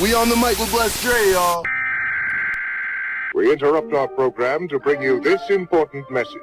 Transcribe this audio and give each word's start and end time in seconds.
We 0.00 0.14
on 0.14 0.28
the 0.28 0.36
mic 0.36 0.56
with 0.60 0.70
Bless 0.70 1.02
Dre, 1.02 1.32
y'all. 1.32 1.64
We 3.34 3.52
interrupt 3.52 3.92
our 3.92 4.06
program 4.06 4.68
to 4.68 4.78
bring 4.78 5.02
you 5.02 5.18
this 5.20 5.50
important 5.50 6.08
message. 6.08 6.40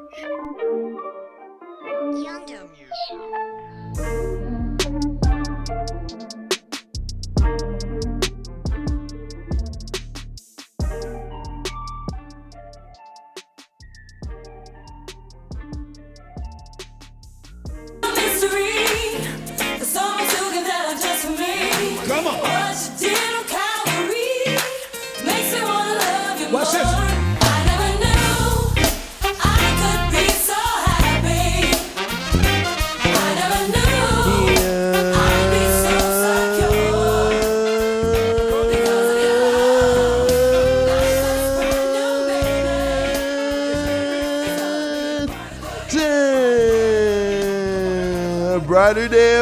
Come 3.08 3.35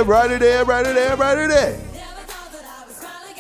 Brighter 0.06 0.38
day, 0.38 0.62
brighter 0.66 0.94
day, 0.94 1.16
brighter 1.16 1.48
day. 1.48 1.80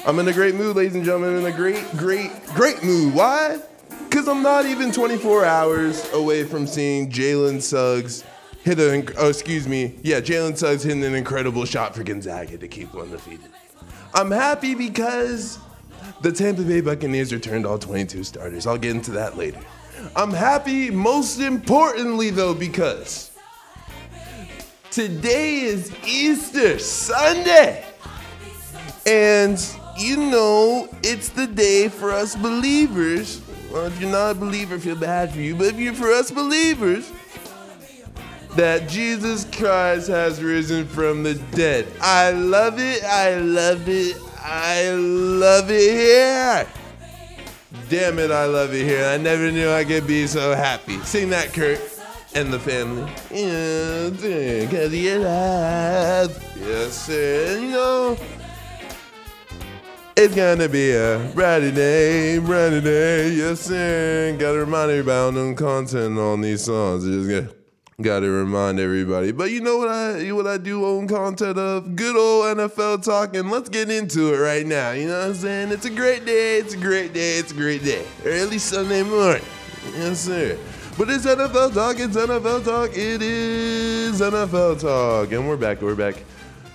I'm 0.05 0.17
in 0.19 0.27
a 0.29 0.33
great 0.33 0.55
mood, 0.55 0.77
ladies 0.77 0.95
and 0.95 1.03
gentlemen. 1.03 1.35
In 1.35 1.45
a 1.45 1.51
great, 1.51 1.83
great, 1.97 2.31
great 2.53 2.81
mood. 2.83 3.13
Why? 3.13 3.59
Because 4.05 4.29
I'm 4.29 4.41
not 4.41 4.65
even 4.65 4.89
24 4.91 5.43
hours 5.43 6.09
away 6.13 6.45
from 6.45 6.65
seeing 6.65 7.11
Jalen 7.11 7.61
Suggs 7.61 8.23
hit 8.63 8.79
an, 8.79 9.09
oh, 9.17 9.27
excuse 9.27 9.67
me. 9.67 9.95
Yeah, 10.03 10.21
Jalen 10.21 10.57
Suggs 10.57 10.83
hitting 10.83 11.03
an 11.03 11.15
incredible 11.15 11.65
shot 11.65 11.93
for 11.93 12.03
Gonzaga 12.03 12.57
to 12.57 12.67
keep 12.69 12.93
them 12.93 13.01
undefeated. 13.01 13.49
I'm 14.13 14.31
happy 14.31 14.73
because 14.73 15.59
the 16.21 16.31
Tampa 16.31 16.61
Bay 16.61 16.79
Buccaneers 16.79 17.33
returned 17.33 17.65
all 17.65 17.77
22 17.77 18.23
starters. 18.23 18.65
I'll 18.67 18.77
get 18.77 18.91
into 18.91 19.11
that 19.11 19.35
later. 19.37 19.59
I'm 20.15 20.31
happy, 20.31 20.89
most 20.91 21.39
importantly, 21.39 22.29
though, 22.29 22.53
because 22.53 23.32
today 24.93 25.61
is 25.61 25.91
Easter 26.05 26.77
Sunday. 26.77 27.83
And 29.07 29.59
you 29.97 30.17
know, 30.17 30.87
it's 31.01 31.29
the 31.29 31.47
day 31.47 31.89
for 31.89 32.11
us 32.11 32.35
believers. 32.35 33.41
Well, 33.71 33.87
if 33.87 33.99
you're 33.99 34.11
not 34.11 34.31
a 34.31 34.35
believer, 34.35 34.75
I 34.75 34.77
feel 34.77 34.95
bad 34.95 35.31
for 35.31 35.39
you. 35.39 35.55
But 35.55 35.67
if 35.69 35.79
you're 35.79 35.95
for 35.95 36.11
us 36.11 36.29
believers, 36.29 37.11
that 38.51 38.87
Jesus 38.87 39.45
Christ 39.45 40.09
has 40.09 40.43
risen 40.43 40.85
from 40.85 41.23
the 41.23 41.33
dead. 41.55 41.87
I 41.99 42.29
love 42.29 42.75
it. 42.77 43.03
I 43.03 43.37
love 43.37 43.89
it. 43.89 44.15
I 44.37 44.91
love 44.91 45.71
it 45.71 45.91
here. 45.91 46.67
Damn 47.89 48.19
it, 48.19 48.29
I 48.29 48.45
love 48.45 48.73
it 48.75 48.83
here. 48.83 49.07
I 49.07 49.17
never 49.17 49.51
knew 49.51 49.71
I 49.71 49.85
could 49.85 50.05
be 50.05 50.27
so 50.27 50.53
happy. 50.53 50.99
Sing 50.99 51.31
that, 51.31 51.51
Kurt. 51.51 51.92
And 52.35 52.51
the 52.51 52.57
family. 52.57 53.03
Yeah, 53.29 54.09
cause 54.71 54.91
you're 54.91 55.17
alive. 55.17 56.55
Yes, 56.59 57.05
sir. 57.05 57.59
You 57.59 57.67
know, 57.69 58.17
it's 60.15 60.33
gonna 60.33 60.67
be 60.67 60.93
a 60.93 61.31
brighter 61.35 61.69
day, 61.69 62.39
brighter 62.39 62.81
day. 62.81 63.29
Yes, 63.33 63.59
sir. 63.59 64.35
Gotta 64.39 64.59
remind 64.59 64.89
everybody 64.89 65.37
on 65.37 65.55
content 65.55 66.17
on 66.17 66.41
these 66.41 66.63
songs. 66.63 67.05
Just 67.05 67.29
got, 67.29 67.55
gotta 68.01 68.29
remind 68.29 68.79
everybody. 68.79 69.31
But 69.31 69.51
you 69.51 69.61
know 69.61 69.77
what 69.77 69.89
I 69.89 70.31
what 70.31 70.47
I 70.47 70.57
do 70.57 70.87
own 70.87 71.07
content 71.07 71.59
of? 71.59 71.95
Good 71.95 72.15
old 72.15 72.57
NFL 72.57 73.03
talk, 73.03 73.35
and 73.35 73.51
let's 73.51 73.69
get 73.69 73.91
into 73.91 74.33
it 74.33 74.39
right 74.39 74.65
now. 74.65 74.89
You 74.89 75.07
know 75.07 75.19
what 75.19 75.27
I'm 75.27 75.35
saying? 75.35 75.71
It's 75.71 75.85
a 75.85 75.91
great 75.91 76.25
day. 76.25 76.57
It's 76.57 76.73
a 76.73 76.77
great 76.77 77.13
day. 77.13 77.37
It's 77.37 77.51
a 77.51 77.55
great 77.55 77.83
day. 77.83 78.03
Early 78.25 78.57
Sunday 78.57 79.03
morning. 79.03 79.45
Yes, 79.93 80.21
sir. 80.21 80.57
But 80.95 81.09
it's 81.09 81.25
NFL 81.25 81.73
talk. 81.73 81.99
It's 81.99 82.15
NFL 82.15 82.63
talk. 82.63 82.91
It 82.91 83.23
is 83.23 84.21
NFL 84.21 84.79
talk, 84.79 85.31
and 85.31 85.47
we're 85.47 85.57
back. 85.57 85.81
We're 85.81 85.95
back. 85.95 86.15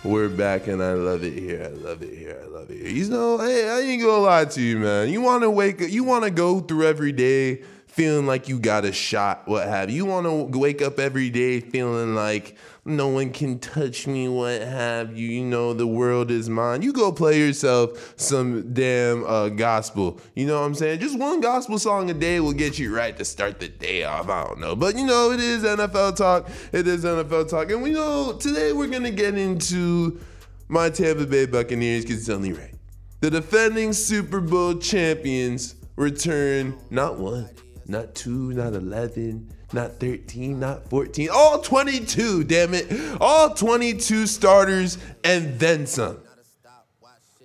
We're 0.02 0.28
back 0.28 0.66
and 0.66 0.82
I 0.82 0.94
love 0.94 1.22
it 1.22 1.38
here. 1.38 1.62
I 1.64 1.68
love 1.68 2.02
it 2.02 2.16
here. 2.16 2.40
I 2.42 2.46
love 2.48 2.68
it 2.70 2.80
here. 2.80 2.88
You 2.88 3.08
know, 3.10 3.38
hey, 3.38 3.68
I 3.68 3.80
ain't 3.80 4.02
gonna 4.02 4.22
lie 4.22 4.44
to 4.44 4.60
you, 4.60 4.78
man. 4.78 5.08
You 5.08 5.20
wanna 5.20 5.50
wake 5.50 5.82
up, 5.82 5.90
you 5.90 6.02
wanna 6.02 6.30
go 6.30 6.58
through 6.58 6.86
every 6.86 7.12
day 7.12 7.62
feeling 7.86 8.26
like 8.26 8.48
you 8.48 8.58
got 8.58 8.84
a 8.84 8.92
shot, 8.92 9.46
what 9.46 9.68
have 9.68 9.88
you. 9.90 9.96
You 9.96 10.06
wanna 10.06 10.34
wake 10.44 10.82
up 10.82 10.98
every 10.98 11.30
day 11.30 11.60
feeling 11.60 12.14
like 12.14 12.56
no 12.88 13.08
one 13.08 13.30
can 13.30 13.58
touch 13.58 14.06
me, 14.06 14.28
what 14.28 14.62
have 14.62 15.16
you. 15.16 15.28
You 15.28 15.44
know, 15.44 15.74
the 15.74 15.86
world 15.86 16.30
is 16.30 16.48
mine. 16.48 16.82
You 16.82 16.92
go 16.92 17.12
play 17.12 17.38
yourself 17.38 18.14
some 18.16 18.72
damn 18.72 19.24
uh, 19.24 19.50
gospel. 19.50 20.20
You 20.34 20.46
know 20.46 20.60
what 20.60 20.66
I'm 20.66 20.74
saying? 20.74 21.00
Just 21.00 21.18
one 21.18 21.40
gospel 21.40 21.78
song 21.78 22.10
a 22.10 22.14
day 22.14 22.40
will 22.40 22.52
get 22.52 22.78
you 22.78 22.94
right 22.94 23.16
to 23.16 23.24
start 23.24 23.60
the 23.60 23.68
day 23.68 24.04
off. 24.04 24.28
I 24.28 24.44
don't 24.44 24.60
know. 24.60 24.74
But 24.74 24.96
you 24.96 25.06
know, 25.06 25.30
it 25.30 25.40
is 25.40 25.62
NFL 25.62 26.16
talk. 26.16 26.48
It 26.72 26.88
is 26.88 27.04
NFL 27.04 27.48
talk. 27.48 27.70
And 27.70 27.82
we 27.82 27.90
know 27.90 28.32
today 28.32 28.72
we're 28.72 28.88
going 28.88 29.04
to 29.04 29.10
get 29.10 29.36
into 29.36 30.20
my 30.68 30.90
Tampa 30.90 31.26
Bay 31.26 31.46
Buccaneers 31.46 32.04
because 32.04 32.20
it's 32.20 32.28
only 32.28 32.52
right. 32.52 32.74
The 33.20 33.30
defending 33.30 33.92
Super 33.92 34.40
Bowl 34.40 34.74
champions 34.76 35.74
return 35.96 36.78
not 36.90 37.18
one, 37.18 37.50
not 37.86 38.14
two, 38.14 38.52
not 38.52 38.74
11, 38.74 39.52
not 39.72 40.00
13, 40.00 40.58
not 40.58 40.88
14, 40.88 41.28
all 41.32 41.60
22, 41.60 42.44
damn 42.44 42.74
it. 42.74 43.20
All 43.20 43.54
22 43.54 44.26
starters 44.26 44.98
and 45.24 45.58
then 45.58 45.86
some. 45.86 46.18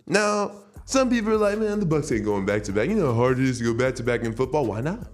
Now, 0.06 0.52
some 0.86 1.10
people 1.10 1.34
are 1.34 1.38
like, 1.38 1.58
man, 1.58 1.80
the 1.80 1.86
Bucs 1.86 2.14
ain't 2.14 2.26
going 2.26 2.46
back 2.46 2.64
to 2.64 2.72
back. 2.72 2.90
You 2.90 2.96
know 2.96 3.14
how 3.14 3.20
hard 3.20 3.40
it 3.40 3.46
is 3.46 3.60
to 3.60 3.64
go 3.64 3.74
back 3.74 3.96
to 3.96 4.04
back 4.04 4.22
in 4.22 4.34
football? 4.34 4.66
Why 4.66 4.82
not? 4.82 5.08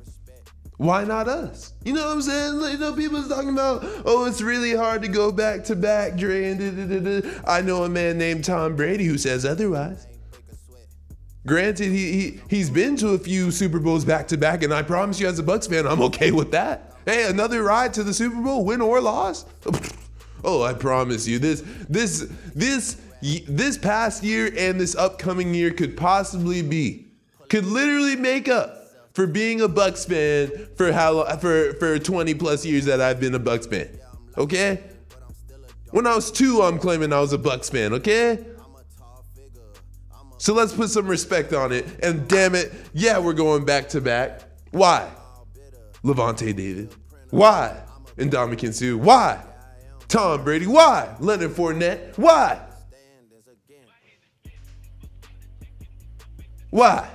Why 0.78 1.04
not 1.04 1.28
us? 1.28 1.74
You 1.84 1.94
know 1.94 2.06
what 2.06 2.14
I'm 2.14 2.22
saying? 2.22 2.54
Like, 2.56 2.74
you 2.74 2.78
know, 2.78 2.94
people's 2.94 3.28
talking 3.28 3.50
about, 3.50 3.84
oh, 4.06 4.26
it's 4.26 4.42
really 4.42 4.74
hard 4.74 5.02
to 5.02 5.10
go 5.10 5.30
back 5.32 5.66
to 5.66 5.76
back, 5.76 6.16
Dre. 6.16 6.52
And 6.52 6.60
da, 6.60 7.00
da, 7.00 7.22
da. 7.22 7.42
I 7.46 7.62
know 7.62 7.84
a 7.84 7.90
man 7.90 8.18
named 8.18 8.46
Tom 8.46 8.78
Brady 8.78 9.04
who 9.04 9.18
says 9.18 9.46
otherwise. 9.46 10.08
Granted, 11.46 11.92
he, 11.92 12.12
he 12.12 12.40
he's 12.50 12.70
been 12.70 12.96
to 12.98 13.10
a 13.10 13.18
few 13.18 13.52
Super 13.52 13.80
Bowls 13.80 14.06
back 14.06 14.28
to 14.30 14.38
back, 14.38 14.64
and 14.64 14.74
I 14.74 14.82
promise 14.82 15.20
you, 15.20 15.28
as 15.28 15.40
a 15.40 15.44
Bucs 15.44 15.70
fan, 15.70 15.86
I'm 15.86 16.02
okay 16.04 16.32
with 16.32 16.52
that. 16.52 16.89
Hey, 17.06 17.30
another 17.30 17.64
ride 17.64 17.94
to 17.96 18.04
the 18.04 18.14
Super 18.14 18.42
Bowl, 18.42 18.66
win 18.66 18.82
or 18.82 19.02
loss. 19.02 19.46
Oh, 20.44 20.64
I 20.64 20.74
promise 20.74 21.28
you, 21.28 21.38
this 21.38 21.64
this 21.90 22.32
this 22.56 22.96
this 23.22 23.78
past 23.78 24.24
year 24.24 24.50
and 24.58 24.80
this 24.80 24.96
upcoming 24.96 25.54
year 25.54 25.72
could 25.72 25.98
possibly 25.98 26.62
be, 26.62 27.08
could 27.50 27.66
literally 27.66 28.16
make 28.16 28.48
up 28.48 28.88
for 29.14 29.28
being 29.28 29.60
a 29.60 29.68
Bucs 29.68 30.08
fan 30.08 30.70
for 30.78 30.94
how 30.94 31.12
long, 31.12 31.40
for 31.40 31.74
for 31.74 32.00
20 32.00 32.34
plus 32.36 32.66
years 32.66 32.86
that 32.86 33.02
I've 33.02 33.20
been 33.20 33.36
a 33.36 33.40
Bucs 33.40 33.70
fan. 33.70 33.90
Okay. 34.38 34.82
When 35.92 36.08
I 36.08 36.16
was 36.16 36.32
two, 36.32 36.62
I'm 36.62 36.80
claiming 36.80 37.12
I 37.12 37.20
was 37.20 37.34
a 37.34 37.38
Bucs 37.38 37.70
fan. 37.70 37.94
Okay. 37.94 38.46
So 40.38 40.54
let's 40.54 40.72
put 40.72 40.90
some 40.90 41.08
respect 41.08 41.52
on 41.52 41.74
it. 41.74 41.86
And 42.02 42.26
damn 42.30 42.56
it, 42.56 42.72
yeah, 42.94 43.20
we're 43.20 43.34
going 43.34 43.66
back 43.66 43.90
to 43.90 44.00
back. 44.00 44.44
Why? 44.72 45.12
Lavonte 46.04 46.56
David. 46.56 46.94
Why? 47.30 47.82
And 48.18 48.32
Ndamukong 48.32 48.74
Suh. 48.74 48.98
Why? 48.98 49.42
Tom 50.08 50.44
Brady. 50.44 50.68
Why? 50.68 51.16
Leonard 51.20 51.52
Fournette. 51.52 52.18
Why? 52.18 52.60
Why? 56.70 57.10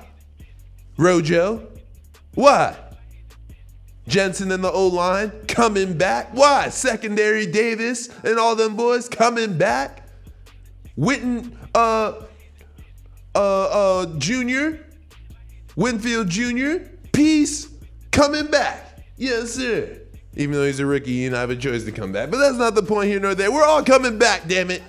Rojo. 0.97 1.67
Why? 2.35 2.77
Jensen 4.07 4.53
and 4.53 4.63
the 4.63 4.71
O 4.71 4.89
line 4.89 5.31
coming 5.49 5.97
back. 5.97 6.31
Why? 6.33 6.69
Secondary 6.69 7.47
Davis 7.47 8.09
and 8.23 8.39
all 8.39 8.55
them 8.55 8.77
boys 8.77 9.09
coming 9.09 9.57
back. 9.57 10.09
Witten, 10.99 11.57
uh, 11.75 12.13
uh, 13.35 13.39
uh, 13.39 14.07
Jr., 14.19 14.83
Winfield 15.77 16.29
Jr., 16.29 16.91
Peace 17.13 17.67
coming 18.15 18.47
back. 18.47 18.99
Yes, 19.17 19.53
sir. 19.53 20.01
Even 20.37 20.53
though 20.55 20.65
he's 20.65 20.81
a 20.81 20.87
rookie, 20.87 21.13
he 21.13 21.25
didn't 21.25 21.37
have 21.37 21.51
a 21.51 21.57
choice 21.57 21.85
to 21.85 21.93
come 21.93 22.13
back. 22.13 22.31
But 22.31 22.39
that's 22.39 22.57
not 22.57 22.75
the 22.75 22.83
point 22.83 23.09
here 23.09 23.21
nor 23.21 23.35
there. 23.35 23.53
We're 23.53 23.65
all 23.65 23.85
coming 23.85 24.19
back, 24.19 24.49
damn 24.49 24.71
it. 24.71 24.83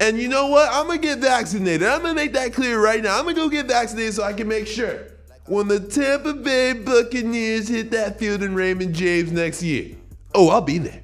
And 0.00 0.18
you 0.18 0.28
know 0.28 0.48
what? 0.48 0.68
I'm 0.72 0.86
gonna 0.86 0.98
get 0.98 1.18
vaccinated. 1.18 1.86
I'm 1.86 2.02
gonna 2.02 2.14
make 2.14 2.32
that 2.34 2.52
clear 2.52 2.82
right 2.82 3.02
now. 3.02 3.18
I'm 3.18 3.24
gonna 3.24 3.36
go 3.36 3.48
get 3.48 3.66
vaccinated 3.66 4.14
so 4.14 4.22
I 4.22 4.32
can 4.32 4.48
make 4.48 4.66
sure 4.66 5.06
when 5.46 5.68
the 5.68 5.80
Tampa 5.80 6.34
Bay 6.34 6.72
Buccaneers 6.72 7.68
hit 7.68 7.90
that 7.92 8.18
field 8.18 8.42
in 8.42 8.54
Raymond 8.54 8.94
James 8.94 9.30
next 9.30 9.62
year. 9.62 9.96
Oh, 10.34 10.48
I'll 10.48 10.60
be 10.60 10.78
there. 10.78 11.03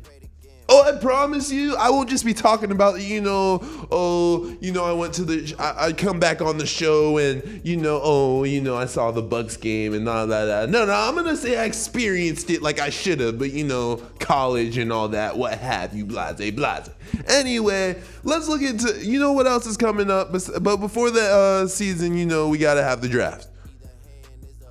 Oh, 0.72 0.82
I 0.82 0.96
promise 0.96 1.50
you, 1.50 1.74
I 1.74 1.90
won't 1.90 2.08
just 2.08 2.24
be 2.24 2.32
talking 2.32 2.70
about, 2.70 3.02
you 3.02 3.20
know, 3.20 3.58
oh, 3.90 4.56
you 4.60 4.70
know, 4.70 4.84
I 4.84 4.92
went 4.92 5.12
to 5.14 5.24
the, 5.24 5.52
I, 5.58 5.86
I 5.86 5.92
come 5.92 6.20
back 6.20 6.40
on 6.40 6.58
the 6.58 6.66
show 6.66 7.18
and, 7.18 7.60
you 7.66 7.76
know, 7.76 8.00
oh, 8.00 8.44
you 8.44 8.60
know, 8.60 8.76
I 8.76 8.84
saw 8.84 9.10
the 9.10 9.22
Bucs 9.22 9.60
game 9.60 9.94
and 9.94 10.08
all 10.08 10.28
that. 10.28 10.70
No, 10.70 10.84
no, 10.84 10.92
I'm 10.92 11.16
gonna 11.16 11.36
say 11.36 11.58
I 11.58 11.64
experienced 11.64 12.50
it 12.50 12.62
like 12.62 12.78
I 12.78 12.88
should 12.88 13.18
have, 13.18 13.36
but 13.36 13.52
you 13.52 13.64
know, 13.64 13.96
college 14.20 14.78
and 14.78 14.92
all 14.92 15.08
that, 15.08 15.36
what 15.36 15.58
have 15.58 15.92
you, 15.92 16.06
blase, 16.06 16.52
blase. 16.52 16.88
Anyway, 17.26 18.00
let's 18.22 18.46
look 18.46 18.62
into, 18.62 19.04
you 19.04 19.18
know, 19.18 19.32
what 19.32 19.48
else 19.48 19.66
is 19.66 19.76
coming 19.76 20.08
up, 20.08 20.30
but, 20.30 20.48
but 20.62 20.76
before 20.76 21.10
the 21.10 21.20
uh, 21.20 21.66
season, 21.66 22.16
you 22.16 22.26
know, 22.26 22.48
we 22.48 22.58
gotta 22.58 22.84
have 22.84 23.00
the 23.00 23.08
draft. 23.08 23.48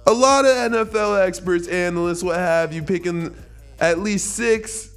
A 0.07 0.13
lot 0.13 0.45
of 0.45 0.51
NFL 0.71 1.27
experts, 1.27 1.67
analysts, 1.67 2.23
what 2.23 2.37
have 2.37 2.71
you, 2.71 2.83
picking 2.83 3.35
at 3.81 3.99
least 3.99 4.37
six 4.37 4.88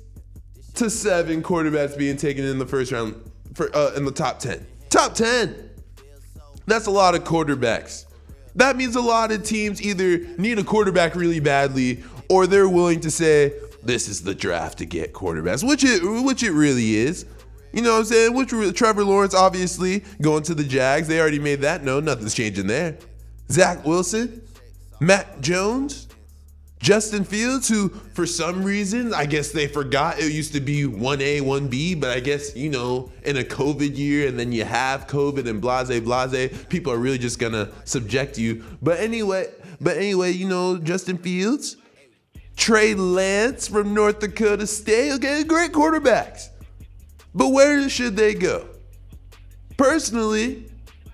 to 0.75 0.91
seven 0.91 1.43
quarterbacks 1.43 1.97
being 1.97 2.17
taken 2.17 2.45
in 2.45 2.59
the 2.59 2.67
first 2.67 2.93
round 2.93 3.15
for 3.55 3.75
uh, 3.77 3.93
in 3.95 4.05
the 4.05 4.13
top 4.13 4.39
10. 4.39 4.67
Top 4.91 5.15
10. 5.15 5.71
That's 6.67 6.87
a 6.87 6.91
lot 6.91 7.15
of 7.15 7.25
quarterbacks. 7.25 8.07
That 8.55 8.77
means 8.77 8.97
a 8.97 9.01
lot 9.01 9.33
of 9.33 9.45
teams 9.45 9.83
either 9.83 10.19
need 10.39 10.59
a 10.59 10.65
quarterback 10.65 11.15
really 11.15 11.41
badly 11.41 12.03
or 12.29 12.47
they're 12.47 12.69
willing 12.69 13.01
to 13.01 13.11
say 13.11 13.53
this 13.83 14.09
is 14.09 14.23
the 14.23 14.35
draft 14.35 14.79
to 14.79 14.87
get 14.87 15.13
quarterbacks, 15.13 15.67
which 15.67 15.85
it 15.85 16.03
which 16.03 16.43
it 16.43 16.53
really 16.53 16.97
is. 16.97 17.27
You 17.73 17.81
know 17.81 17.93
what 17.93 18.01
I'm 18.01 18.05
saying? 18.05 18.35
Which 18.35 18.77
Trevor 18.77 19.05
Lawrence 19.05 19.35
obviously 19.35 20.05
going 20.21 20.43
to 20.45 20.55
the 20.55 20.65
Jags. 20.65 21.09
They 21.09 21.21
already 21.21 21.39
made 21.39 21.63
that 21.63 21.83
known. 21.83 22.05
Nothing's 22.05 22.35
changing 22.35 22.67
there. 22.67 22.99
Zach 23.51 23.85
Wilson, 23.85 24.43
Mac 25.01 25.41
Jones, 25.41 26.09
Justin 26.82 27.23
Fields, 27.23 27.69
who 27.69 27.90
for 28.12 28.26
some 28.26 28.64
reason, 28.64 29.14
I 29.14 29.25
guess 29.25 29.52
they 29.52 29.69
forgot 29.69 30.19
it 30.19 30.32
used 30.32 30.52
to 30.55 30.61
be 30.61 30.82
1A, 30.82 31.40
1B, 31.40 32.00
but 32.00 32.11
I 32.11 32.19
guess, 32.19 32.56
you 32.56 32.70
know, 32.70 33.12
in 33.25 33.37
a 33.37 33.44
COVID 33.44 33.96
year 33.96 34.26
and 34.26 34.37
then 34.37 34.50
you 34.50 34.64
have 34.64 35.06
COVID 35.06 35.49
and 35.49 35.61
blase, 35.61 36.00
blase, 36.00 36.64
people 36.69 36.93
are 36.93 36.99
really 36.99 37.19
just 37.19 37.38
gonna 37.38 37.70
subject 37.84 38.37
you. 38.37 38.64
But 38.82 38.99
anyway, 38.99 39.46
but 39.81 39.96
anyway, 39.96 40.32
you 40.32 40.49
know, 40.49 40.76
Justin 40.76 41.19
Fields, 41.19 41.76
Trey 42.56 42.94
Lance 42.94 43.69
from 43.69 43.94
North 43.94 44.19
Dakota 44.19 44.67
State, 44.67 45.12
okay, 45.12 45.44
great 45.44 45.70
quarterbacks. 45.70 46.49
But 47.32 47.50
where 47.50 47.88
should 47.88 48.17
they 48.17 48.34
go? 48.34 48.67
Personally, 49.76 50.69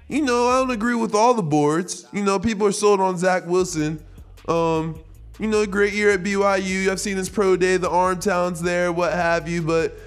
you 0.08 0.22
know, 0.22 0.48
I 0.48 0.60
don't 0.60 0.70
agree 0.70 0.94
with 0.94 1.14
all 1.14 1.34
the 1.34 1.42
boards. 1.42 2.06
You 2.10 2.24
know, 2.24 2.38
people 2.38 2.66
are 2.66 2.72
sold 2.72 3.00
on 3.00 3.18
Zach 3.18 3.46
Wilson. 3.46 4.02
Um, 4.48 4.98
you 5.38 5.46
know, 5.46 5.64
great 5.67 5.93
year 5.93 6.11
at 6.11 6.23
BYU. 6.23 6.88
I've 6.88 7.00
seen 7.00 7.17
his 7.17 7.29
pro 7.29 7.56
day, 7.56 7.76
the 7.76 7.90
arm 7.90 8.19
talents 8.19 8.61
there, 8.61 8.93
what 8.93 9.12
have 9.12 9.49
you, 9.49 9.62
but 9.62 9.99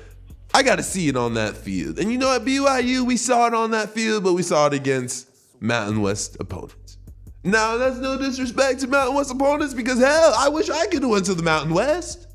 I 0.53 0.63
got 0.63 0.77
to 0.77 0.83
see 0.83 1.07
it 1.07 1.15
on 1.15 1.35
that 1.35 1.55
field. 1.55 1.99
And 1.99 2.11
you 2.11 2.17
know, 2.17 2.35
at 2.35 2.43
BYU, 2.43 3.05
we 3.05 3.17
saw 3.17 3.47
it 3.47 3.53
on 3.53 3.71
that 3.71 3.91
field, 3.91 4.23
but 4.23 4.33
we 4.33 4.43
saw 4.43 4.67
it 4.67 4.73
against 4.73 5.27
Mountain 5.61 6.01
West 6.01 6.37
opponents. 6.39 6.97
Now, 7.43 7.77
that's 7.77 7.97
no 7.97 8.17
disrespect 8.17 8.81
to 8.81 8.87
Mountain 8.87 9.15
West 9.15 9.31
opponents 9.31 9.73
because 9.73 9.99
hell, 9.99 10.33
I 10.37 10.49
wish 10.49 10.69
I 10.69 10.85
could 10.87 11.01
have 11.01 11.11
went 11.11 11.25
to 11.25 11.33
the 11.33 11.43
Mountain 11.43 11.73
West. 11.73 12.27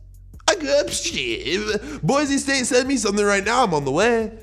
I 0.48 0.54
could, 0.54 0.90
shit. 0.90 2.02
Boise 2.02 2.38
State 2.38 2.66
sent 2.66 2.88
me 2.88 2.96
something 2.96 3.24
right 3.24 3.44
now. 3.44 3.64
I'm 3.64 3.74
on 3.74 3.84
the 3.84 3.92
way. 3.92 4.36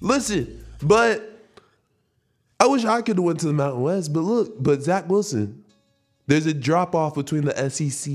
Listen, 0.00 0.64
but 0.82 1.30
I 2.58 2.66
wish 2.66 2.84
I 2.84 3.02
could 3.02 3.16
have 3.16 3.24
went 3.24 3.40
to 3.40 3.46
the 3.46 3.52
Mountain 3.52 3.82
West. 3.82 4.12
But 4.12 4.20
look, 4.20 4.62
but 4.62 4.82
Zach 4.82 5.08
Wilson, 5.08 5.59
there's 6.30 6.46
a 6.46 6.54
drop 6.54 6.94
off 6.94 7.14
between 7.14 7.44
the 7.44 7.70
SEC 7.70 8.12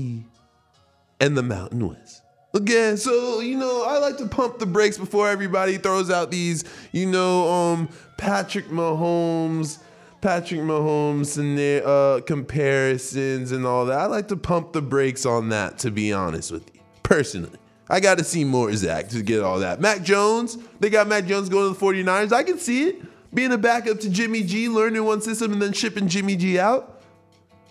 and 1.20 1.36
the 1.36 1.42
Mountain 1.42 1.88
West. 1.88 2.22
Again, 2.54 2.96
so 2.96 3.40
you 3.40 3.56
know, 3.58 3.84
I 3.84 3.98
like 3.98 4.16
to 4.18 4.26
pump 4.26 4.58
the 4.58 4.66
brakes 4.66 4.96
before 4.96 5.28
everybody 5.28 5.76
throws 5.76 6.10
out 6.10 6.30
these, 6.30 6.64
you 6.92 7.06
know, 7.06 7.52
um, 7.52 7.88
Patrick 8.16 8.68
Mahomes, 8.68 9.78
Patrick 10.22 10.60
Mahomes 10.60 11.36
and 11.38 11.86
uh, 11.86 12.24
comparisons 12.24 13.52
and 13.52 13.66
all 13.66 13.84
that. 13.86 13.98
I 13.98 14.06
like 14.06 14.28
to 14.28 14.36
pump 14.36 14.72
the 14.72 14.80
brakes 14.80 15.26
on 15.26 15.50
that, 15.50 15.78
to 15.80 15.90
be 15.90 16.12
honest 16.12 16.50
with 16.50 16.74
you, 16.74 16.80
personally. 17.02 17.58
I 17.88 18.00
got 18.00 18.18
to 18.18 18.24
see 18.24 18.44
more 18.44 18.74
Zach 18.74 19.08
to 19.10 19.22
get 19.22 19.42
all 19.42 19.60
that. 19.60 19.80
Mac 19.80 20.02
Jones, 20.02 20.58
they 20.80 20.90
got 20.90 21.06
Mac 21.06 21.26
Jones 21.26 21.48
going 21.48 21.72
to 21.72 21.78
the 21.78 21.86
49ers. 21.86 22.32
I 22.32 22.42
can 22.42 22.58
see 22.58 22.88
it. 22.88 23.34
Being 23.34 23.52
a 23.52 23.58
backup 23.58 24.00
to 24.00 24.08
Jimmy 24.08 24.42
G, 24.42 24.68
learning 24.68 25.04
one 25.04 25.20
system 25.20 25.52
and 25.52 25.60
then 25.60 25.72
shipping 25.72 26.08
Jimmy 26.08 26.36
G 26.36 26.58
out. 26.58 26.95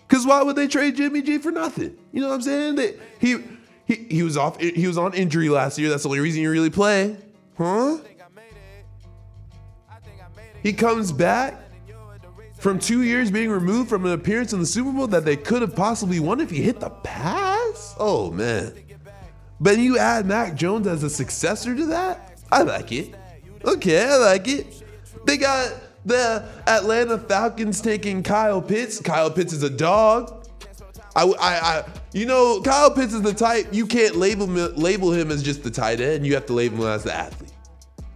Because 0.06 0.26
why 0.26 0.42
would 0.42 0.56
they 0.56 0.68
trade 0.68 0.96
Jimmy 0.96 1.22
G 1.22 1.38
for 1.38 1.50
nothing? 1.50 1.96
You 2.12 2.20
know 2.20 2.28
what 2.28 2.34
I'm 2.36 2.42
saying? 2.42 2.76
They, 2.76 2.94
he, 3.18 3.38
he, 3.86 3.94
he 4.10 4.22
was 4.22 4.36
off. 4.36 4.60
He 4.60 4.86
was 4.86 4.98
on 4.98 5.14
injury 5.14 5.48
last 5.48 5.78
year. 5.78 5.88
That's 5.90 6.04
the 6.04 6.08
only 6.08 6.20
reason 6.20 6.42
you 6.42 6.50
really 6.50 6.70
play, 6.70 7.16
huh? 7.58 7.98
He 10.62 10.72
comes 10.72 11.12
back 11.12 11.60
from 12.58 12.78
two 12.78 13.02
years 13.02 13.30
being 13.30 13.50
removed 13.50 13.88
from 13.88 14.04
an 14.06 14.12
appearance 14.12 14.52
in 14.52 14.58
the 14.58 14.66
Super 14.66 14.90
Bowl 14.90 15.06
that 15.08 15.24
they 15.24 15.36
could 15.36 15.62
have 15.62 15.76
possibly 15.76 16.18
won 16.18 16.40
if 16.40 16.50
he 16.50 16.62
hit 16.62 16.80
the 16.80 16.90
pass. 16.90 17.94
Oh 17.98 18.30
man! 18.30 18.72
But 19.60 19.78
you 19.78 19.98
add 19.98 20.26
Mac 20.26 20.54
Jones 20.54 20.86
as 20.86 21.02
a 21.02 21.10
successor 21.10 21.74
to 21.76 21.86
that. 21.86 22.40
I 22.50 22.62
like 22.62 22.92
it. 22.92 23.14
Okay, 23.64 24.08
I 24.08 24.16
like 24.16 24.48
it. 24.48 24.82
They 25.24 25.36
got 25.36 25.72
the 26.06 26.44
Atlanta 26.68 27.18
Falcons 27.18 27.80
taking 27.80 28.22
Kyle 28.22 28.62
Pitts. 28.62 29.00
Kyle 29.00 29.30
Pitts 29.30 29.52
is 29.52 29.64
a 29.64 29.70
dog. 29.70 30.46
I, 31.16 31.24
I, 31.24 31.32
I, 31.40 31.84
you 32.12 32.26
know, 32.26 32.60
Kyle 32.62 32.90
Pitts 32.90 33.12
is 33.12 33.22
the 33.22 33.34
type 33.34 33.66
you 33.72 33.86
can't 33.86 34.16
label 34.16 34.46
label 34.46 35.12
him 35.12 35.30
as 35.30 35.42
just 35.42 35.64
the 35.64 35.70
tight 35.70 36.00
end. 36.00 36.24
You 36.26 36.34
have 36.34 36.46
to 36.46 36.52
label 36.52 36.84
him 36.84 36.92
as 36.92 37.02
the 37.02 37.12
athlete. 37.12 37.52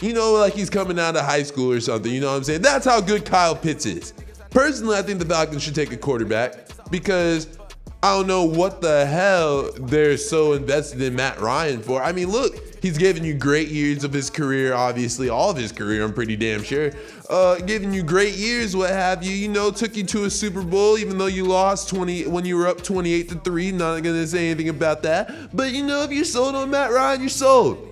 You 0.00 0.14
know, 0.14 0.32
like 0.34 0.54
he's 0.54 0.70
coming 0.70 0.98
out 0.98 1.16
of 1.16 1.25
high 1.25 1.42
school 1.42 1.72
or 1.72 1.81
something. 1.81 2.12
You 2.12 2.20
know 2.20 2.31
what 2.31 2.38
I'm 2.38 2.44
saying? 2.44 2.62
That's 2.62 2.87
how 2.87 3.00
good 3.00 3.25
Kyle 3.25 3.56
Pitts 3.56 3.87
is. 3.87 4.14
Personally, 4.50 4.96
I 4.96 5.02
think 5.02 5.19
the 5.19 5.25
Falcons 5.25 5.62
should 5.62 5.75
take 5.75 5.92
a 5.92 5.96
quarterback 5.96 6.69
because 6.90 7.58
I 8.02 8.17
don't 8.17 8.26
know 8.26 8.44
what 8.44 8.81
the 8.81 9.05
hell 9.05 9.70
they're 9.73 10.17
so 10.17 10.55
invested 10.55 11.02
in 11.02 11.14
Matt 11.17 11.38
Ryan 11.38 11.82
for. 11.82 12.02
I 12.02 12.12
mean, 12.12 12.29
look, 12.29 12.56
he's 12.81 12.97
given 12.97 13.25
you 13.25 13.35
great 13.35 13.69
years 13.69 14.05
of 14.05 14.12
his 14.12 14.31
career, 14.31 14.73
obviously, 14.73 15.29
all 15.29 15.50
of 15.50 15.58
his 15.58 15.70
career, 15.70 16.02
I'm 16.02 16.14
pretty 16.14 16.35
damn 16.35 16.62
sure. 16.62 16.93
Uh, 17.29 17.56
giving 17.56 17.93
you 17.93 18.02
great 18.02 18.35
years, 18.37 18.75
what 18.75 18.88
have 18.88 19.23
you, 19.23 19.32
you 19.32 19.49
know, 19.49 19.70
took 19.70 19.97
you 19.97 20.05
to 20.05 20.25
a 20.25 20.31
Super 20.31 20.62
Bowl, 20.62 20.97
even 20.97 21.19
though 21.19 21.26
you 21.26 21.44
lost 21.44 21.91
20 21.91 22.26
when 22.29 22.47
you 22.47 22.56
were 22.56 22.69
up 22.69 22.82
28 22.82 23.29
to 23.29 23.35
3. 23.35 23.73
Not 23.73 24.02
gonna 24.02 24.26
say 24.26 24.49
anything 24.49 24.70
about 24.70 25.02
that. 25.02 25.55
But 25.55 25.73
you 25.73 25.85
know, 25.85 26.02
if 26.02 26.11
you're 26.11 26.25
sold 26.25 26.55
on 26.55 26.70
Matt 26.70 26.93
Ryan, 26.93 27.20
you're 27.20 27.29
sold. 27.29 27.87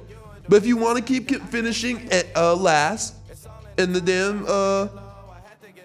But 0.49 0.57
if 0.57 0.67
you 0.67 0.79
want 0.79 0.97
to 0.97 1.05
keep 1.05 1.31
finishing 1.49 2.11
at 2.11 2.27
uh, 2.35 2.55
last 2.55 3.15
in 3.77 3.93
the 3.93 4.01
damn 4.01 4.45
uh 4.49 4.89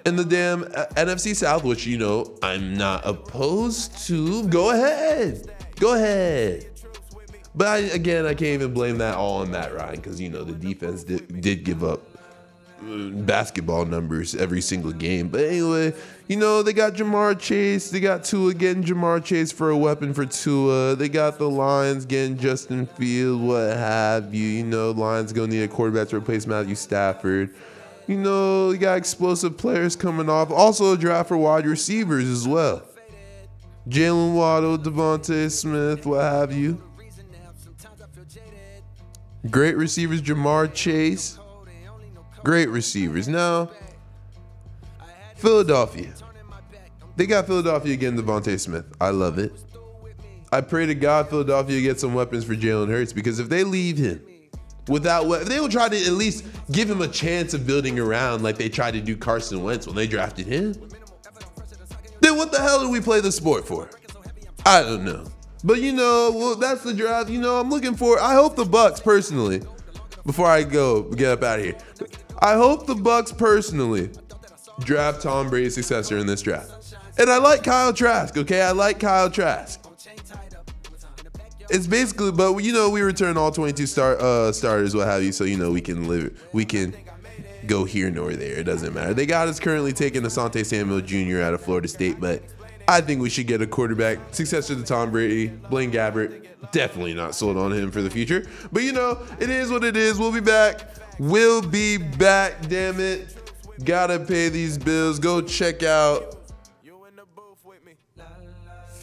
in 0.06 0.16
the 0.16 0.26
damn 0.26 0.64
uh, 0.64 0.86
NFC 0.96 1.36
South, 1.36 1.64
which 1.64 1.86
you 1.86 1.98
know 1.98 2.38
I'm 2.42 2.76
not 2.76 3.06
opposed 3.06 4.06
to, 4.08 4.48
go 4.48 4.72
ahead, 4.72 5.52
go 5.80 5.96
ahead. 5.96 6.68
But 7.56 7.68
I, 7.68 7.78
again, 7.78 8.26
I 8.26 8.34
can't 8.34 8.62
even 8.62 8.74
blame 8.74 8.98
that 8.98 9.16
all 9.16 9.42
on 9.42 9.52
Matt 9.52 9.74
Ryan 9.74 9.98
because 9.98 10.20
you 10.20 10.30
know 10.30 10.44
the 10.44 10.54
defense 10.54 11.04
did, 11.04 11.42
did 11.42 11.64
give 11.64 11.84
up 11.84 12.02
uh, 12.82 13.10
basketball 13.10 13.86
numbers 13.86 14.34
every 14.36 14.60
single 14.60 14.92
game. 14.92 15.28
But 15.28 15.42
anyway, 15.42 15.94
you 16.28 16.36
know, 16.36 16.64
they 16.64 16.74
got 16.74 16.94
Ja'Marr 16.94 17.40
Chase. 17.40 17.92
They 17.92 18.00
got 18.00 18.24
Tua 18.24 18.54
getting 18.56 18.84
Ja'Marr 18.84 19.24
Chase 19.24 19.52
for 19.52 19.70
a 19.70 19.78
weapon 19.78 20.14
for 20.14 20.26
Tua. 20.26 20.96
They 20.96 21.10
got 21.10 21.38
the 21.38 21.50
Lions 21.50 22.06
getting 22.06 22.38
Justin 22.38 22.88
Field, 22.88 23.42
what 23.42 23.78
have 23.78 24.34
you. 24.34 24.48
You 24.48 24.64
know, 24.64 24.92
Lions 24.92 25.32
going 25.32 25.52
to 25.52 25.56
need 25.56 25.64
a 25.64 25.68
quarterback 25.68 26.10
to 26.10 26.18
replace 26.18 26.48
Matthew 26.48 26.76
Stafford. 26.76 27.54
You 28.08 28.18
know, 28.18 28.72
you 28.72 28.78
got 28.78 28.98
explosive 28.98 29.58
players 29.58 29.96
coming 29.96 30.30
off. 30.30 30.52
Also, 30.52 30.94
a 30.94 30.98
draft 30.98 31.30
for 31.30 31.38
wide 31.38 31.66
receivers 31.66 32.26
as 32.26 32.48
well. 32.48 32.84
Jaylen 33.88 34.34
Waddle, 34.34 34.78
DeVonta 34.78 35.50
Smith, 35.50 36.06
what 36.06 36.22
have 36.22 36.54
you. 36.54 36.82
Great 39.50 39.76
receivers, 39.76 40.22
Ja'Marr 40.22 40.74
Chase. 40.74 41.38
Great 42.44 42.70
receivers. 42.70 43.28
Now, 43.28 43.72
Philadelphia. 45.36 46.14
They 47.16 47.26
got 47.26 47.46
Philadelphia 47.46 47.94
again, 47.94 48.18
DeVonta 48.18 48.60
Smith. 48.60 48.86
I 49.00 49.10
love 49.10 49.38
it. 49.38 49.54
I 50.52 50.62
pray 50.62 50.86
to 50.86 50.96
God 50.96 51.30
Philadelphia 51.30 51.82
gets 51.82 52.02
some 52.02 52.14
weapons 52.14 52.44
for 52.46 52.56
Jalen 52.56 52.88
Hurts 52.88 53.12
because 53.12 53.40
if 53.40 53.50
they 53.50 53.64
leave 53.64 53.98
him 53.98 54.24
without 54.88 55.26
if 55.42 55.48
they 55.48 55.60
will 55.60 55.70
try 55.70 55.90
to 55.90 55.98
at 55.98 56.12
least 56.14 56.46
give 56.72 56.90
him 56.90 57.02
a 57.02 57.08
chance 57.08 57.54
of 57.54 57.66
building 57.66 58.00
around 58.00 58.44
like 58.44 58.58
they 58.58 58.70
tried 58.70 58.92
to 58.92 59.02
do 59.02 59.16
Carson 59.16 59.64
Wentz 59.64 59.88
when 59.88 59.96
they 59.96 60.08
drafted 60.08 60.48
him, 60.48 60.74
then 62.20 62.38
what 62.38 62.52
the 62.52 62.60
hell 62.60 62.82
do 62.82 62.90
we 62.90 63.02
play 63.02 63.20
the 63.20 63.32
sport 63.32 63.68
for? 63.68 63.90
I 64.66 64.82
don't 64.82 65.04
know. 65.04 65.26
But 65.64 65.82
you 65.82 65.94
know, 65.94 66.32
well, 66.34 66.56
that's 66.56 66.84
the 66.84 66.94
draft. 66.94 67.30
You 67.30 67.40
know, 67.40 67.60
I'm 67.60 67.70
looking 67.70 67.96
for. 67.96 68.20
I 68.20 68.34
hope 68.34 68.56
the 68.56 68.66
Bucs 68.66 69.02
personally, 69.02 69.62
before 70.26 70.48
I 70.48 70.64
go 70.64 71.04
get 71.04 71.32
up 71.32 71.44
out 71.44 71.60
of 71.60 71.66
here, 71.66 71.78
I 72.40 72.56
hope 72.56 72.86
the 72.86 72.96
Bucs 72.96 73.38
personally 73.38 74.10
draft 74.80 75.22
Tom 75.22 75.50
Brady's 75.50 75.76
successor 75.76 76.18
in 76.18 76.28
this 76.28 76.42
draft. 76.42 76.96
And 77.18 77.30
I 77.30 77.38
like 77.38 77.64
Kyle 77.64 77.94
Trask. 77.94 78.38
Okay, 78.38 78.62
I 78.62 78.72
like 78.72 79.00
Kyle 79.00 79.30
Trask. 79.30 79.83
It's 81.70 81.88
basically, 81.88 82.32
but 82.32 82.58
you 82.58 82.74
know, 82.74 82.90
we 82.90 83.02
return 83.02 83.38
all 83.38 83.52
22 83.52 83.86
star 83.86 84.18
uh, 84.20 84.52
starters, 84.52 84.96
what 84.96 85.08
have 85.08 85.24
you, 85.24 85.32
so 85.32 85.44
you 85.44 85.58
know 85.58 85.72
we 85.72 85.82
can 85.82 86.08
live, 86.08 86.48
we 86.54 86.66
can 86.66 86.96
go 87.66 87.86
here 87.86 88.10
nor 88.10 88.34
there. 88.34 88.60
It 88.60 88.64
doesn't 88.64 88.94
matter. 88.94 89.14
They 89.14 89.26
got 89.26 89.48
us 89.48 89.60
currently 89.60 89.94
taking 89.94 90.24
Asante 90.24 90.66
Samuel 90.66 91.02
Jr. 91.02 91.42
out 91.42 91.54
of 91.54 91.62
Florida 91.62 91.88
State, 91.88 92.20
but 92.20 92.44
I 92.88 93.02
think 93.02 93.22
we 93.22 93.30
should 93.30 93.48
get 93.48 93.62
a 93.62 93.68
quarterback 93.68 94.20
successor 94.32 94.76
to 94.76 94.84
Tom 94.84 95.12
Brady, 95.12 95.48
Blaine 95.48 95.92
Gabbert. 95.92 96.48
Definitely 96.72 97.14
not 97.14 97.36
sold 97.36 97.58
on 97.58 97.72
him 97.74 97.92
for 97.92 98.02
the 98.02 98.10
future, 98.10 98.48
but 98.72 98.84
you 98.84 98.94
know, 98.94 99.22
it 99.40 99.50
is 99.50 99.70
what 99.70 99.84
it 99.84 99.98
is. 99.98 100.18
We'll 100.18 100.32
be 100.32 100.40
back. 100.40 100.96
We'll 101.20 101.62
be 101.62 101.98
back. 101.98 102.68
Damn 102.68 103.00
it. 103.00 103.36
Gotta 103.84 104.20
pay 104.20 104.50
these 104.50 104.78
bills. 104.78 105.20
Go 105.20 105.42
check 105.42 105.84
out 105.84 106.38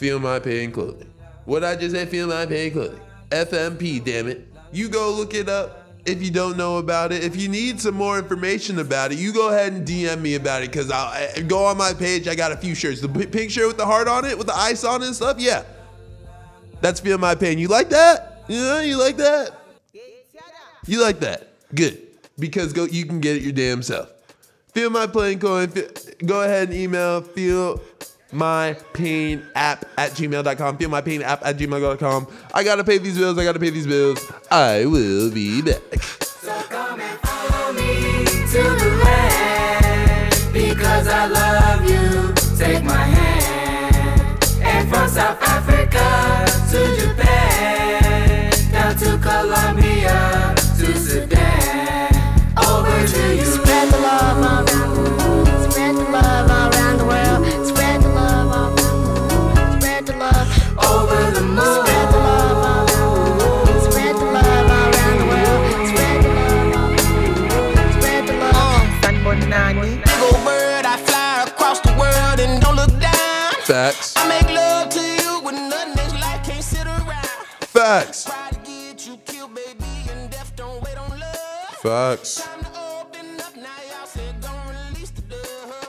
Feel 0.01 0.17
My 0.17 0.39
Pain 0.39 0.71
Clothing. 0.71 1.10
What 1.45 1.63
I 1.63 1.75
just 1.75 1.95
said, 1.95 2.09
Feel 2.09 2.27
My 2.27 2.45
Pain 2.45 2.71
Clothing. 2.71 2.99
FMP, 3.29 4.03
damn 4.03 4.27
it. 4.27 4.47
You 4.71 4.89
go 4.89 5.11
look 5.11 5.33
it 5.33 5.49
up 5.49 5.87
if 6.05 6.21
you 6.21 6.31
don't 6.31 6.57
know 6.57 6.77
about 6.77 7.11
it. 7.11 7.23
If 7.23 7.35
you 7.35 7.47
need 7.49 7.79
some 7.79 7.95
more 7.95 8.17
information 8.19 8.79
about 8.79 9.11
it, 9.11 9.17
you 9.17 9.33
go 9.33 9.49
ahead 9.49 9.73
and 9.73 9.87
DM 9.87 10.21
me 10.21 10.35
about 10.35 10.63
it 10.63 10.71
because 10.71 10.89
I'll 10.91 11.07
I- 11.07 11.41
go 11.41 11.65
on 11.65 11.77
my 11.77 11.93
page. 11.93 12.27
I 12.27 12.35
got 12.35 12.51
a 12.51 12.57
few 12.57 12.75
shirts. 12.75 13.01
The 13.01 13.09
pink 13.09 13.51
shirt 13.51 13.67
with 13.67 13.77
the 13.77 13.85
heart 13.85 14.07
on 14.07 14.25
it, 14.25 14.37
with 14.37 14.47
the 14.47 14.55
ice 14.55 14.83
on 14.83 15.01
it 15.01 15.07
and 15.07 15.15
stuff. 15.15 15.37
Yeah. 15.39 15.63
That's 16.81 16.99
Feel 16.99 17.17
My 17.17 17.35
Pain. 17.35 17.57
You 17.59 17.67
like 17.67 17.89
that? 17.89 18.43
Yeah, 18.47 18.81
you 18.81 18.97
like 18.97 19.17
that? 19.17 19.51
You 20.87 21.01
like 21.01 21.19
that? 21.19 21.47
Good. 21.75 22.01
Because 22.39 22.73
go 22.73 22.85
you 22.85 23.05
can 23.05 23.19
get 23.19 23.35
it 23.37 23.43
your 23.43 23.51
damn 23.51 23.83
self. 23.83 24.11
Feel 24.73 24.89
my 24.89 25.05
pain 25.05 25.37
coin. 25.39 25.67
Fe- 25.67 25.89
Go 26.25 26.41
ahead 26.41 26.69
and 26.69 26.77
email 26.77 27.21
feel 27.21 27.79
my 28.31 28.75
pain 28.93 29.45
app 29.55 29.85
at 29.97 30.11
gmail.com. 30.11 30.77
Feel 30.77 30.89
my 30.89 31.01
pain 31.01 31.21
app 31.21 31.45
at 31.45 31.57
gmail.com. 31.57 32.27
I 32.53 32.63
gotta 32.63 32.83
pay 32.83 32.97
these 32.97 33.17
bills. 33.17 33.37
I 33.37 33.43
gotta 33.43 33.59
pay 33.59 33.69
these 33.69 33.87
bills. 33.87 34.19
I 34.49 34.85
will 34.85 35.31
be 35.31 35.61
back. 35.61 36.01
So 36.01 36.51
come 36.69 36.99
and 36.99 37.19
follow 37.19 37.73
me 37.73 38.23
to 38.25 38.63
the 38.63 39.01
land 39.03 40.53
because 40.53 41.07
I 41.07 41.25
love 41.27 41.89
you. 41.89 42.33
Take 42.57 42.83
my 42.83 42.93
hand. 42.93 44.43
And 44.61 44.89
from 44.89 45.07
South 45.09 45.41
Africa 45.41 46.45
to 46.71 47.00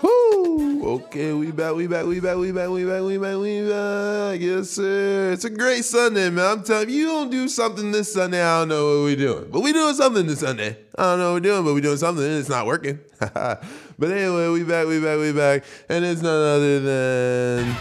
Woo! 0.02 0.94
Okay, 0.96 1.32
we 1.32 1.50
back, 1.52 1.74
we 1.74 1.86
back, 1.86 2.04
we 2.04 2.20
back, 2.20 2.36
we 2.36 2.52
back, 2.52 2.68
we 2.68 2.84
back, 2.84 3.02
we 3.02 3.16
back, 3.16 3.36
we 3.38 3.66
back. 3.66 4.38
Yes, 4.38 4.70
sir. 4.70 5.32
It's 5.32 5.46
a 5.46 5.50
great 5.50 5.86
Sunday, 5.86 6.28
man. 6.28 6.44
I'm 6.44 6.62
telling 6.64 6.90
you, 6.90 6.96
you 6.96 7.06
don't 7.06 7.30
do 7.30 7.48
something 7.48 7.92
this 7.92 8.12
Sunday, 8.12 8.42
I 8.42 8.58
don't 8.58 8.68
know 8.68 8.84
what 8.88 9.04
we're 9.04 9.16
doing. 9.16 9.48
But 9.50 9.60
we 9.60 9.72
doing 9.72 9.94
something 9.94 10.26
this 10.26 10.40
Sunday. 10.40 10.76
I 10.98 11.02
don't 11.02 11.18
know 11.18 11.32
what 11.32 11.42
we're 11.42 11.48
doing, 11.48 11.64
but 11.64 11.72
we're 11.72 11.80
doing 11.80 11.96
something 11.96 12.22
it's 12.24 12.50
not 12.50 12.66
working. 12.66 12.98
but 13.18 13.62
anyway, 14.02 14.48
we 14.50 14.64
back, 14.64 14.86
we 14.86 15.00
back, 15.00 15.18
we 15.18 15.32
back. 15.32 15.64
And 15.88 16.04
it's 16.04 16.20
none 16.20 16.30
other 16.30 16.80
than 16.80 17.64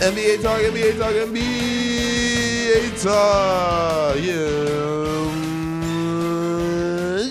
NBA 0.00 0.42
talk, 0.42 0.60
NBA 0.60 0.98
talk, 0.98 1.12
NBA 1.12 3.00
talk. 3.00 4.16
Yeah. 4.20 4.76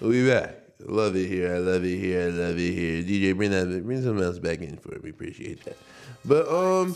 We 0.00 0.28
back. 0.28 0.54
Love 0.86 1.16
it 1.16 1.26
here. 1.26 1.52
I 1.52 1.58
love 1.58 1.84
it 1.84 1.98
here. 1.98 2.22
I 2.22 2.26
love 2.26 2.56
it 2.56 2.72
here. 2.72 3.02
DJ, 3.02 3.36
bring 3.36 3.50
that 3.50 3.84
bring 3.84 4.00
something 4.04 4.22
else 4.22 4.38
back 4.38 4.60
in 4.60 4.76
for 4.76 4.96
me. 5.00 5.10
Appreciate 5.10 5.64
that. 5.64 5.76
But 6.24 6.46
um 6.46 6.94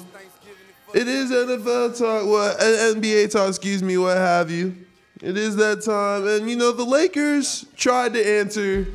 it 0.95 1.09
is 1.09 1.33
NFL 1.33 1.99
talk, 1.99 2.25
what 2.25 2.63
N- 2.63 3.03
NBA 3.03 3.33
talk, 3.33 3.49
excuse 3.49 3.83
me, 3.83 3.99
what 3.99 4.17
have 4.17 4.49
you. 4.49 4.77
It 5.21 5.37
is 5.37 5.57
that 5.57 5.83
time. 5.83 6.29
And 6.29 6.49
you 6.49 6.55
know, 6.55 6.71
the 6.71 6.85
Lakers 6.85 7.67
tried 7.75 8.15
to 8.15 8.25
answer 8.25 8.87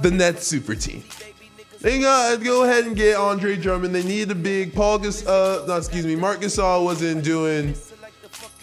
the 0.00 0.10
Nets 0.10 0.46
super 0.46 0.74
team. 0.74 1.04
They 1.80 2.02
got 2.02 2.38
to 2.38 2.44
go 2.44 2.64
ahead 2.64 2.84
and 2.84 2.94
get 2.94 3.16
Andre 3.16 3.56
Drummond. 3.56 3.94
They 3.94 4.02
need 4.02 4.30
a 4.30 4.34
big 4.34 4.74
Paul 4.74 4.98
Gas 4.98 5.24
uh 5.24 5.64
no, 5.66 5.74
excuse 5.78 6.04
me, 6.04 6.16
Marc 6.16 6.42
Gasol 6.42 6.84
wasn't 6.84 7.24
doing 7.24 7.74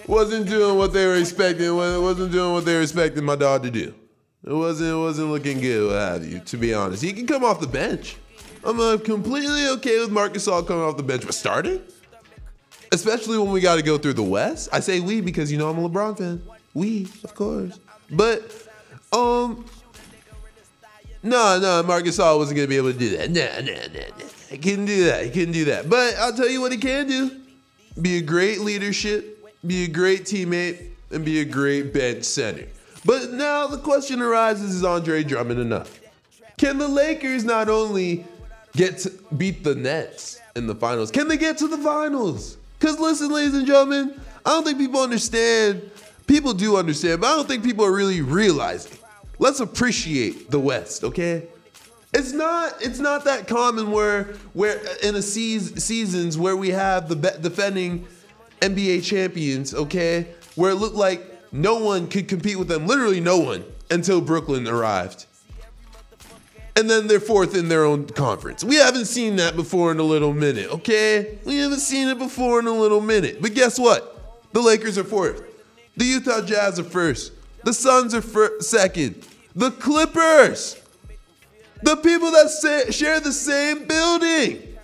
wasn't 0.09 0.47
doing 0.47 0.75
what 0.75 0.91
they 0.91 1.05
were 1.05 1.15
expecting, 1.15 1.75
wasn't 1.75 2.31
doing 2.31 2.51
what 2.51 2.65
they 2.65 2.75
were 2.75 2.81
expecting 2.81 3.23
my 3.23 3.35
dog 3.35 3.61
to 3.63 3.69
do. 3.69 3.93
It 4.43 4.53
wasn't 4.53 4.89
it 4.91 4.97
wasn't 4.97 5.29
looking 5.29 5.59
good, 5.59 5.91
what 5.91 5.99
have 5.99 6.25
you, 6.25 6.39
to 6.39 6.57
be 6.57 6.73
honest. 6.73 7.03
He 7.03 7.13
can 7.13 7.27
come 7.27 7.43
off 7.43 7.59
the 7.61 7.67
bench. 7.67 8.17
I'm 8.63 8.79
uh, 8.79 8.97
completely 8.97 9.67
okay 9.67 9.99
with 9.99 10.09
Marc 10.09 10.33
Gasol 10.33 10.65
coming 10.67 10.83
off 10.83 10.97
the 10.97 11.03
bench, 11.03 11.25
but 11.25 11.35
starting? 11.35 11.81
Especially 12.91 13.37
when 13.37 13.51
we 13.51 13.61
got 13.61 13.75
to 13.75 13.83
go 13.83 13.97
through 13.97 14.13
the 14.13 14.23
West. 14.23 14.69
I 14.73 14.79
say 14.79 14.99
we 14.99 15.21
because 15.21 15.51
you 15.51 15.57
know 15.57 15.69
I'm 15.69 15.77
a 15.77 15.87
LeBron 15.87 16.17
fan. 16.17 16.41
We, 16.73 17.07
of 17.23 17.35
course. 17.35 17.79
But 18.09 18.51
um 19.13 19.63
no, 21.21 21.59
no, 21.59 21.83
Marc 21.83 22.05
Gasol 22.05 22.37
wasn't 22.37 22.57
gonna 22.57 22.67
be 22.67 22.77
able 22.77 22.93
to 22.93 22.97
do 22.97 23.17
that. 23.17 23.29
Nah, 23.29 23.61
nah, 23.61 23.79
nah, 23.93 24.07
nah. 24.17 24.25
He 24.49 24.57
couldn't 24.57 24.85
do 24.85 25.03
that. 25.05 25.25
He 25.25 25.29
couldn't 25.29 25.53
do 25.53 25.65
that. 25.65 25.87
But 25.87 26.15
I'll 26.15 26.33
tell 26.33 26.49
you 26.49 26.61
what 26.61 26.71
he 26.71 26.77
can 26.79 27.07
do: 27.07 27.41
be 28.01 28.17
a 28.17 28.21
great 28.21 28.61
leadership, 28.61 29.38
be 29.65 29.85
a 29.85 29.87
great 29.87 30.23
teammate, 30.23 30.89
and 31.11 31.25
be 31.25 31.41
a 31.41 31.45
great 31.45 31.93
bench 31.93 32.23
center. 32.23 32.65
But 33.05 33.31
now 33.31 33.67
the 33.67 33.77
question 33.77 34.21
arises: 34.21 34.75
Is 34.75 34.83
Andre 34.83 35.23
Drummond 35.23 35.59
enough? 35.59 35.99
Can 36.57 36.77
the 36.77 36.87
Lakers 36.87 37.43
not 37.45 37.69
only 37.69 38.25
get 38.73 38.99
to 38.99 39.11
beat 39.37 39.63
the 39.63 39.75
Nets 39.75 40.39
in 40.55 40.67
the 40.67 40.75
finals, 40.75 41.11
can 41.11 41.27
they 41.27 41.37
get 41.37 41.57
to 41.59 41.67
the 41.67 41.77
finals? 41.77 42.57
Because 42.77 42.99
listen, 42.99 43.29
ladies 43.29 43.53
and 43.53 43.65
gentlemen, 43.65 44.19
I 44.45 44.51
don't 44.51 44.63
think 44.63 44.77
people 44.77 45.01
understand. 45.01 45.89
People 46.27 46.53
do 46.53 46.77
understand, 46.77 47.21
but 47.21 47.27
I 47.27 47.35
don't 47.35 47.47
think 47.47 47.63
people 47.63 47.83
are 47.85 47.91
really 47.91 48.21
realizing. 48.21 48.97
Let's 49.39 49.61
appreciate 49.61 50.51
the 50.51 50.59
West, 50.59 51.03
okay? 51.03 51.47
It's 52.13 52.33
not 52.33 52.73
it's 52.81 52.99
not 52.99 53.25
that 53.25 53.47
common 53.47 53.91
where 53.91 54.25
where 54.53 54.81
in 55.03 55.15
a 55.15 55.21
seas, 55.21 55.83
seasons 55.83 56.37
where 56.37 56.55
we 56.55 56.69
have 56.69 57.07
the 57.07 57.15
be- 57.15 57.41
defending 57.41 58.07
NBA 58.61 59.03
champions, 59.03 59.73
okay, 59.73 60.27
where 60.55 60.71
it 60.71 60.75
looked 60.75 60.95
like 60.95 61.23
no 61.51 61.77
one 61.77 62.07
could 62.07 62.27
compete 62.27 62.57
with 62.57 62.67
them, 62.67 62.85
literally 62.87 63.19
no 63.19 63.37
one, 63.39 63.63
until 63.89 64.21
Brooklyn 64.21 64.67
arrived. 64.67 65.25
And 66.75 66.89
then 66.89 67.07
they're 67.07 67.19
fourth 67.19 67.55
in 67.55 67.67
their 67.67 67.83
own 67.83 68.05
conference. 68.07 68.63
We 68.63 68.75
haven't 68.75 69.05
seen 69.05 69.35
that 69.37 69.55
before 69.55 69.91
in 69.91 69.99
a 69.99 70.03
little 70.03 70.33
minute, 70.33 70.71
okay? 70.71 71.39
We 71.43 71.57
haven't 71.57 71.79
seen 71.79 72.07
it 72.07 72.17
before 72.17 72.59
in 72.59 72.67
a 72.67 72.71
little 72.73 73.01
minute. 73.01 73.41
But 73.41 73.53
guess 73.53 73.77
what? 73.77 74.15
The 74.53 74.61
Lakers 74.61 74.97
are 74.97 75.03
fourth. 75.03 75.43
The 75.97 76.05
Utah 76.05 76.41
Jazz 76.41 76.79
are 76.79 76.83
first. 76.85 77.33
The 77.65 77.73
Suns 77.73 78.13
are 78.13 78.21
fir- 78.21 78.61
second. 78.61 79.27
The 79.55 79.71
Clippers, 79.71 80.77
the 81.83 81.97
people 81.97 82.31
that 82.31 82.49
sa- 82.49 82.91
share 82.91 83.19
the 83.19 83.33
same 83.33 83.85
building. 83.85 84.77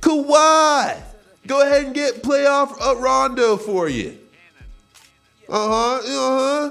Kawhi, 0.00 0.98
go 1.46 1.62
ahead 1.62 1.86
and 1.86 1.94
get 1.94 2.22
playoff 2.22 2.76
uh, 2.80 2.96
Rondo 2.96 3.56
for 3.56 3.88
you. 3.88 4.18
Uh 5.48 5.68
huh. 5.68 5.94
Uh 5.96 6.70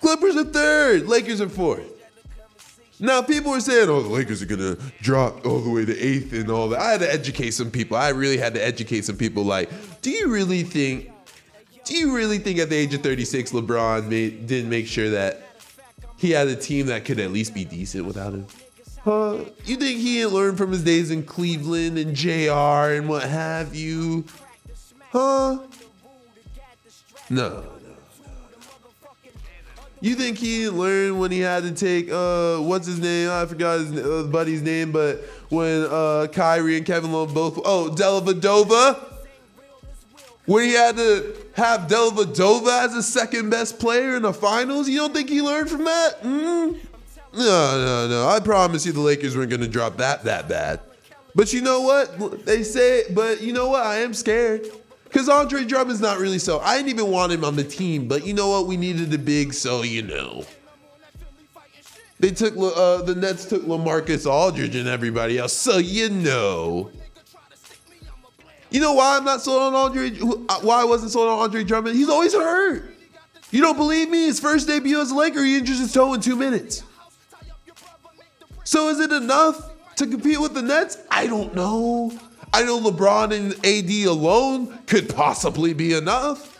Clippers 0.00 0.36
are 0.36 0.44
third. 0.44 1.06
Lakers 1.06 1.40
are 1.40 1.48
fourth. 1.48 1.88
Now 2.98 3.20
people 3.20 3.50
were 3.50 3.60
saying, 3.60 3.88
"Oh, 3.88 4.02
the 4.02 4.08
Lakers 4.08 4.42
are 4.42 4.46
gonna 4.46 4.76
drop 5.00 5.44
all 5.44 5.60
the 5.60 5.70
way 5.70 5.84
to 5.84 5.98
eighth 5.98 6.32
and 6.32 6.50
all 6.50 6.68
that." 6.68 6.80
I 6.80 6.90
had 6.92 7.00
to 7.00 7.12
educate 7.12 7.50
some 7.50 7.70
people. 7.70 7.96
I 7.96 8.10
really 8.10 8.36
had 8.36 8.54
to 8.54 8.64
educate 8.64 9.04
some 9.04 9.16
people. 9.16 9.42
Like, 9.44 9.70
do 10.02 10.10
you 10.10 10.28
really 10.28 10.62
think? 10.62 11.10
Do 11.84 11.96
you 11.96 12.14
really 12.14 12.38
think 12.38 12.60
at 12.60 12.70
the 12.70 12.76
age 12.76 12.94
of 12.94 13.02
36, 13.02 13.50
LeBron 13.50 14.06
made, 14.06 14.46
didn't 14.46 14.70
make 14.70 14.86
sure 14.86 15.10
that 15.10 15.42
he 16.16 16.30
had 16.30 16.46
a 16.46 16.54
team 16.54 16.86
that 16.86 17.04
could 17.04 17.18
at 17.18 17.32
least 17.32 17.54
be 17.54 17.64
decent 17.64 18.06
without 18.06 18.32
him? 18.32 18.46
Huh? 19.04 19.38
You 19.64 19.76
think 19.76 19.98
he 19.98 20.18
didn't 20.18 20.32
learn 20.32 20.56
from 20.56 20.70
his 20.70 20.84
days 20.84 21.10
in 21.10 21.24
Cleveland 21.24 21.98
and 21.98 22.14
JR 22.14 22.94
and 22.94 23.08
what 23.08 23.24
have 23.24 23.74
you? 23.74 24.24
Huh? 25.10 25.58
No, 27.28 27.48
no, 27.48 27.60
no. 27.60 27.72
You 30.00 30.14
think 30.14 30.38
he 30.38 30.68
learned 30.68 31.18
when 31.18 31.32
he 31.32 31.40
had 31.40 31.64
to 31.64 31.72
take 31.72 32.10
uh 32.12 32.58
what's 32.58 32.86
his 32.86 33.00
name? 33.00 33.30
I 33.30 33.44
forgot 33.46 33.80
his 33.80 33.92
uh, 33.92 34.28
buddy's 34.30 34.62
name, 34.62 34.92
but 34.92 35.20
when 35.48 35.86
uh 35.90 36.28
Kyrie 36.32 36.76
and 36.76 36.86
Kevin 36.86 37.12
Love 37.12 37.34
both 37.34 37.58
oh 37.64 37.90
Dellavedova, 37.92 39.00
when 40.46 40.64
he 40.64 40.74
had 40.74 40.96
to 40.96 41.36
have 41.54 41.82
Dellavedova 41.82 42.84
as 42.84 42.94
the 42.94 43.02
second 43.02 43.50
best 43.50 43.80
player 43.80 44.14
in 44.14 44.22
the 44.22 44.32
finals, 44.32 44.88
you 44.88 44.98
don't 44.98 45.12
think 45.12 45.28
he 45.28 45.42
learned 45.42 45.70
from 45.70 45.84
that? 45.84 46.22
Mm? 46.22 46.78
No, 47.34 48.06
no, 48.06 48.08
no. 48.08 48.28
I 48.28 48.40
promise 48.40 48.84
you, 48.84 48.92
the 48.92 49.00
Lakers 49.00 49.36
weren't 49.36 49.50
gonna 49.50 49.68
drop 49.68 49.96
that 49.98 50.24
that 50.24 50.48
bad. 50.48 50.80
But 51.34 51.52
you 51.52 51.62
know 51.62 51.80
what? 51.80 52.44
They 52.44 52.62
say, 52.62 53.04
but 53.10 53.40
you 53.40 53.52
know 53.52 53.68
what? 53.68 53.84
I 53.86 53.96
am 53.98 54.12
scared. 54.12 54.66
Because 55.04 55.28
Andre 55.28 55.64
Drummond's 55.64 56.00
not 56.00 56.18
really 56.18 56.38
so. 56.38 56.60
I 56.60 56.76
didn't 56.76 56.88
even 56.90 57.10
want 57.10 57.32
him 57.32 57.44
on 57.44 57.54
the 57.56 57.64
team, 57.64 58.08
but 58.08 58.26
you 58.26 58.32
know 58.32 58.48
what? 58.48 58.66
We 58.66 58.76
needed 58.78 59.12
a 59.12 59.18
big, 59.18 59.52
so 59.52 59.82
you 59.82 60.02
know. 60.02 60.44
They 62.18 62.30
took 62.30 62.54
uh, 62.56 63.02
the 63.02 63.14
Nets 63.14 63.44
took 63.46 63.62
LaMarcus 63.62 64.30
Aldridge 64.30 64.76
and 64.76 64.88
everybody 64.88 65.38
else, 65.38 65.52
so 65.52 65.78
you 65.78 66.08
know. 66.08 66.90
You 68.70 68.80
know 68.80 68.94
why 68.94 69.16
I'm 69.18 69.24
not 69.24 69.42
sold 69.42 69.60
on 69.60 69.74
Andre? 69.74 70.12
uh, 70.48 70.60
Why 70.60 70.80
I 70.80 70.84
wasn't 70.84 71.10
sold 71.12 71.28
on 71.28 71.38
Andre 71.40 71.62
Drummond? 71.64 71.94
He's 71.96 72.08
always 72.08 72.32
hurt. 72.32 72.94
You 73.50 73.60
don't 73.60 73.76
believe 73.76 74.08
me? 74.08 74.24
His 74.24 74.40
first 74.40 74.66
debut 74.66 74.98
as 74.98 75.10
a 75.10 75.14
Laker, 75.14 75.44
he 75.44 75.58
injures 75.58 75.78
his 75.78 75.92
toe 75.92 76.14
in 76.14 76.22
two 76.22 76.36
minutes. 76.36 76.84
So 78.72 78.88
is 78.88 79.00
it 79.00 79.12
enough 79.12 79.70
to 79.96 80.06
compete 80.06 80.40
with 80.40 80.54
the 80.54 80.62
Nets? 80.62 80.96
I 81.10 81.26
don't 81.26 81.54
know. 81.54 82.10
I 82.54 82.62
know 82.62 82.80
LeBron 82.80 83.34
and 83.34 83.52
AD 83.66 84.06
alone 84.08 84.78
could 84.86 85.14
possibly 85.14 85.74
be 85.74 85.92
enough. 85.92 86.58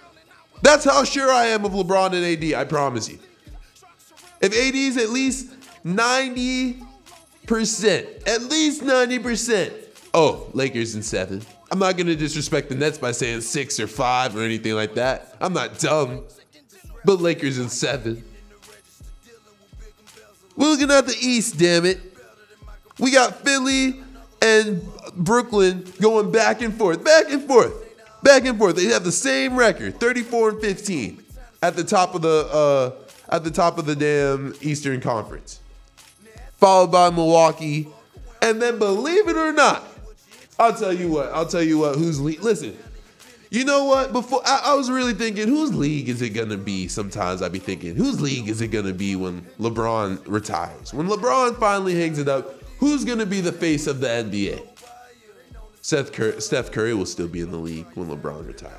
That's 0.60 0.84
how 0.84 1.04
sure 1.04 1.30
I 1.30 1.46
am 1.46 1.64
of 1.64 1.72
LeBron 1.72 2.08
and 2.08 2.22
AD, 2.22 2.52
I 2.52 2.64
promise 2.64 3.08
you. 3.08 3.18
If 4.42 4.52
AD 4.52 4.74
is 4.74 4.98
at 4.98 5.08
least 5.08 5.54
90%, 5.86 6.84
at 8.28 8.42
least 8.42 8.82
90%, 8.82 9.72
oh, 10.12 10.50
Lakers 10.52 10.94
in 10.94 11.02
seven. 11.02 11.40
I'm 11.70 11.78
not 11.78 11.96
going 11.96 12.08
to 12.08 12.16
disrespect 12.16 12.68
the 12.68 12.74
Nets 12.74 12.98
by 12.98 13.12
saying 13.12 13.40
six 13.40 13.80
or 13.80 13.86
five 13.86 14.36
or 14.36 14.42
anything 14.42 14.74
like 14.74 14.96
that. 14.96 15.34
I'm 15.40 15.54
not 15.54 15.78
dumb. 15.78 16.24
But 17.06 17.22
Lakers 17.22 17.58
in 17.58 17.70
seven. 17.70 18.22
We're 20.56 20.68
looking 20.68 20.90
at 20.90 21.06
the 21.06 21.16
East, 21.20 21.58
damn 21.58 21.84
it. 21.84 22.00
We 22.98 23.10
got 23.10 23.36
Philly 23.36 24.02
and 24.42 24.82
Brooklyn 25.16 25.90
going 26.00 26.30
back 26.30 26.60
and 26.60 26.74
forth, 26.74 27.02
back 27.04 27.30
and 27.30 27.42
forth, 27.44 27.72
back 28.22 28.44
and 28.44 28.58
forth. 28.58 28.76
They 28.76 28.86
have 28.86 29.04
the 29.04 29.12
same 29.12 29.56
record, 29.56 29.98
34 29.98 30.50
and 30.50 30.60
15, 30.60 31.24
at 31.62 31.76
the 31.76 31.84
top 31.84 32.14
of 32.14 32.22
the 32.22 32.48
uh, 32.52 33.34
at 33.34 33.44
the 33.44 33.50
top 33.50 33.78
of 33.78 33.86
the 33.86 33.96
damn 33.96 34.54
Eastern 34.60 35.00
Conference. 35.00 35.60
Followed 36.58 36.92
by 36.92 37.10
Milwaukee, 37.10 37.88
and 38.40 38.60
then 38.60 38.78
believe 38.78 39.28
it 39.28 39.36
or 39.36 39.52
not, 39.52 39.84
I'll 40.58 40.74
tell 40.74 40.92
you 40.92 41.10
what. 41.10 41.32
I'll 41.32 41.46
tell 41.46 41.62
you 41.62 41.78
what. 41.78 41.96
Who's 41.96 42.20
lead? 42.20 42.40
Listen, 42.40 42.76
you 43.52 43.64
know 43.64 43.84
what? 43.84 44.12
Before 44.12 44.40
I, 44.46 44.62
I 44.66 44.74
was 44.74 44.90
really 44.90 45.12
thinking, 45.12 45.46
whose 45.46 45.74
league 45.74 46.08
is 46.08 46.22
it 46.22 46.30
gonna 46.30 46.56
be? 46.56 46.88
Sometimes 46.88 47.42
I'd 47.42 47.52
be 47.52 47.58
thinking, 47.58 47.94
whose 47.94 48.20
league 48.20 48.48
is 48.48 48.62
it 48.62 48.68
gonna 48.68 48.94
be 48.94 49.14
when 49.14 49.42
LeBron 49.60 50.22
retires? 50.26 50.94
When 50.94 51.06
LeBron 51.06 51.60
finally 51.60 51.94
hangs 51.94 52.18
it 52.18 52.28
up, 52.28 52.62
who's 52.78 53.04
gonna 53.04 53.26
be 53.26 53.42
the 53.42 53.52
face 53.52 53.86
of 53.86 54.00
the 54.00 54.06
NBA? 54.06 54.66
Seth 55.82 56.12
Cur- 56.12 56.40
Steph 56.40 56.72
Curry 56.72 56.94
will 56.94 57.04
still 57.04 57.28
be 57.28 57.40
in 57.40 57.50
the 57.50 57.58
league 57.58 57.86
when 57.94 58.08
LeBron 58.08 58.46
retires. 58.46 58.72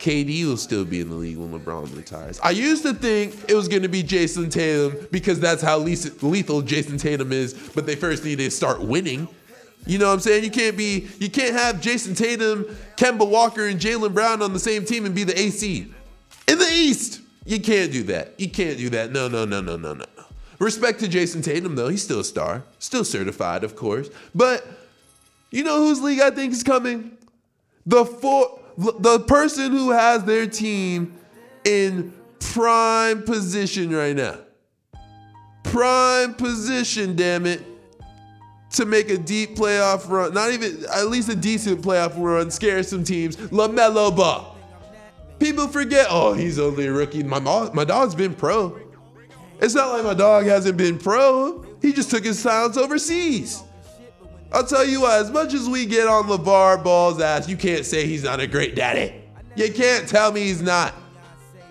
KD 0.00 0.46
will 0.46 0.56
still 0.56 0.84
be 0.84 1.00
in 1.00 1.08
the 1.08 1.14
league 1.14 1.36
when 1.36 1.50
LeBron 1.50 1.96
retires. 1.96 2.40
I 2.42 2.50
used 2.50 2.82
to 2.84 2.94
think 2.94 3.34
it 3.48 3.54
was 3.54 3.68
going 3.68 3.82
to 3.82 3.88
be 3.88 4.02
Jayson 4.02 4.48
Tatum 4.48 5.08
because 5.10 5.40
that's 5.40 5.60
how 5.60 5.78
lethal 5.78 6.62
Jayson 6.62 6.98
Tatum 6.98 7.32
is, 7.32 7.52
but 7.74 7.84
they 7.84 7.96
first 7.96 8.24
need 8.24 8.38
to 8.38 8.50
start 8.50 8.80
winning. 8.80 9.28
You 9.88 9.96
know 9.96 10.08
what 10.08 10.12
I'm 10.12 10.20
saying? 10.20 10.44
You 10.44 10.50
can't 10.50 10.76
be, 10.76 11.08
you 11.18 11.30
can't 11.30 11.54
have 11.54 11.80
Jayson 11.80 12.14
Tatum, 12.14 12.64
Kemba 12.96 13.26
Walker, 13.26 13.66
and 13.66 13.80
Jaylen 13.80 14.12
Brown 14.12 14.42
on 14.42 14.52
the 14.52 14.58
same 14.58 14.84
team 14.84 15.06
and 15.06 15.14
be 15.14 15.24
the 15.24 15.36
AC. 15.36 15.92
In 16.46 16.58
the 16.58 16.68
East, 16.70 17.22
you 17.46 17.58
can't 17.58 17.90
do 17.90 18.02
that. 18.04 18.38
You 18.38 18.50
can't 18.50 18.76
do 18.76 18.90
that. 18.90 19.12
No, 19.12 19.28
no, 19.28 19.46
no, 19.46 19.62
no, 19.62 19.78
no, 19.78 19.94
no. 19.94 20.04
Respect 20.58 21.00
to 21.00 21.08
Jayson 21.08 21.42
Tatum, 21.42 21.74
though. 21.74 21.88
He's 21.88 22.02
still 22.02 22.20
a 22.20 22.24
star. 22.24 22.64
Still 22.78 23.02
certified, 23.02 23.64
of 23.64 23.76
course. 23.76 24.10
But 24.34 24.66
you 25.50 25.64
know 25.64 25.78
whose 25.78 26.02
league 26.02 26.20
I 26.20 26.30
think 26.30 26.52
is 26.52 26.62
coming? 26.62 27.16
The 27.86 28.04
four, 28.04 28.60
the 28.76 29.20
person 29.20 29.72
who 29.72 29.92
has 29.92 30.22
their 30.24 30.46
team 30.46 31.18
in 31.64 32.12
prime 32.40 33.22
position 33.22 33.90
right 33.90 34.14
now. 34.14 34.36
Prime 35.64 36.34
position, 36.34 37.16
damn 37.16 37.46
it. 37.46 37.62
To 38.72 38.84
make 38.84 39.08
a 39.08 39.16
deep 39.16 39.56
playoff 39.56 40.08
run, 40.10 40.34
not 40.34 40.52
even 40.52 40.84
at 40.94 41.08
least 41.08 41.30
a 41.30 41.34
decent 41.34 41.80
playoff 41.80 42.12
run, 42.16 42.50
scare 42.50 42.82
some 42.82 43.02
teams. 43.02 43.36
LaMelo 43.36 44.14
Ball. 44.14 44.56
People 45.38 45.68
forget, 45.68 46.06
oh, 46.10 46.34
he's 46.34 46.58
only 46.58 46.86
a 46.86 46.92
rookie. 46.92 47.22
My 47.22 47.38
mom, 47.38 47.70
my 47.74 47.84
dog's 47.84 48.14
been 48.14 48.34
pro. 48.34 48.78
It's 49.60 49.74
not 49.74 49.92
like 49.92 50.04
my 50.04 50.14
dog 50.14 50.44
hasn't 50.44 50.76
been 50.76 50.98
pro. 50.98 51.64
He 51.80 51.92
just 51.92 52.10
took 52.10 52.24
his 52.24 52.42
talents 52.42 52.76
overseas. 52.76 53.62
I'll 54.52 54.66
tell 54.66 54.84
you 54.84 55.02
what, 55.02 55.20
as 55.20 55.30
much 55.30 55.52
as 55.54 55.68
we 55.68 55.84
get 55.84 56.06
on 56.06 56.24
LeVar 56.24 56.82
Ball's 56.82 57.20
ass, 57.20 57.48
you 57.48 57.56
can't 57.56 57.84
say 57.84 58.06
he's 58.06 58.24
not 58.24 58.40
a 58.40 58.46
great 58.46 58.74
daddy. 58.74 59.14
You 59.56 59.72
can't 59.72 60.08
tell 60.08 60.32
me 60.32 60.42
he's 60.42 60.62
not. 60.62 60.94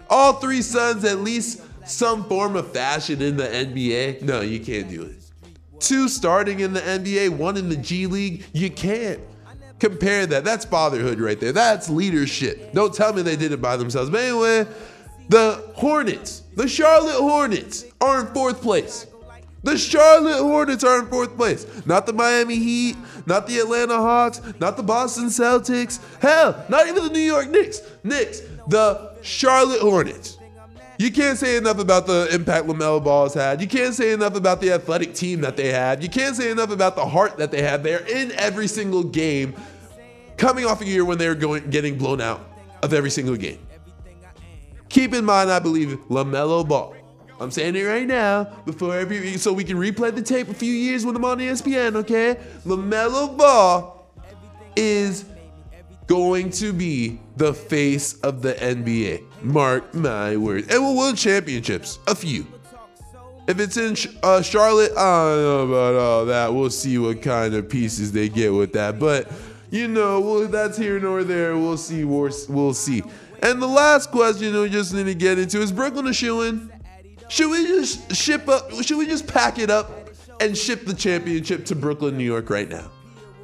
All 0.09 0.33
three 0.33 0.61
sons, 0.61 1.03
at 1.03 1.19
least 1.19 1.61
some 1.85 2.23
form 2.25 2.55
of 2.55 2.71
fashion 2.71 3.21
in 3.21 3.37
the 3.37 3.45
NBA. 3.45 4.21
No, 4.21 4.41
you 4.41 4.59
can't 4.59 4.89
do 4.89 5.03
it. 5.03 5.16
Two 5.79 6.07
starting 6.09 6.59
in 6.59 6.73
the 6.73 6.81
NBA, 6.81 7.29
one 7.29 7.57
in 7.57 7.69
the 7.69 7.77
G 7.77 8.07
League. 8.07 8.45
You 8.53 8.69
can't. 8.69 9.19
Compare 9.79 10.25
that. 10.27 10.43
That's 10.43 10.65
fatherhood 10.65 11.19
right 11.19 11.39
there. 11.39 11.51
That's 11.51 11.87
leadership. 11.87 12.73
Don't 12.73 12.93
tell 12.93 13.13
me 13.13 13.21
they 13.21 13.35
did 13.35 13.51
it 13.51 13.61
by 13.61 13.77
themselves. 13.77 14.09
But 14.09 14.21
anyway, 14.21 14.65
the 15.29 15.63
Hornets, 15.75 16.41
the 16.55 16.67
Charlotte 16.67 17.19
Hornets, 17.19 17.85
are 18.01 18.21
in 18.21 18.27
fourth 18.33 18.61
place. 18.61 19.05
The 19.63 19.77
Charlotte 19.77 20.41
Hornets 20.41 20.83
are 20.83 20.99
in 20.99 21.07
fourth 21.07 21.35
place. 21.35 21.85
Not 21.85 22.05
the 22.05 22.13
Miami 22.13 22.55
Heat, 22.55 22.95
not 23.25 23.47
the 23.47 23.59
Atlanta 23.59 23.97
Hawks, 23.97 24.41
not 24.59 24.77
the 24.77 24.83
Boston 24.83 25.25
Celtics. 25.25 25.99
Hell, 26.21 26.65
not 26.69 26.87
even 26.87 27.03
the 27.03 27.09
New 27.09 27.19
York 27.19 27.49
Knicks. 27.49 27.81
Knicks, 28.03 28.41
the 28.67 29.11
Charlotte 29.21 29.81
Hornets. 29.81 30.37
You 30.97 31.11
can't 31.11 31.37
say 31.37 31.57
enough 31.57 31.77
about 31.77 32.07
the 32.07 32.27
impact 32.33 32.65
LaMelo 32.65 33.03
Ball's 33.03 33.35
had. 33.35 33.61
You 33.61 33.67
can't 33.67 33.93
say 33.93 34.13
enough 34.13 34.35
about 34.35 34.61
the 34.61 34.71
athletic 34.71 35.13
team 35.13 35.41
that 35.41 35.55
they 35.55 35.71
had. 35.71 36.01
You 36.01 36.09
can't 36.09 36.35
say 36.35 36.49
enough 36.49 36.71
about 36.71 36.95
the 36.95 37.05
heart 37.05 37.37
that 37.37 37.51
they 37.51 37.61
had. 37.61 37.83
They're 37.83 38.05
in 38.07 38.31
every 38.31 38.67
single 38.67 39.03
game, 39.03 39.53
coming 40.37 40.65
off 40.65 40.81
a 40.81 40.85
year 40.85 41.05
when 41.05 41.19
they 41.19 41.27
were 41.27 41.35
going 41.35 41.69
getting 41.69 41.99
blown 41.99 42.19
out 42.19 42.41
of 42.81 42.93
every 42.93 43.11
single 43.11 43.35
game. 43.35 43.59
Keep 44.89 45.13
in 45.13 45.23
mind, 45.23 45.51
I 45.51 45.59
believe 45.59 45.99
LaMelo 46.09 46.67
Ball. 46.67 46.95
I'm 47.39 47.51
saying 47.51 47.75
it 47.75 47.83
right 47.83 48.07
now 48.07 48.45
before 48.65 48.97
every 48.97 49.37
so 49.37 49.53
we 49.53 49.63
can 49.63 49.77
replay 49.77 50.15
the 50.15 50.23
tape 50.23 50.49
a 50.49 50.53
few 50.53 50.73
years 50.73 51.05
when 51.05 51.15
I'm 51.15 51.25
on 51.25 51.37
ESPN, 51.37 51.95
okay? 51.97 52.39
LaMelo 52.65 53.37
Ball 53.37 54.09
is 54.75 55.25
going 56.07 56.49
to 56.51 56.73
be 56.73 57.19
the 57.35 57.53
face 57.53 58.19
of 58.21 58.41
the 58.41 58.53
NBA. 58.53 59.26
Mark 59.41 59.93
my 59.93 60.37
words. 60.37 60.67
And 60.73 60.83
we'll 60.83 60.97
win 60.97 61.15
championships, 61.15 61.99
a 62.07 62.15
few. 62.15 62.47
If 63.47 63.59
it's 63.59 63.77
in 63.77 63.95
uh, 64.23 64.41
Charlotte, 64.41 64.91
I 64.97 65.29
don't 65.29 65.41
know 65.41 65.67
about 65.67 65.95
all 65.95 66.25
that. 66.25 66.53
We'll 66.53 66.69
see 66.69 66.97
what 66.97 67.21
kind 67.21 67.53
of 67.53 67.69
pieces 67.69 68.11
they 68.11 68.27
get 68.27 68.53
with 68.53 68.73
that. 68.73 68.99
But 68.99 69.31
you 69.71 69.87
know, 69.87 70.19
well, 70.19 70.47
that's 70.47 70.77
here 70.77 70.99
nor 70.99 71.23
there. 71.23 71.57
We'll 71.57 71.77
see. 71.77 72.03
We'll, 72.03 72.73
see. 72.73 73.03
And 73.41 73.61
the 73.61 73.67
last 73.67 74.11
question 74.11 74.53
we 74.59 74.69
just 74.69 74.93
need 74.93 75.05
to 75.05 75.15
get 75.15 75.39
into 75.39 75.61
is 75.61 75.71
Brooklyn 75.71 76.07
a 76.07 76.13
shoe 76.13 76.41
in? 76.41 76.71
Should 77.29 77.51
we 77.51 77.65
just 77.67 78.15
ship 78.15 78.47
up? 78.47 78.71
Should 78.83 78.97
we 78.97 79.05
just 79.05 79.27
pack 79.27 79.59
it 79.59 79.69
up 79.69 79.91
and 80.39 80.57
ship 80.57 80.85
the 80.85 80.93
championship 80.93 81.65
to 81.65 81.75
Brooklyn, 81.75 82.17
New 82.17 82.23
York, 82.23 82.49
right 82.49 82.69
now? 82.69 82.91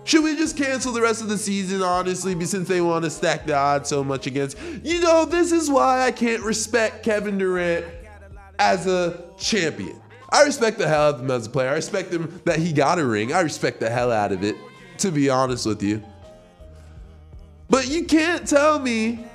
Should 0.06 0.24
we 0.24 0.36
just 0.36 0.58
cancel 0.58 0.92
the 0.92 1.02
rest 1.02 1.22
of 1.22 1.30
the 1.30 1.38
season, 1.38 1.82
honestly, 1.82 2.40
since 2.46 2.68
they 2.68 2.82
want 2.82 3.06
to 3.06 3.10
stack 3.10 3.46
the 3.46 3.56
odds 3.56 3.88
so 3.90 4.04
much 4.04 4.28
against? 4.28 4.58
You 4.84 5.00
know, 5.00 5.26
this 5.26 5.52
is 5.52 5.70
why 5.70 6.02
I 6.02 6.12
can't 6.12 6.44
respect 6.44 7.04
Kevin 7.04 7.38
Durant 7.38 7.86
as 8.60 8.86
a 8.86 9.24
champion. 9.38 10.00
I 10.30 10.44
respect 10.44 10.78
the 10.78 10.88
hell 10.88 11.10
out 11.10 11.16
of 11.16 11.22
him 11.22 11.32
as 11.32 11.48
a 11.48 11.50
player. 11.50 11.70
I 11.70 11.76
respect 11.76 12.12
him 12.12 12.42
that 12.44 12.60
he 12.60 12.74
got 12.74 13.00
a 13.00 13.06
ring. 13.06 13.34
I 13.34 13.42
respect 13.42 13.80
the 13.80 13.90
hell 13.90 14.12
out 14.12 14.32
of 14.32 14.44
it, 14.44 14.56
to 14.98 15.12
be 15.12 15.30
honest 15.30 15.66
with 15.66 15.82
you. 15.82 16.04
But 17.70 17.88
you 17.88 18.04
can't 18.06 18.48
tell 18.48 18.80
me 18.80 19.26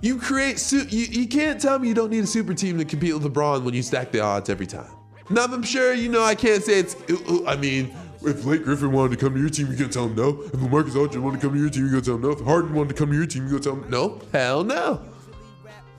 you 0.00 0.18
create 0.18 0.58
su- 0.58 0.86
you, 0.88 1.06
you 1.06 1.28
can't 1.28 1.60
tell 1.60 1.78
me 1.78 1.88
you 1.88 1.94
don't 1.94 2.10
need 2.10 2.24
a 2.24 2.26
super 2.26 2.54
team 2.54 2.76
to 2.78 2.84
compete 2.84 3.14
with 3.14 3.22
LeBron 3.22 3.62
when 3.62 3.72
you 3.72 3.82
stack 3.82 4.10
the 4.10 4.20
odds 4.20 4.50
every 4.50 4.66
time. 4.66 4.90
Now 5.30 5.44
I'm 5.44 5.62
sure 5.62 5.94
you 5.94 6.08
know 6.08 6.22
I 6.22 6.34
can't 6.34 6.62
say 6.62 6.80
it's. 6.80 6.96
I 7.46 7.56
mean, 7.56 7.94
if 8.26 8.42
Blake 8.42 8.64
Griffin 8.64 8.92
wanted 8.92 9.18
to 9.18 9.24
come 9.24 9.34
to 9.34 9.40
your 9.40 9.50
team, 9.50 9.68
you 9.68 9.76
gonna 9.76 9.88
tell 9.88 10.06
him 10.06 10.14
no. 10.14 10.42
If 10.42 10.54
Marcus 10.54 10.96
Aldridge 10.96 11.20
wanted 11.20 11.40
to 11.40 11.46
come 11.46 11.54
to 11.54 11.60
your 11.60 11.70
team, 11.70 11.84
you 11.84 11.90
gonna 11.90 12.02
tell 12.02 12.14
him 12.14 12.22
no. 12.22 12.30
If 12.30 12.40
Harden 12.40 12.74
wanted 12.74 12.90
to 12.90 12.94
come 12.94 13.10
to 13.10 13.16
your 13.16 13.26
team, 13.26 13.44
you 13.44 13.50
gonna 13.50 13.62
tell 13.62 13.74
him 13.74 13.90
no. 13.90 14.20
Hell 14.32 14.64
no. 14.64 15.02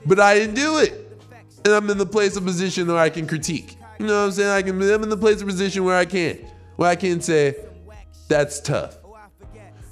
But 0.06 0.20
I 0.20 0.34
didn't 0.34 0.54
do 0.54 0.78
it. 0.78 1.18
and 1.64 1.74
I'm 1.74 1.88
in 1.90 1.98
the 1.98 2.06
place 2.06 2.36
of 2.36 2.44
position 2.44 2.86
where 2.88 2.98
I 2.98 3.08
can 3.08 3.26
critique. 3.26 3.76
You 3.98 4.06
know 4.06 4.20
what 4.20 4.26
I'm 4.26 4.32
saying? 4.32 4.50
I 4.50 4.62
can. 4.62 4.80
I'm 4.82 5.02
in 5.02 5.08
the 5.08 5.16
place 5.16 5.40
of 5.40 5.48
position 5.48 5.84
where 5.84 5.96
I 5.96 6.04
can, 6.04 6.38
where 6.76 6.90
I 6.90 6.96
can 6.96 7.20
say, 7.20 7.56
that's 8.28 8.60
tough. 8.60 8.98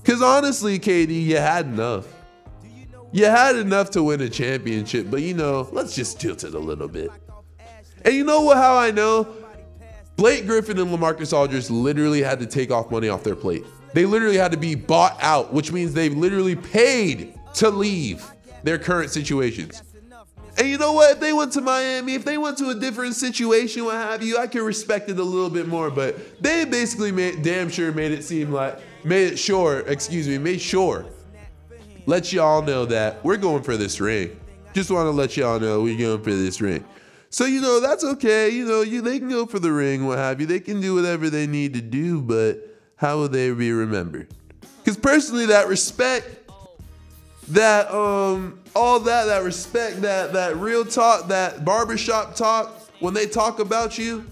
Cause 0.05 0.21
honestly, 0.21 0.79
KD, 0.81 1.25
you 1.25 1.37
had 1.37 1.67
enough. 1.67 2.07
You 3.13 3.27
had 3.27 3.57
enough 3.57 3.91
to 3.91 4.03
win 4.03 4.21
a 4.23 4.29
championship, 4.29 5.11
but 5.11 5.23
you 5.23 5.35
know, 5.35 5.69
let's 5.71 5.95
just 5.95 6.21
tilt 6.21 6.45
it 6.45 6.55
a 6.55 6.59
little 6.59 6.89
bit. 6.89 7.11
And 8.05 8.15
you 8.15 8.25
know 8.25 8.41
what? 8.41 8.57
How 8.57 8.77
I 8.77 8.91
know? 8.91 9.29
Blake 10.17 10.47
Griffin 10.47 10.79
and 10.79 10.91
LaMarcus 10.91 11.33
Aldridge 11.33 11.71
literally 11.71 12.23
had 12.23 12.39
to 12.41 12.47
take 12.47 12.71
off 12.71 12.91
money 12.91 13.09
off 13.09 13.25
their 13.25 13.37
plate. 13.37 13.65
They 13.95 14.05
literally 14.05 14.37
had 14.37 14.53
to 14.53 14.59
be 14.59 14.75
bought 14.75 15.17
out, 15.23 15.53
which 15.53 15.73
means 15.73 15.93
they've 15.93 16.17
literally 16.17 16.57
paid 16.57 17.35
to 17.55 17.71
leave 17.71 18.31
their 18.63 18.79
current 18.79 19.11
situations. 19.11 19.83
And 20.59 20.69
you 20.69 20.77
know 20.77 20.93
what? 20.93 21.13
If 21.13 21.21
they 21.21 21.33
went 21.33 21.53
to 21.55 21.61
Miami, 21.61 22.15
if 22.15 22.25
they 22.25 22.37
went 22.37 22.59
to 22.59 22.69
a 22.69 22.75
different 22.75 23.15
situation, 23.15 23.85
what 23.85 23.95
have 23.95 24.23
you, 24.23 24.39
I 24.39 24.47
can 24.47 24.63
respect 24.63 25.09
it 25.09 25.19
a 25.19 25.23
little 25.23 25.51
bit 25.51 25.67
more. 25.67 25.91
But 25.91 26.43
they 26.43 26.65
basically 26.65 27.11
made 27.11 27.43
damn 27.43 27.71
sure 27.71 27.91
made 27.93 28.13
it 28.13 28.23
seem 28.23 28.53
like 28.53 28.79
made 29.05 29.33
it 29.33 29.39
sure, 29.39 29.81
excuse 29.81 30.29
me, 30.29 30.39
made 30.39 30.61
sure. 30.61 31.07
Let 32.05 32.33
y'all 32.33 32.63
know 32.63 32.85
that 32.87 33.25
we're 33.25 33.37
going 33.39 33.63
for 33.63 33.77
this 33.77 34.01
ring. 34.01 34.39
Just 34.75 34.91
want 34.91 35.07
to 35.07 35.11
let 35.11 35.37
y'all 35.37 35.59
know 35.59 35.83
we're 35.83 35.99
going 35.99 36.23
for 36.23 36.31
this 36.31 36.61
ring. 36.61 36.85
So 37.33 37.47
you 37.47 37.63
know 37.63 37.81
that's 37.81 38.05
okay. 38.05 38.51
You 38.51 38.67
know 38.67 38.83
you 38.83 39.01
they 39.01 39.19
can 39.19 39.31
go 39.31 39.47
for 39.47 39.59
the 39.59 39.73
ring, 39.73 40.07
what 40.07 40.19
have 40.19 40.39
you. 40.41 40.47
They 40.47 40.61
can 40.61 40.83
do 40.83 40.95
whatever 40.95 41.31
they 41.31 41.47
need 41.47 41.73
to 41.75 41.81
do, 41.81 42.21
but 42.21 42.59
how 42.97 43.17
will 43.17 43.29
they 43.29 43.51
be 43.53 43.73
remembered? 43.73 44.29
Because 44.79 44.99
personally, 44.99 45.47
that 45.47 45.67
respect, 45.67 46.29
that 47.49 47.91
um, 47.91 48.61
all 48.77 49.01
that, 49.01 49.25
that 49.25 49.45
respect, 49.45 50.03
that 50.03 50.35
that 50.35 50.57
real 50.59 50.85
talk, 50.85 51.29
that 51.29 51.65
barbershop 51.65 52.35
talk, 52.37 52.71
when 53.01 53.15
they 53.15 53.27
talk 53.27 53.61
about 53.61 53.97
you, 53.97 54.31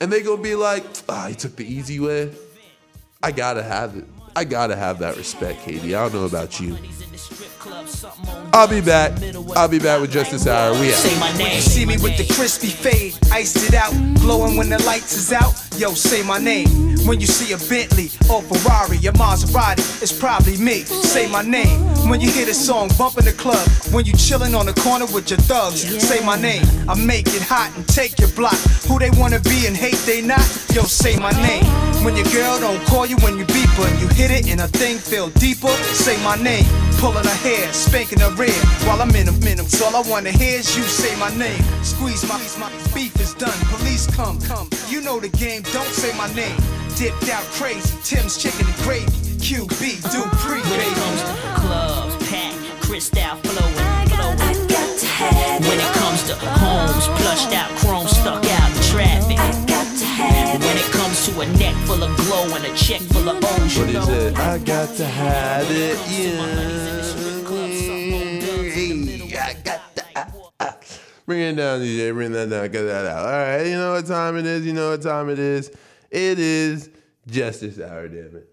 and 0.00 0.10
they 0.10 0.22
gonna 0.22 0.40
be 0.40 0.54
like, 0.54 0.82
ah, 1.10 1.26
he 1.28 1.34
took 1.34 1.56
the 1.56 1.70
easy 1.70 2.00
way. 2.00 2.32
I 3.22 3.32
gotta 3.32 3.62
have 3.62 3.96
it. 3.96 4.06
I 4.34 4.44
gotta 4.44 4.76
have 4.76 4.98
that 5.00 5.18
respect, 5.18 5.60
KD. 5.60 5.88
I 5.88 6.08
don't 6.08 6.14
know 6.14 6.24
about 6.24 6.58
you. 6.58 6.78
I'll 8.52 8.68
be 8.68 8.80
back. 8.80 9.12
I'll 9.56 9.68
be 9.68 9.78
back 9.78 10.00
with 10.00 10.12
Justice 10.12 10.46
Hour. 10.46 10.72
We 10.78 10.88
out. 10.88 10.94
Say 10.94 11.18
my 11.18 11.36
name. 11.36 11.60
See 11.60 11.86
me 11.86 11.96
with 11.98 12.16
the 12.16 12.32
crispy 12.34 12.68
fade, 12.68 13.18
iced 13.32 13.68
it 13.68 13.74
out, 13.74 13.92
glowing 14.20 14.56
when 14.56 14.68
the 14.68 14.82
lights 14.84 15.16
is 15.16 15.32
out. 15.32 15.54
Yo, 15.76 15.92
say 15.94 16.22
my 16.22 16.38
name. 16.38 16.68
When 17.06 17.20
you 17.20 17.26
see 17.26 17.52
a 17.52 17.58
Bentley 17.68 18.10
or 18.30 18.42
Ferrari 18.42 18.96
or 18.96 19.12
Maserati, 19.12 20.02
it's 20.02 20.12
probably 20.12 20.56
me. 20.56 20.84
Say 20.84 21.28
my 21.30 21.42
name. 21.42 21.80
When 22.08 22.20
you 22.20 22.30
hear 22.30 22.46
this 22.46 22.64
song 22.64 22.90
bump 22.96 23.18
in 23.18 23.24
the 23.24 23.32
club, 23.32 23.66
when 23.92 24.04
you 24.04 24.12
chillin' 24.12 24.58
on 24.58 24.66
the 24.66 24.74
corner 24.74 25.06
with 25.06 25.30
your 25.30 25.40
thugs, 25.40 25.82
say 26.02 26.24
my 26.24 26.40
name. 26.40 26.64
I 26.88 26.94
make 26.94 27.26
it 27.28 27.42
hot 27.42 27.72
and 27.76 27.86
take 27.88 28.18
your 28.18 28.30
block. 28.30 28.56
Who 28.88 28.98
they 28.98 29.10
wanna 29.10 29.40
be 29.40 29.66
and 29.66 29.76
hate 29.76 30.00
they 30.06 30.22
not? 30.22 30.44
Yo, 30.72 30.82
say 30.82 31.16
my 31.18 31.32
name. 31.42 31.64
When 32.04 32.16
your 32.16 32.26
girl 32.26 32.60
don't 32.60 32.84
call 32.86 33.06
you 33.06 33.16
when 33.18 33.38
you 33.38 33.46
beep 33.46 33.70
her 33.80 33.88
you 33.98 34.08
hit 34.08 34.30
it 34.30 34.48
and 34.50 34.60
a 34.60 34.68
thing 34.68 34.98
feel 34.98 35.30
deeper, 35.30 35.72
say 35.94 36.22
my 36.22 36.36
name. 36.36 36.64
Pulling 37.14 37.28
her 37.28 37.48
hair, 37.48 37.72
spanking 37.72 38.18
her 38.18 38.34
rear 38.34 38.50
while 38.86 39.00
I'm 39.00 39.14
in 39.14 39.28
a 39.28 39.32
minute. 39.46 39.70
So 39.70 39.86
all 39.86 39.94
I 39.94 40.10
wanna 40.10 40.32
hear 40.32 40.58
is 40.58 40.76
you 40.76 40.82
say 40.82 41.14
my 41.14 41.30
name. 41.36 41.62
Squeeze 41.84 42.28
my, 42.28 42.42
my 42.58 42.68
beef 42.92 43.14
is 43.20 43.34
done. 43.34 43.54
Police 43.70 44.08
come, 44.08 44.40
come. 44.40 44.68
You 44.88 45.00
know 45.00 45.20
the 45.20 45.28
game, 45.28 45.62
don't 45.70 45.94
say 45.94 46.10
my 46.18 46.26
name. 46.34 46.56
Dipped 46.96 47.28
out 47.30 47.44
crazy, 47.54 47.96
Tim's 48.02 48.36
chicken 48.36 48.66
and 48.66 48.74
gravy. 48.82 49.06
QB, 49.38 50.10
do 50.10 50.22
pre 50.42 50.58
When 50.58 50.80
it 50.80 50.94
comes 50.98 51.22
to 51.22 51.60
clubs, 51.60 52.28
packed, 52.28 52.82
crystal 52.82 53.36
flowing, 53.46 54.08
flowing. 54.10 54.64
When 55.70 55.78
it 55.78 55.94
comes 55.94 56.24
to 56.24 56.34
homes, 56.34 57.06
plushed 57.22 57.54
out, 57.54 57.70
chrome 57.78 58.08
stuck 58.08 58.44
out 58.44 58.76
in 58.76 58.82
traffic. 58.90 59.63
When 61.24 61.48
it 61.48 61.58
comes 61.58 61.58
to 61.58 61.62
a 61.64 61.72
neck 61.72 61.74
full 61.86 62.02
of 62.02 62.14
glow 62.18 62.54
and 62.54 62.66
a 62.66 62.74
check 62.76 63.00
full 63.00 63.28
of 63.28 63.36
you 63.36 63.80
What 63.80 63.88
is 63.88 64.08
it? 64.08 64.36
I 64.36 64.58
got 64.58 64.94
to 64.96 65.06
have 65.06 65.66
it. 65.70 65.98
Yeah. 69.32 69.46
I 69.46 69.54
got 69.64 69.96
to. 69.96 70.04
Bring 71.24 71.40
it 71.40 71.54
down, 71.54 71.80
DJ. 71.80 72.12
Bring 72.12 72.32
that 72.32 72.50
down. 72.50 72.70
Get 72.70 72.82
that 72.82 73.06
out. 73.06 73.24
All 73.24 73.32
right. 73.32 73.64
You 73.66 73.76
know 73.76 73.92
what 73.92 74.06
time 74.06 74.36
it 74.36 74.44
is. 74.44 74.66
You 74.66 74.74
know 74.74 74.90
what 74.90 75.00
time 75.00 75.30
it 75.30 75.38
is. 75.38 75.70
It 76.10 76.38
is 76.38 76.90
Justice 77.26 77.80
Hour, 77.80 78.08
damn 78.08 78.36
it. 78.36 78.46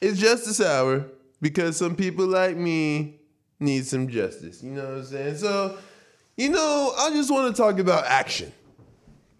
It's 0.00 0.20
Justice 0.20 0.60
Hour 0.60 1.06
because 1.40 1.76
some 1.76 1.96
people 1.96 2.26
like 2.26 2.56
me 2.56 3.16
need 3.58 3.84
some 3.84 4.06
justice. 4.06 4.62
You 4.62 4.70
know 4.70 4.84
what 4.84 4.98
I'm 4.98 5.04
saying? 5.06 5.38
So, 5.38 5.76
you 6.36 6.50
know, 6.50 6.94
I 6.96 7.10
just 7.10 7.32
want 7.32 7.54
to 7.54 7.60
talk 7.60 7.80
about 7.80 8.04
action. 8.06 8.52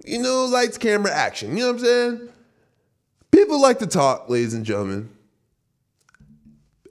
You 0.05 0.21
know, 0.21 0.47
lights, 0.47 0.79
camera, 0.79 1.13
action. 1.13 1.57
You 1.57 1.65
know 1.65 1.73
what 1.73 1.81
I'm 1.81 1.85
saying? 1.85 2.30
People 3.31 3.61
like 3.61 3.79
to 3.79 3.87
talk, 3.87 4.29
ladies 4.29 4.55
and 4.55 4.65
gentlemen, 4.65 5.11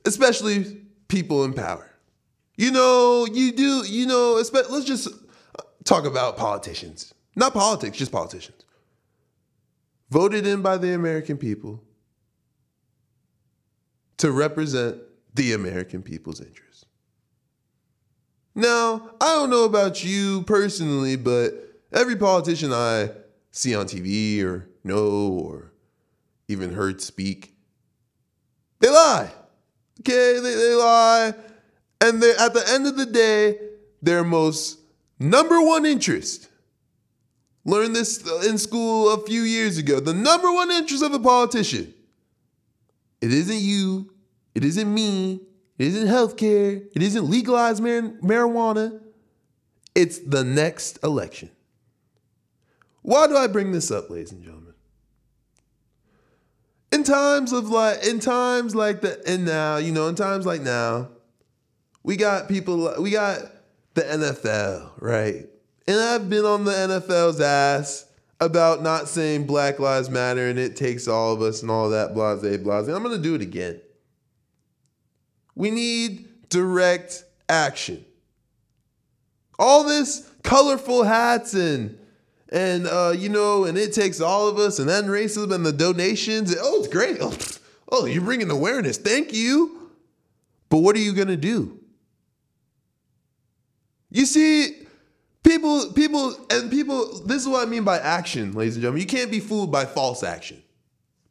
especially 0.06 0.82
people 1.08 1.43
in 1.43 1.54
power. 1.54 1.89
You 2.56 2.71
know, 2.71 3.25
you 3.32 3.52
do, 3.52 3.84
you 3.86 4.06
know, 4.06 4.34
let's 4.34 4.86
just 4.86 5.10
talk 5.84 6.06
about 6.06 6.38
politicians. 6.38 7.13
Not 7.36 7.54
politics, 7.54 7.97
just 7.97 8.12
politicians. 8.12 8.65
Voted 10.10 10.45
in 10.45 10.62
by 10.62 10.78
the 10.78 10.93
American 10.93 11.38
people 11.38 11.84
to 14.17 14.32
represent 14.32 14.97
the 15.34 15.54
American 15.54 16.02
people's 16.02 16.41
interests. 16.41 16.86
Now, 18.56 19.12
I 19.21 19.36
don't 19.36 19.49
know 19.49 19.63
about 19.63 20.04
you 20.04 20.41
personally, 20.43 21.15
but 21.15 21.54
every 21.93 22.17
politician 22.17 22.73
I 22.73 23.12
see 23.52 23.73
on 23.73 23.86
TV 23.86 24.43
or 24.43 24.67
know 24.84 25.39
or 25.41 25.69
even 26.50 26.74
heard 26.74 27.02
speak, 27.02 27.56
they 28.80 28.90
lie. 28.90 29.32
Okay, 30.02 30.40
they, 30.40 30.56
they 30.56 30.74
lie. 30.74 31.34
And 32.02 32.22
they 32.22 32.32
at 32.32 32.54
the 32.54 32.64
end 32.70 32.88
of 32.88 32.98
the 32.98 33.06
day, 33.06 33.58
their 34.02 34.24
most 34.24 34.80
number 35.20 35.62
one 35.62 35.86
interest. 35.86 36.48
Learned 37.66 37.96
this 37.96 38.26
in 38.48 38.58
school 38.58 39.14
a 39.14 39.26
few 39.26 39.42
years 39.42 39.78
ago. 39.78 40.00
The 40.00 40.14
number 40.14 40.52
one 40.52 40.72
interest 40.72 41.04
of 41.04 41.14
a 41.14 41.20
politician. 41.20 41.94
It 43.22 43.32
isn't 43.34 43.60
you. 43.60 44.14
It 44.56 44.64
isn't 44.64 44.92
me. 44.92 45.42
It 45.78 45.88
isn't 45.88 46.08
healthcare. 46.08 46.88
It 46.96 47.04
isn't 47.04 47.30
legalized 47.30 47.84
mar- 47.84 48.14
marijuana. 48.24 49.02
It's 49.94 50.20
the 50.20 50.44
next 50.44 51.04
election. 51.04 51.52
Why 53.02 53.28
do 53.28 53.36
I 53.36 53.48
bring 53.48 53.72
this 53.72 53.92
up, 53.92 54.10
ladies 54.10 54.32
and 54.32 54.42
gentlemen? 54.42 54.59
In 56.91 57.04
times 57.04 57.54
of 57.54 57.69
like, 57.69 58.06
in 58.06 58.19
times 58.19 58.75
like 58.75 59.02
the, 59.02 59.21
and 59.28 59.45
now, 59.45 59.78
you 59.78 59.91
know, 59.91 60.08
in 60.08 60.15
times 60.15 60.45
like 60.45 60.62
now, 60.62 61.10
we 62.04 62.15
got 62.15 62.47
people, 62.47 62.93
we 62.99 63.12
got 63.12 63.39
the 63.93 64.02
NFL, 64.02 64.91
right? 64.99 65.45
And 65.88 65.99
I've 65.99 66.30
been 66.30 66.45
on 66.45 66.65
the 66.65 66.71
NFL's 66.71 67.41
ass 67.41 68.06
about 68.39 68.82
not 68.82 69.08
saying 69.08 69.45
Black 69.45 69.80
Lives 69.80 70.10
Matter 70.10 70.47
and 70.47 70.58
it 70.58 70.75
takes 70.75 71.08
all 71.08 71.34
of 71.34 71.41
us 71.41 71.62
and 71.62 71.69
all 71.69 71.89
that, 71.89 72.13
blase, 72.13 72.58
blase. 72.58 72.88
I'm 72.88 73.04
gonna 73.04 73.17
do 73.17 73.36
it 73.36 73.41
again. 73.41 73.82
We 75.56 75.71
need 75.71 76.49
direct 76.49 77.23
action. 77.49 78.06
All 79.58 79.84
this 79.84 80.30
colorful 80.41 81.04
hats 81.04 81.54
and 81.54 81.99
and 82.52 82.88
uh, 82.88 83.14
you 83.16 83.30
know, 83.30 83.66
and 83.66 83.78
it 83.78 83.94
takes 83.94 84.20
all 84.20 84.48
of 84.48 84.58
us, 84.58 84.80
and 84.80 84.90
then 84.90 85.06
racism 85.06 85.54
and 85.54 85.66
the 85.66 85.72
donations. 85.72 86.56
Oh, 86.60 86.80
it's 86.80 86.88
great. 86.88 87.18
Oh, 87.22 87.36
oh, 87.92 88.06
you're 88.06 88.24
bringing 88.24 88.50
awareness. 88.50 88.98
Thank 88.98 89.34
you. 89.34 89.92
But 90.70 90.80
what 90.80 90.96
are 90.96 91.00
you 91.00 91.14
gonna 91.14 91.38
do? 91.38 91.80
You 94.12 94.26
see, 94.26 94.88
people, 95.44 95.92
people, 95.94 96.36
and 96.50 96.72
people. 96.72 97.22
This 97.22 97.44
is 97.44 97.48
what 97.48 97.68
I 97.68 97.70
mean 97.70 97.84
by 97.84 98.00
action, 98.00 98.54
ladies 98.54 98.76
and 98.76 98.82
gentlemen. 98.82 99.02
You 99.02 99.08
can't 99.08 99.32
be 99.32 99.40
fooled 99.40 99.72
by 99.72 99.86
false 99.86 100.24
action. 100.24 100.62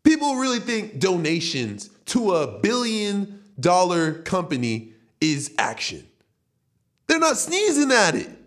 People 0.04 0.36
really 0.36 0.60
think 0.60 1.00
donations 1.00 1.90
to 2.06 2.34
a 2.34 2.58
billion 2.60 3.42
dollar 3.58 4.14
company 4.22 4.92
is 5.20 5.54
action. 5.58 6.06
They're 7.06 7.18
not 7.18 7.36
sneezing 7.36 7.90
at 7.90 8.14
it. 8.14 8.37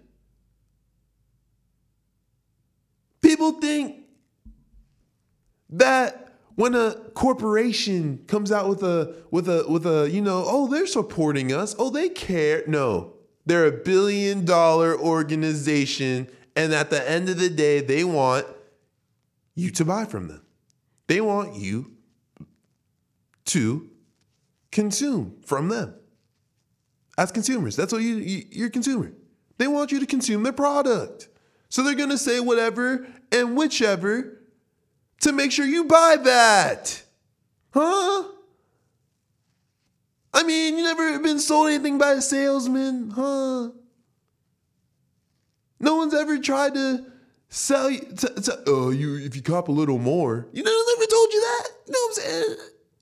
People 3.22 3.54
think 3.54 4.06
that 5.70 6.22
when 6.56 6.76
a 6.76 6.94
corporation 7.14 8.24
comes 8.28 8.52
out 8.52 8.68
with 8.68 8.84
a 8.84 9.16
with 9.32 9.48
a 9.48 9.66
with 9.68 9.86
a 9.86 10.10
you 10.10 10.22
know 10.22 10.44
oh 10.46 10.68
they're 10.68 10.88
supporting 10.88 11.52
us. 11.54 11.76
Oh 11.80 11.90
they 11.90 12.10
care. 12.10 12.64
No. 12.68 13.14
They're 13.46 13.66
a 13.66 13.72
billion 13.72 14.46
dollar 14.46 14.98
organization 14.98 16.28
and 16.56 16.74
at 16.74 16.90
the 16.90 17.10
end 17.10 17.30
of 17.30 17.38
the 17.38 17.50
day 17.50 17.80
they 17.80 18.04
want 18.04 18.46
you 19.56 19.72
to 19.72 19.86
buy 19.86 20.06
from 20.06 20.28
them. 20.28 20.46
They 21.08 21.22
want 21.22 21.56
you 21.56 21.92
to 23.46 23.90
consume 24.72 25.38
from 25.46 25.70
them 25.70 25.96
as 27.18 27.32
consumers. 27.32 27.76
That's 27.76 27.92
what 27.92 28.02
you, 28.02 28.16
you 28.16 28.46
you're 28.52 28.70
consumer 28.70 29.12
They 29.58 29.68
want 29.68 29.92
you 29.92 30.00
to 30.00 30.06
consume 30.06 30.44
their 30.44 30.54
product. 30.54 31.28
So 31.72 31.84
they're 31.84 31.96
going 31.96 32.10
to 32.10 32.18
say 32.18 32.42
whatever 32.42 33.08
and 33.32 33.56
whichever 33.56 34.40
to 35.22 35.32
make 35.32 35.54
sure 35.54 35.66
you 35.66 35.86
buy 35.86 36.18
that. 36.22 37.02
Huh? 37.74 38.24
I 40.34 40.44
mean, 40.44 40.78
you 40.78 40.84
never 40.84 41.18
been 41.20 41.40
sold 41.40 41.70
anything 41.70 41.98
by 41.98 42.12
a 42.12 42.22
salesman, 42.22 43.12
huh? 43.12 43.70
No 45.80 45.96
one's 45.96 46.14
ever 46.14 46.40
tried 46.40 46.74
to 46.74 47.06
sell 47.48 47.90
you. 47.90 48.02
To, 48.02 48.28
to, 48.28 48.64
oh, 48.68 48.90
you 48.90 49.18
if 49.20 49.38
you 49.38 49.42
cop 49.42 49.70
a 49.70 49.72
little 49.72 49.98
more, 49.98 50.48
you 50.52 50.64
know, 50.64 50.84
never 50.96 51.10
told 51.10 51.34
you 51.34 51.40
that. 51.40 51.68
You 51.88 51.94
know 51.94 52.00
what 52.00 52.18
I'm 52.18 52.24
saying? 52.24 52.58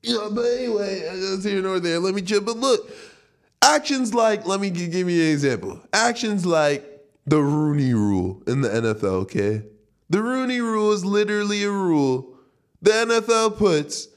Know, 0.06 0.32
but 0.32 0.46
anyway, 0.46 1.02
that's 1.02 1.44
here 1.44 1.62
nor 1.62 1.80
there. 1.80 2.00
Let 2.00 2.14
me 2.14 2.22
chill. 2.22 2.42
But 2.42 2.58
look, 2.58 2.92
actions 3.64 4.14
like 4.14 4.46
let 4.46 4.60
me 4.60 4.70
gi- 4.70 4.88
give 4.90 5.08
me 5.08 5.20
an 5.28 5.34
example. 5.34 5.82
Actions 5.92 6.46
like 6.46 6.89
the 7.30 7.42
Rooney 7.42 7.94
Rule 7.94 8.42
in 8.48 8.62
the 8.62 8.70
NFL. 8.70 9.24
Okay, 9.24 9.64
the 10.10 10.22
Rooney 10.22 10.60
Rule 10.62 10.92
is 10.92 11.06
literally 11.06 11.64
a 11.64 11.72
rule 11.72 12.36
the 12.82 12.92
NFL 12.92 13.58
puts 13.58 14.08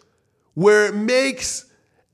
where 0.55 0.87
it 0.87 0.95
makes 0.95 1.67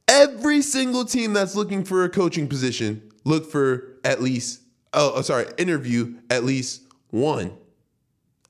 every 0.07 0.63
single 0.63 1.05
team 1.05 1.33
that's 1.33 1.55
looking 1.55 1.85
for 1.85 2.05
a 2.05 2.09
coaching 2.09 2.49
position 2.49 3.03
look 3.25 3.51
for 3.51 3.99
at 4.05 4.23
least 4.23 4.63
oh, 4.95 5.13
oh, 5.17 5.23
sorry 5.23 5.47
interview 5.59 6.15
at 6.31 6.45
least 6.45 6.83
one 7.11 7.53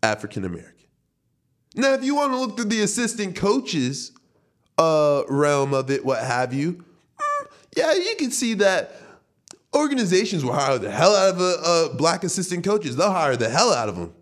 African 0.03 0.45
American. 0.45 0.75
Now, 1.75 1.93
if 1.95 2.03
you 2.03 2.15
want 2.15 2.33
to 2.33 2.39
look 2.39 2.57
through 2.57 2.67
the 2.67 2.83
assistant 2.83 3.37
coaches 3.37 4.13
uh, 4.79 5.23
realm 5.29 5.75
of 5.75 5.91
it, 5.91 6.05
what 6.05 6.23
have 6.23 6.53
you, 6.53 6.85
mm, 7.21 7.47
yeah, 7.77 7.93
you 7.93 8.15
can 8.17 8.31
see 8.31 8.55
that 8.55 8.95
organizations 9.75 10.45
will 10.45 10.55
hire 10.55 10.79
the 10.79 10.91
hell 10.91 11.15
out 11.15 11.35
of 11.35 11.41
a, 11.41 11.93
a 11.93 11.95
black 11.95 12.25
assistant 12.25 12.65
coaches. 12.65 12.97
They'll 12.97 13.13
hire 13.13 13.37
the 13.37 13.49
hell 13.49 13.73
out 13.73 13.89
of 13.89 13.97
them. 13.97 14.15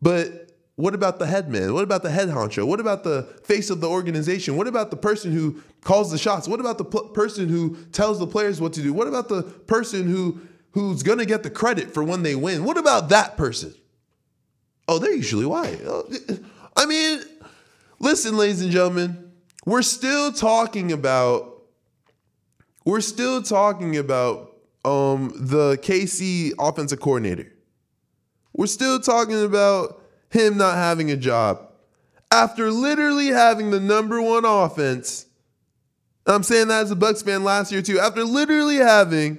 But 0.00 0.52
what 0.76 0.94
about 0.94 1.18
the 1.18 1.26
head 1.26 1.48
man? 1.48 1.74
What 1.74 1.84
about 1.84 2.02
the 2.02 2.10
head 2.10 2.28
honcho? 2.28 2.66
What 2.66 2.80
about 2.80 3.04
the 3.04 3.22
face 3.44 3.70
of 3.70 3.80
the 3.80 3.88
organization? 3.88 4.56
What 4.56 4.66
about 4.66 4.90
the 4.90 4.96
person 4.96 5.32
who 5.32 5.62
calls 5.82 6.10
the 6.10 6.18
shots? 6.18 6.48
What 6.48 6.60
about 6.60 6.78
the 6.78 6.84
person 6.84 7.48
who 7.48 7.76
tells 7.92 8.18
the 8.18 8.26
players 8.26 8.60
what 8.60 8.72
to 8.74 8.82
do? 8.82 8.92
What 8.92 9.06
about 9.06 9.28
the 9.28 9.42
person 9.42 10.08
who 10.08 10.40
who's 10.72 11.02
going 11.02 11.18
to 11.18 11.26
get 11.26 11.42
the 11.42 11.50
credit 11.50 11.92
for 11.92 12.02
when 12.02 12.22
they 12.22 12.34
win? 12.34 12.64
What 12.64 12.78
about 12.78 13.10
that 13.10 13.36
person? 13.36 13.74
Oh, 14.88 14.98
they're 14.98 15.14
usually 15.14 15.46
white. 15.46 15.80
Oh, 15.84 16.08
I 16.76 16.86
mean, 16.86 17.20
listen, 17.98 18.36
ladies 18.36 18.62
and 18.62 18.70
gentlemen, 18.70 19.30
we're 19.64 19.82
still 19.82 20.32
talking 20.32 20.90
about 20.90 21.51
we're 22.84 23.00
still 23.00 23.42
talking 23.42 23.96
about 23.96 24.56
um, 24.84 25.32
the 25.36 25.76
KC 25.78 26.52
offensive 26.58 27.00
coordinator. 27.00 27.52
We're 28.52 28.66
still 28.66 29.00
talking 29.00 29.42
about 29.42 30.02
him 30.30 30.56
not 30.56 30.74
having 30.74 31.10
a 31.10 31.16
job 31.16 31.68
after 32.30 32.70
literally 32.70 33.28
having 33.28 33.70
the 33.70 33.80
number 33.80 34.20
one 34.20 34.44
offense. 34.44 35.26
I'm 36.26 36.42
saying 36.42 36.68
that 36.68 36.84
as 36.84 36.90
a 36.90 36.96
Bucs 36.96 37.24
fan 37.24 37.44
last 37.44 37.72
year 37.72 37.82
too. 37.82 37.98
After 37.98 38.24
literally 38.24 38.76
having 38.76 39.38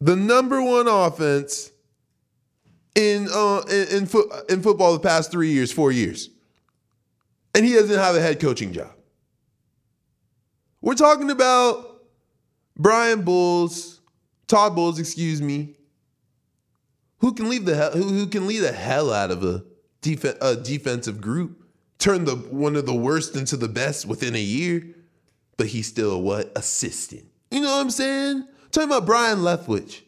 the 0.00 0.16
number 0.16 0.62
one 0.62 0.88
offense 0.88 1.70
in 2.94 3.28
uh, 3.32 3.62
in 3.70 3.88
in, 3.98 4.06
fo- 4.06 4.30
in 4.48 4.62
football 4.62 4.92
the 4.92 5.00
past 5.00 5.30
three 5.30 5.52
years, 5.52 5.72
four 5.72 5.92
years, 5.92 6.30
and 7.54 7.64
he 7.64 7.74
doesn't 7.74 7.98
have 7.98 8.16
a 8.16 8.20
head 8.20 8.40
coaching 8.40 8.72
job. 8.72 8.90
We're 10.80 10.94
talking 10.94 11.30
about 11.30 12.02
Brian 12.76 13.22
Bulls, 13.22 14.00
Todd 14.46 14.76
Bowles, 14.76 14.98
excuse 14.98 15.42
me, 15.42 15.76
who 17.18 17.32
can 17.34 17.48
leave 17.48 17.64
the 17.64 17.74
hell, 17.74 17.90
who, 17.90 18.04
who 18.04 18.26
can 18.26 18.46
lead 18.46 18.60
the 18.60 18.72
hell 18.72 19.12
out 19.12 19.30
of 19.30 19.42
a, 19.44 19.64
def- 20.02 20.24
a 20.24 20.56
defensive 20.56 21.20
group, 21.20 21.64
turn 21.98 22.24
the 22.24 22.36
one 22.36 22.76
of 22.76 22.86
the 22.86 22.94
worst 22.94 23.34
into 23.34 23.56
the 23.56 23.68
best 23.68 24.06
within 24.06 24.34
a 24.34 24.40
year, 24.40 24.84
but 25.56 25.66
he's 25.66 25.88
still 25.88 26.12
a 26.12 26.18
what 26.18 26.52
assistant. 26.56 27.26
You 27.50 27.60
know 27.60 27.70
what 27.70 27.80
I'm 27.80 27.90
saying? 27.90 28.46
talking 28.70 28.90
about 28.90 29.06
Byron 29.06 29.38
Leftwich, 29.40 30.02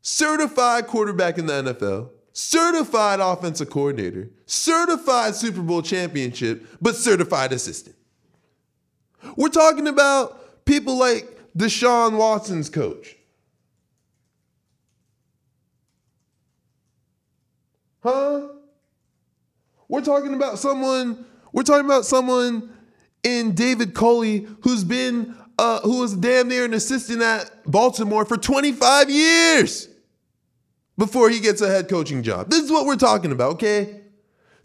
certified 0.00 0.86
quarterback 0.86 1.38
in 1.38 1.46
the 1.46 1.52
NFL, 1.52 2.10
certified 2.36 3.18
offensive 3.18 3.70
coordinator, 3.70 4.28
certified 4.44 5.34
Super 5.34 5.62
Bowl 5.62 5.80
championship, 5.80 6.66
but 6.82 6.94
certified 6.94 7.50
assistant. 7.50 7.96
We're 9.36 9.48
talking 9.48 9.88
about 9.88 10.66
people 10.66 10.98
like 10.98 11.34
Deshaun 11.56 12.18
Watson's 12.18 12.68
coach. 12.68 13.16
Huh? 18.02 18.48
We're 19.88 20.04
talking 20.04 20.34
about 20.34 20.58
someone, 20.58 21.24
we're 21.52 21.62
talking 21.62 21.86
about 21.86 22.04
someone 22.04 22.70
in 23.22 23.54
David 23.54 23.94
Culley 23.94 24.46
who's 24.60 24.84
been 24.84 25.34
uh, 25.58 25.80
who 25.80 26.00
was 26.00 26.14
damn 26.14 26.48
near 26.48 26.66
an 26.66 26.74
assistant 26.74 27.22
at 27.22 27.64
Baltimore 27.64 28.26
for 28.26 28.36
25 28.36 29.08
years 29.08 29.88
before 30.98 31.30
he 31.30 31.40
gets 31.40 31.60
a 31.60 31.68
head 31.68 31.88
coaching 31.88 32.22
job. 32.22 32.50
This 32.50 32.62
is 32.62 32.70
what 32.70 32.86
we're 32.86 32.96
talking 32.96 33.32
about, 33.32 33.52
okay? 33.52 34.00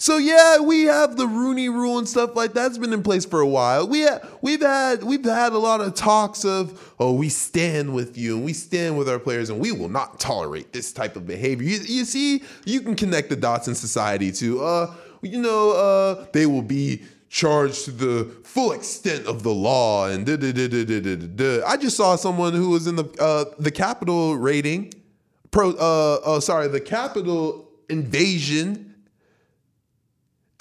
So 0.02 0.18
yeah, 0.18 0.58
we 0.60 0.86
have 0.86 1.16
the 1.16 1.28
Rooney 1.28 1.70
Rule 1.70 2.00
and 2.00 2.10
stuff 2.10 2.36
like 2.36 2.54
that's 2.54 2.80
been 2.80 2.92
in 2.92 3.04
place 3.04 3.24
for 3.24 3.40
a 3.40 3.48
while. 3.48 3.88
We 3.88 4.02
ha- 4.02 4.20
we've 4.42 4.60
had 4.62 5.04
we've 5.04 5.24
had 5.24 5.54
a 5.54 5.60
lot 5.60 5.80
of 5.80 5.94
talks 5.94 6.44
of 6.44 6.96
oh 7.00 7.14
we 7.14 7.30
stand 7.30 7.94
with 7.94 8.18
you 8.18 8.36
and 8.36 8.44
we 8.44 8.54
stand 8.54 8.98
with 8.98 9.08
our 9.08 9.20
players 9.20 9.52
and 9.52 9.60
we 9.60 9.72
will 9.72 9.90
not 9.90 10.20
tolerate 10.20 10.74
this 10.74 10.92
type 10.92 11.16
of 11.16 11.28
behavior. 11.28 11.68
You, 11.68 11.78
you 11.86 12.06
see, 12.06 12.42
you 12.66 12.82
can 12.82 12.96
connect 12.96 13.30
the 13.30 13.36
dots 13.36 13.68
in 13.68 13.76
society 13.76 14.32
to 14.32 14.64
uh 14.64 14.96
you 15.22 15.40
know 15.40 15.74
uh 15.74 16.26
they 16.34 16.48
will 16.48 16.64
be 16.64 17.04
charged 17.30 17.86
to 17.86 17.92
the 17.92 18.24
full 18.44 18.72
extent 18.72 19.28
of 19.28 19.44
the 19.44 19.54
law 19.54 20.08
and 20.08 20.26
da, 20.26 20.36
da, 20.36 20.52
da, 20.52 20.68
da, 20.68 20.84
da, 20.84 21.16
da. 21.16 21.64
I 21.68 21.78
just 21.78 21.96
saw 21.96 22.16
someone 22.16 22.54
who 22.54 22.72
was 22.72 22.88
in 22.88 22.96
the 22.96 23.06
uh 23.20 23.46
the 23.60 23.70
Capitol 23.70 24.36
rating 24.36 24.96
pro 25.52 25.72
uh, 25.72 26.20
uh 26.24 26.40
sorry 26.40 26.68
the 26.68 26.82
Capitol 26.82 27.70
invasion 27.90 28.88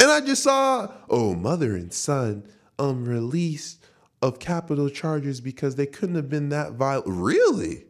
and 0.00 0.10
I 0.10 0.22
just 0.22 0.42
saw, 0.42 0.90
oh, 1.10 1.34
mother 1.34 1.76
and 1.76 1.92
son 1.92 2.44
um 2.78 3.04
released 3.04 3.84
of 4.22 4.38
capital 4.38 4.88
charges 4.88 5.40
because 5.40 5.76
they 5.76 5.86
couldn't 5.86 6.14
have 6.14 6.28
been 6.28 6.50
that 6.50 6.72
violent. 6.72 7.06
Really? 7.08 7.84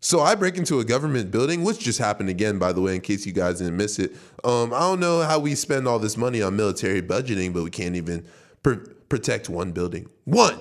So 0.00 0.20
I 0.20 0.34
break 0.34 0.56
into 0.56 0.80
a 0.80 0.84
government 0.84 1.30
building, 1.30 1.62
which 1.62 1.78
just 1.78 1.98
happened 1.98 2.30
again, 2.30 2.58
by 2.58 2.72
the 2.72 2.80
way, 2.80 2.94
in 2.94 3.02
case 3.02 3.26
you 3.26 3.32
guys 3.32 3.58
didn't 3.58 3.76
miss 3.76 3.98
it. 3.98 4.12
Um, 4.44 4.72
I 4.72 4.80
don't 4.80 5.00
know 5.00 5.20
how 5.20 5.38
we 5.38 5.54
spend 5.54 5.86
all 5.86 5.98
this 5.98 6.16
money 6.16 6.40
on 6.40 6.56
military 6.56 7.02
budgeting, 7.02 7.52
but 7.52 7.64
we 7.64 7.70
can't 7.70 7.96
even 7.96 8.26
pr- 8.62 8.86
protect 9.10 9.50
one 9.50 9.72
building. 9.72 10.08
One, 10.24 10.58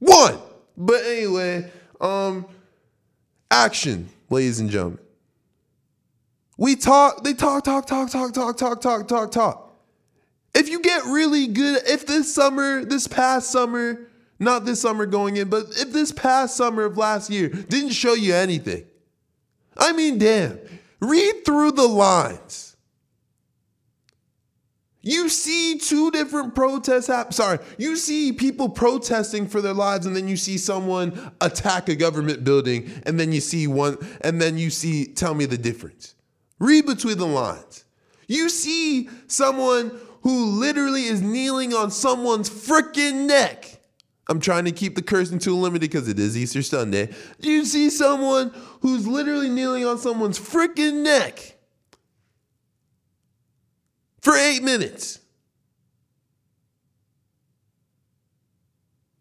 one. 0.00 0.38
But 0.76 1.04
anyway, 1.04 1.70
um, 2.00 2.46
action, 3.50 4.08
ladies 4.30 4.60
and 4.60 4.70
gentlemen. 4.70 5.00
We 6.56 6.74
talk, 6.74 7.22
they 7.22 7.34
talk, 7.34 7.64
talk, 7.64 7.86
talk, 7.86 8.10
talk, 8.10 8.32
talk, 8.32 8.56
talk, 8.56 8.80
talk, 8.80 9.08
talk, 9.08 9.30
talk. 9.30 9.64
If 10.54 10.68
you 10.68 10.80
get 10.80 11.04
really 11.04 11.46
good, 11.46 11.82
if 11.86 12.06
this 12.06 12.34
summer, 12.34 12.84
this 12.84 13.06
past 13.06 13.50
summer, 13.50 14.08
not 14.40 14.64
this 14.64 14.80
summer 14.80 15.06
going 15.06 15.36
in, 15.36 15.48
but 15.48 15.66
if 15.76 15.92
this 15.92 16.10
past 16.10 16.56
summer 16.56 16.84
of 16.84 16.96
last 16.96 17.30
year 17.30 17.48
didn't 17.48 17.90
show 17.90 18.14
you 18.14 18.34
anything, 18.34 18.84
I 19.76 19.92
mean, 19.92 20.18
damn, 20.18 20.58
read 21.00 21.44
through 21.44 21.72
the 21.72 21.86
lines. 21.86 22.67
You 25.08 25.30
see 25.30 25.78
two 25.78 26.10
different 26.10 26.54
protests 26.54 27.06
happen. 27.06 27.32
Sorry, 27.32 27.60
you 27.78 27.96
see 27.96 28.30
people 28.30 28.68
protesting 28.68 29.48
for 29.48 29.62
their 29.62 29.72
lives, 29.72 30.04
and 30.04 30.14
then 30.14 30.28
you 30.28 30.36
see 30.36 30.58
someone 30.58 31.32
attack 31.40 31.88
a 31.88 31.96
government 31.96 32.44
building, 32.44 32.90
and 33.06 33.18
then 33.18 33.32
you 33.32 33.40
see 33.40 33.66
one, 33.66 33.96
and 34.20 34.38
then 34.38 34.58
you 34.58 34.68
see, 34.68 35.06
tell 35.06 35.32
me 35.32 35.46
the 35.46 35.56
difference. 35.56 36.14
Read 36.58 36.84
between 36.84 37.16
the 37.16 37.26
lines. 37.26 37.84
You 38.26 38.50
see 38.50 39.08
someone 39.28 39.98
who 40.24 40.44
literally 40.60 41.04
is 41.04 41.22
kneeling 41.22 41.72
on 41.72 41.90
someone's 41.90 42.50
freaking 42.50 43.26
neck. 43.26 43.80
I'm 44.28 44.40
trying 44.40 44.66
to 44.66 44.72
keep 44.72 44.94
the 44.94 45.00
cursing 45.00 45.38
too 45.38 45.56
limited 45.56 45.90
because 45.90 46.06
it 46.06 46.18
is 46.18 46.36
Easter 46.36 46.60
Sunday. 46.60 47.14
You 47.40 47.64
see 47.64 47.88
someone 47.88 48.52
who's 48.82 49.06
literally 49.06 49.48
kneeling 49.48 49.86
on 49.86 49.96
someone's 49.96 50.38
freaking 50.38 51.02
neck 51.02 51.57
for 54.20 54.34
eight 54.34 54.62
minutes. 54.62 55.20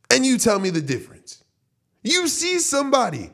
And 0.10 0.26
you 0.26 0.38
tell 0.38 0.60
me 0.60 0.70
the 0.70 0.82
difference. 0.82 1.44
You 2.04 2.28
see 2.28 2.60
somebody 2.60 3.32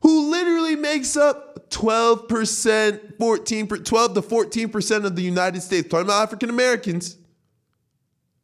who 0.00 0.30
literally 0.30 0.76
makes 0.76 1.16
up 1.16 1.70
12%, 1.70 3.18
14, 3.18 3.66
12 3.66 4.14
to 4.14 4.22
14% 4.22 5.04
of 5.04 5.16
the 5.16 5.22
United 5.22 5.60
States, 5.62 5.88
talking 5.88 6.06
about 6.06 6.22
African 6.22 6.50
Americans, 6.50 7.16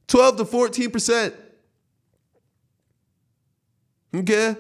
12 0.09 0.39
to 0.39 0.45
14%. 0.45 1.35
Okay? 4.15 4.57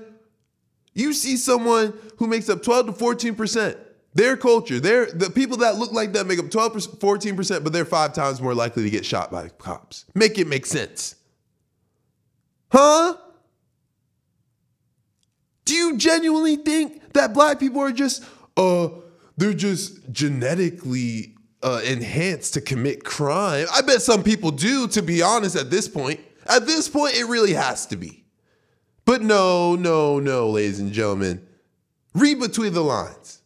You 0.94 1.12
see 1.12 1.36
someone 1.36 1.94
who 2.16 2.26
makes 2.26 2.48
up 2.48 2.62
12 2.62 2.86
to 2.86 2.92
14%, 2.92 3.76
their 4.18 4.36
culture, 4.36 4.80
their 4.80 5.06
the 5.06 5.30
people 5.30 5.58
that 5.58 5.76
look 5.76 5.92
like 5.92 6.12
that 6.14 6.26
make 6.26 6.40
up 6.40 6.50
12 6.50 6.98
14%, 6.98 7.62
but 7.62 7.72
they're 7.72 7.84
five 7.84 8.12
times 8.12 8.42
more 8.42 8.52
likely 8.52 8.82
to 8.82 8.90
get 8.90 9.06
shot 9.06 9.30
by 9.30 9.48
cops. 9.48 10.06
Make 10.12 10.38
it 10.38 10.48
make 10.48 10.66
sense. 10.66 11.14
Huh? 12.72 13.16
Do 15.64 15.74
you 15.74 15.96
genuinely 15.96 16.56
think 16.56 17.12
that 17.12 17.32
black 17.32 17.60
people 17.60 17.80
are 17.80 17.92
just 17.92 18.24
uh 18.56 18.88
they're 19.36 19.54
just 19.54 20.10
genetically 20.10 21.36
uh, 21.62 21.80
enhanced 21.84 22.54
to 22.54 22.60
commit 22.60 23.04
crime? 23.04 23.68
I 23.72 23.82
bet 23.82 24.02
some 24.02 24.24
people 24.24 24.50
do, 24.50 24.88
to 24.88 25.00
be 25.00 25.22
honest, 25.22 25.54
at 25.54 25.70
this 25.70 25.86
point. 25.86 26.18
At 26.46 26.66
this 26.66 26.88
point, 26.88 27.14
it 27.14 27.26
really 27.26 27.52
has 27.52 27.86
to 27.86 27.96
be. 27.96 28.24
But 29.04 29.22
no, 29.22 29.76
no, 29.76 30.18
no, 30.18 30.50
ladies 30.50 30.80
and 30.80 30.92
gentlemen. 30.92 31.46
Read 32.14 32.40
between 32.40 32.72
the 32.72 32.82
lines. 32.82 33.37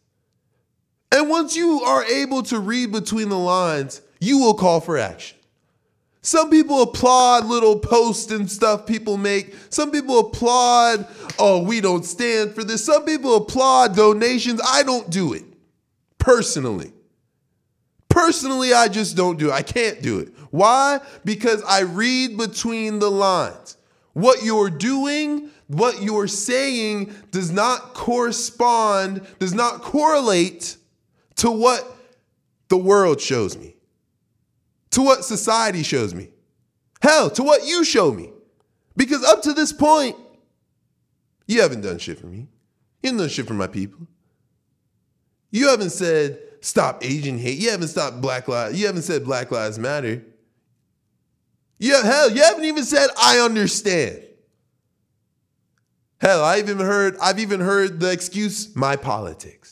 And 1.23 1.29
once 1.29 1.55
you 1.55 1.79
are 1.83 2.03
able 2.03 2.43
to 2.43 2.59
read 2.59 2.91
between 2.91 3.29
the 3.29 3.39
lines, 3.39 4.01
you 4.19 4.39
will 4.39 4.55
call 4.55 4.81
for 4.81 4.97
action. 4.97 5.37
Some 6.21 6.49
people 6.49 6.81
applaud 6.81 7.45
little 7.45 7.79
posts 7.79 8.29
and 8.29 8.51
stuff 8.51 8.85
people 8.85 9.15
make. 9.15 9.55
Some 9.69 9.89
people 9.89 10.19
applaud, 10.19 11.07
oh, 11.39 11.63
we 11.63 11.79
don't 11.79 12.03
stand 12.03 12.53
for 12.53 12.65
this. 12.65 12.83
Some 12.83 13.05
people 13.05 13.37
applaud 13.37 13.95
donations. 13.95 14.59
I 14.67 14.83
don't 14.83 15.09
do 15.09 15.31
it 15.31 15.45
personally. 16.17 16.91
Personally, 18.09 18.73
I 18.73 18.89
just 18.89 19.15
don't 19.15 19.39
do 19.39 19.47
it. 19.47 19.53
I 19.53 19.61
can't 19.61 20.01
do 20.01 20.19
it. 20.19 20.27
Why? 20.51 20.99
Because 21.23 21.63
I 21.63 21.83
read 21.83 22.37
between 22.37 22.99
the 22.99 23.09
lines. 23.09 23.77
What 24.11 24.43
you're 24.43 24.69
doing, 24.69 25.51
what 25.67 26.01
you're 26.01 26.27
saying 26.27 27.15
does 27.31 27.49
not 27.49 27.93
correspond, 27.93 29.25
does 29.39 29.53
not 29.53 29.81
correlate 29.81 30.75
to 31.37 31.51
what 31.51 31.85
the 32.69 32.77
world 32.77 33.21
shows 33.21 33.57
me, 33.57 33.75
to 34.91 35.01
what 35.01 35.25
society 35.25 35.83
shows 35.83 36.13
me. 36.13 36.29
Hell, 37.01 37.29
to 37.31 37.43
what 37.43 37.65
you 37.65 37.83
show 37.83 38.11
me. 38.11 38.31
Because 38.95 39.23
up 39.23 39.41
to 39.43 39.53
this 39.53 39.73
point, 39.73 40.15
you 41.47 41.61
haven't 41.61 41.81
done 41.81 41.97
shit 41.97 42.19
for 42.19 42.27
me. 42.27 42.47
You 43.01 43.09
haven't 43.09 43.19
done 43.19 43.29
shit 43.29 43.47
for 43.47 43.53
my 43.53 43.67
people. 43.67 44.07
You 45.51 45.69
haven't 45.69 45.91
said 45.91 46.39
stop 46.61 47.03
Asian 47.03 47.37
hate. 47.37 47.59
You 47.59 47.71
haven't 47.71 47.89
stopped 47.89 48.21
Black 48.21 48.47
Lives. 48.47 48.79
You 48.79 48.87
haven't 48.87 49.01
said 49.01 49.25
Black 49.25 49.51
Lives 49.51 49.77
Matter. 49.77 50.23
You 51.77 52.01
hell, 52.01 52.31
you 52.31 52.41
haven't 52.41 52.63
even 52.63 52.85
said 52.85 53.09
I 53.17 53.39
understand. 53.39 54.23
Hell, 56.21 56.43
I 56.43 56.59
even 56.59 56.77
heard 56.79 57.17
I've 57.21 57.39
even 57.39 57.59
heard 57.59 57.99
the 57.99 58.11
excuse 58.11 58.73
my 58.75 58.95
politics. 58.95 59.62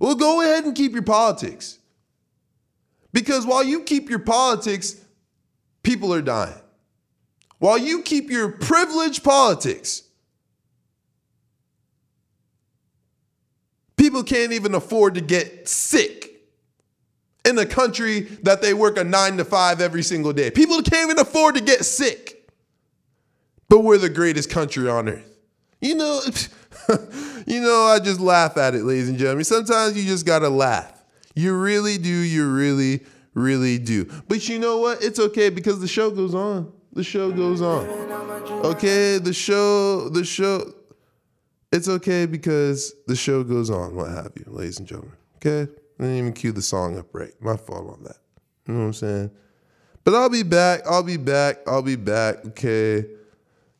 Well, 0.00 0.16
go 0.16 0.40
ahead 0.40 0.64
and 0.64 0.74
keep 0.74 0.92
your 0.92 1.02
politics. 1.02 1.78
Because 3.12 3.46
while 3.46 3.62
you 3.62 3.82
keep 3.82 4.08
your 4.08 4.18
politics, 4.18 4.96
people 5.82 6.12
are 6.12 6.22
dying. 6.22 6.58
While 7.58 7.78
you 7.78 8.02
keep 8.02 8.30
your 8.30 8.50
privileged 8.50 9.22
politics, 9.22 10.02
people 13.96 14.22
can't 14.22 14.52
even 14.52 14.74
afford 14.74 15.14
to 15.16 15.20
get 15.20 15.68
sick 15.68 16.30
in 17.44 17.58
a 17.58 17.66
country 17.66 18.20
that 18.42 18.62
they 18.62 18.72
work 18.72 18.96
a 18.96 19.04
nine 19.04 19.36
to 19.36 19.44
five 19.44 19.82
every 19.82 20.02
single 20.02 20.32
day. 20.32 20.50
People 20.50 20.82
can't 20.82 21.10
even 21.10 21.18
afford 21.18 21.56
to 21.56 21.60
get 21.60 21.84
sick. 21.84 22.50
But 23.68 23.80
we're 23.80 23.98
the 23.98 24.08
greatest 24.08 24.50
country 24.50 24.88
on 24.88 25.08
earth. 25.10 25.38
You 25.80 25.94
know, 25.94 26.20
you 27.46 27.60
know, 27.60 27.84
I 27.84 27.98
just 27.98 28.20
laugh 28.20 28.56
at 28.56 28.74
it, 28.74 28.84
ladies 28.84 29.08
and 29.08 29.18
gentlemen. 29.18 29.44
Sometimes 29.44 29.96
you 29.96 30.08
just 30.08 30.26
gotta 30.26 30.48
laugh. 30.48 30.92
You 31.34 31.56
really 31.56 31.98
do, 31.98 32.08
you 32.08 32.50
really, 32.50 33.00
really 33.34 33.78
do. 33.78 34.04
But 34.28 34.48
you 34.48 34.58
know 34.58 34.78
what? 34.78 35.02
It's 35.02 35.18
okay 35.18 35.48
because 35.48 35.80
the 35.80 35.88
show 35.88 36.10
goes 36.10 36.34
on. 36.34 36.72
The 36.92 37.04
show 37.04 37.30
goes 37.30 37.62
on. 37.62 37.86
Okay, 38.64 39.18
the 39.18 39.32
show, 39.32 40.08
the 40.08 40.24
show, 40.24 40.72
it's 41.72 41.88
okay 41.88 42.26
because 42.26 42.94
the 43.06 43.14
show 43.14 43.44
goes 43.44 43.70
on, 43.70 43.94
what 43.94 44.10
have 44.10 44.32
you, 44.36 44.44
ladies 44.48 44.78
and 44.78 44.88
gentlemen. 44.88 45.16
Okay? 45.36 45.70
I 45.98 46.02
didn't 46.02 46.18
even 46.18 46.32
cue 46.32 46.52
the 46.52 46.62
song 46.62 46.98
up 46.98 47.06
right. 47.12 47.32
My 47.40 47.56
fault 47.56 47.90
on 47.90 48.02
that. 48.04 48.16
You 48.66 48.74
know 48.74 48.80
what 48.80 48.86
I'm 48.86 48.92
saying? 48.94 49.30
But 50.02 50.14
I'll 50.14 50.30
be 50.30 50.42
back. 50.42 50.80
I'll 50.86 51.02
be 51.02 51.16
back. 51.16 51.58
I'll 51.66 51.82
be 51.82 51.96
back. 51.96 52.44
Okay. 52.46 53.06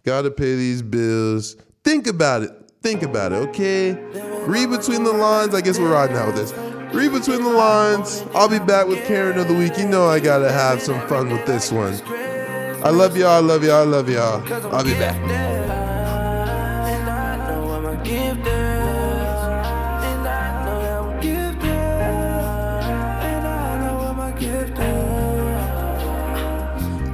Gotta 0.05 0.31
pay 0.31 0.55
these 0.55 0.83
bills. 0.83 1.57
Think 1.83 2.07
about 2.07 2.43
it. 2.43 2.51
Think 2.83 3.03
about 3.03 3.33
it, 3.33 3.37
okay? 3.51 3.93
Read 4.47 4.71
between 4.71 5.05
the 5.05 5.13
lines. 5.13 5.55
I 5.55 5.61
guess 5.61 5.79
we're 5.79 5.93
riding 5.93 6.17
out 6.17 6.29
with 6.29 6.37
this. 6.37 6.53
Read 6.95 7.13
between 7.13 7.43
the 7.43 7.51
lines. 7.51 8.25
I'll 8.35 8.49
be 8.49 8.59
back 8.59 8.87
with 8.87 9.05
Karen 9.07 9.39
of 9.39 9.49
the 9.49 9.55
week. 9.55 9.77
You 9.77 9.87
know 9.87 10.09
I 10.09 10.19
gotta 10.19 10.51
have 10.51 10.81
some 10.81 11.07
fun 11.07 11.29
with 11.29 11.45
this 11.45 11.71
one. 11.71 11.93
I 12.83 12.89
love 12.89 13.19
y'all. 13.19 13.33
I 13.33 13.41
love 13.41 13.63
y'all. 13.63 13.83
I 13.83 13.85
love 13.85 14.09
y'all. 14.09 14.75
I'll 14.75 14.83
be 14.83 14.95
back. 14.95 15.61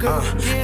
A 0.07 0.56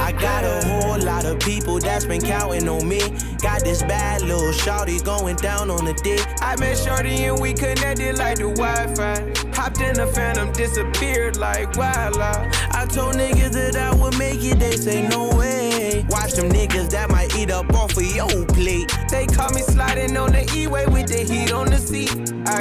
people 1.36 1.78
that's 1.78 2.04
been 2.04 2.20
counting 2.20 2.68
on 2.68 2.88
me. 2.88 3.00
Got 3.42 3.64
this 3.64 3.82
bad 3.82 4.22
little 4.22 4.52
shawty 4.52 5.02
going 5.04 5.36
down 5.36 5.70
on 5.70 5.84
the 5.84 5.94
dick. 5.94 6.24
I 6.40 6.56
met 6.56 6.78
Shorty 6.78 7.24
and 7.24 7.40
we 7.40 7.52
connected 7.52 8.18
like 8.18 8.38
the 8.38 8.50
Wi-Fi. 8.50 9.50
Hopped 9.54 9.80
in 9.80 9.94
the 9.94 10.06
phantom, 10.06 10.52
disappeared 10.52 11.36
like 11.36 11.76
wildlife. 11.76 12.52
I 12.70 12.86
told 12.86 13.16
niggas 13.16 13.52
that 13.52 13.76
I 13.76 13.94
would 13.94 14.18
make 14.18 14.42
it, 14.42 14.58
they 14.58 14.76
say 14.76 15.06
no 15.08 15.28
way. 15.36 16.06
Watch 16.08 16.34
them 16.34 16.48
niggas 16.48 16.90
that 16.90 17.10
might 17.10 17.36
eat 17.36 17.50
up 17.50 17.72
off 17.74 17.96
of 17.96 18.02
your 18.02 18.46
plate. 18.46 18.92
They 19.10 19.26
caught 19.26 19.54
me 19.54 19.62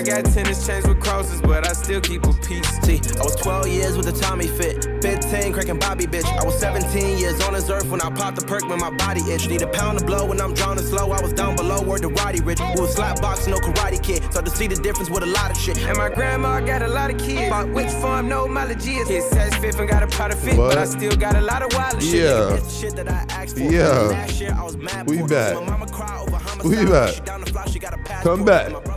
got 0.03 0.25
tennis 0.25 0.65
chains 0.65 0.87
with 0.87 0.99
crosses, 0.99 1.41
but 1.41 1.67
I 1.67 1.73
still 1.73 2.01
keep 2.01 2.23
a 2.25 2.33
piece. 2.33 2.67
See, 2.81 2.99
I 3.19 3.23
was 3.23 3.35
12 3.37 3.67
years 3.67 3.97
with 3.97 4.07
a 4.07 4.11
Tommy 4.11 4.47
fit, 4.47 4.83
15 5.01 5.53
cranking 5.53 5.79
Bobby 5.79 6.05
bitch. 6.05 6.25
I 6.25 6.43
was 6.43 6.59
17 6.59 7.17
years 7.17 7.41
on 7.41 7.53
this 7.53 7.69
earth 7.69 7.89
when 7.89 8.01
I 8.01 8.09
popped 8.09 8.39
the 8.39 8.45
perk 8.45 8.67
when 8.67 8.79
my 8.79 8.91
body 8.97 9.21
itch. 9.21 9.47
Need 9.47 9.61
a 9.61 9.67
pound 9.67 9.99
of 9.99 10.05
blow 10.05 10.25
when 10.25 10.41
I'm 10.41 10.53
drowning 10.53 10.83
slow. 10.85 11.11
I 11.11 11.21
was 11.21 11.33
down 11.33 11.55
below, 11.55 11.81
where 11.81 11.99
the 11.99 12.09
Roddy 12.09 12.41
Rich. 12.41 12.59
We 12.75 12.81
was 12.81 12.93
slap 12.93 13.21
boxing, 13.21 13.51
no 13.51 13.59
karate 13.59 14.01
kid. 14.01 14.23
So 14.33 14.41
to 14.41 14.49
see 14.49 14.67
the 14.67 14.75
difference 14.75 15.09
with 15.09 15.23
a 15.23 15.27
lot 15.27 15.51
of 15.51 15.57
shit. 15.57 15.77
And 15.77 15.97
my 15.97 16.09
grandma 16.09 16.59
got 16.59 16.81
a 16.81 16.87
lot 16.87 17.11
of 17.11 17.17
kids. 17.19 17.49
Bought 17.49 17.69
which 17.69 17.89
farm, 17.89 18.27
no 18.27 18.47
mileage 18.47 18.87
is. 18.87 19.07
His 19.07 19.25
says 19.29 19.55
fifth 19.55 19.79
and 19.79 19.89
got 19.89 20.03
a 20.03 20.07
pot 20.07 20.31
of 20.31 20.39
fit, 20.39 20.57
but 20.57 20.77
I 20.77 20.85
still 20.85 21.15
got 21.15 21.35
a 21.35 21.41
lot 21.41 21.61
of 21.61 21.73
wild 21.73 22.01
shit. 22.01 22.15
Yeah. 22.15 22.23
Nigga, 22.23 22.49
that's 22.49 22.73
the 22.73 22.79
shit 22.81 22.95
that 22.95 23.09
I 23.09 23.25
asked 23.29 23.57
for. 23.57 23.63
Yeah. 23.63 23.87
Last 23.87 24.41
year 24.41 24.55
I 24.57 24.63
was 24.63 24.77
mad 24.77 25.09
We 25.09 25.23
back. 25.23 25.55
My 25.55 25.65
mama 25.65 25.87
cry 25.87 26.19
over 26.21 26.37
homicide. 26.37 26.85
We 26.85 26.91
back. 26.91 27.25
Down 27.25 27.41
the 27.41 27.51
block, 27.51 27.67
she 27.69 27.79
got 27.79 27.93
a 27.93 27.97
passport. 27.97 28.37
Come 28.37 28.45
back. 28.45 28.92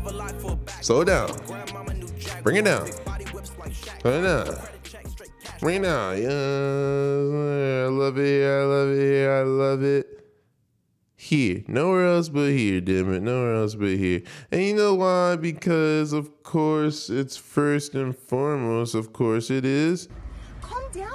My 0.89 0.99
brother 0.99 1.13
lied 1.13 1.71
for 1.71 1.85
a. 1.85 1.87
Slow 1.87 1.89
down. 1.89 1.99
Knew 1.99 2.09
Jack 2.19 2.43
Bring 2.43 2.57
it 2.57 2.65
down. 2.65 2.89
Body 3.05 3.25
whips 3.27 3.53
like 3.59 3.73
Shaq. 3.73 3.99
Turn 4.01 4.25
it 4.25 4.29
down. 4.29 4.57
Cash. 4.85 5.63
Right 5.63 5.81
now, 5.81 6.13
yeah, 6.13 7.87
I 7.87 7.89
love 7.89 8.19
it 8.19 8.27
here, 8.27 8.61
I 8.61 8.65
love 8.65 8.89
it 8.91 9.01
here, 9.01 9.33
I 9.33 9.43
love 9.43 9.83
it. 9.83 10.07
Here, 11.17 11.65
nowhere 11.67 12.07
else 12.07 12.29
but 12.29 12.51
here, 12.51 12.81
damn 12.81 13.13
it, 13.13 13.23
nowhere 13.23 13.55
else 13.55 13.75
but 13.75 13.89
here. 13.89 14.23
And 14.53 14.63
you 14.63 14.77
know 14.77 14.95
why? 14.95 15.37
Because 15.37 16.13
of 16.13 16.43
course 16.43 17.09
it's 17.09 17.37
first 17.37 17.95
and 17.95 18.17
foremost, 18.17 18.95
of 18.95 19.13
course 19.13 19.51
it 19.51 19.65
is. 19.65 20.09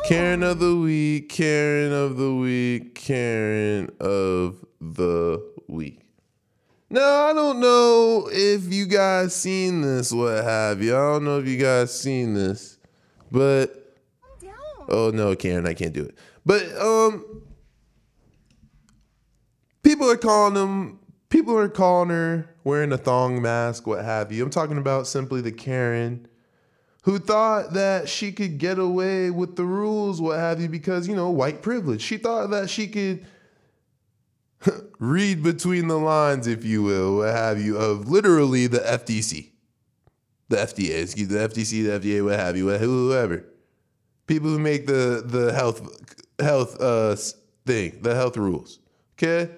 Karen 0.06 0.44
of 0.44 0.60
the 0.60 0.76
week, 0.76 1.30
Karen 1.30 1.94
of 1.94 2.18
the 2.18 2.34
week, 2.34 2.96
Karen 2.96 3.92
of 4.00 4.66
the 4.82 5.42
week. 5.68 6.01
Now 6.92 7.28
I 7.28 7.34
don't 7.34 7.62
know 7.62 8.28
if 8.30 8.74
you 8.74 8.86
guys 8.86 9.34
seen 9.34 9.80
this, 9.80 10.12
what 10.12 10.44
have 10.44 10.84
you. 10.84 10.94
I 10.94 11.00
don't 11.14 11.24
know 11.24 11.40
if 11.40 11.48
you 11.48 11.58
guys 11.58 11.98
seen 11.98 12.34
this, 12.34 12.78
but 13.32 13.78
Oh 14.90 15.10
no, 15.10 15.34
Karen, 15.38 15.66
I 15.66 15.74
can't 15.74 15.94
do 15.94 16.04
it. 16.04 16.18
But 16.46 16.64
um 16.78 17.44
people 19.84 20.12
are 20.12 20.18
calling 20.18 20.56
them 20.56 21.00
people 21.30 21.58
are 21.58 21.70
calling 21.70 22.10
her 22.10 22.50
wearing 22.66 22.92
a 22.92 22.98
thong 22.98 23.42
mask, 23.42 23.88
what 23.88 24.04
have 24.04 24.34
you. 24.34 24.44
I'm 24.44 24.50
talking 24.50 24.78
about 24.78 25.08
simply 25.08 25.40
the 25.40 25.54
Karen 25.54 26.28
who 27.04 27.20
thought 27.20 27.72
that 27.72 28.10
she 28.10 28.34
could 28.34 28.58
get 28.58 28.78
away 28.78 29.32
with 29.32 29.56
the 29.56 29.64
rules, 29.64 30.20
what 30.20 30.38
have 30.38 30.60
you, 30.60 30.68
because 30.68 31.08
you 31.08 31.16
know, 31.16 31.30
white 31.30 31.62
privilege. 31.62 32.02
She 32.02 32.18
thought 32.18 32.50
that 32.50 32.70
she 32.70 32.90
could 32.90 33.26
read 35.00 35.44
between 35.44 35.88
the 35.88 35.98
lines, 35.98 36.48
if 36.48 36.64
you 36.64 36.84
will, 36.84 37.18
what 37.18 37.34
have 37.34 37.62
you, 37.62 37.78
of 37.78 38.10
literally 38.10 38.68
the 38.68 38.80
FTC. 38.80 39.50
The 40.50 40.58
FDA, 40.58 41.04
excuse 41.04 41.30
the 41.30 41.38
FTC, 41.40 41.84
the 41.86 42.00
FDA, 42.00 42.24
what 42.26 42.38
have 42.38 42.58
you, 42.58 42.70
whoever 42.70 43.46
people 44.32 44.50
who 44.50 44.60
make 44.60 44.88
the 44.88 45.22
the 45.26 45.52
health 45.52 45.82
health 46.40 46.80
uh 46.80 47.16
thing, 47.66 48.00
the 48.02 48.16
health 48.16 48.38
rules. 48.38 48.80
Okay? 49.18 49.52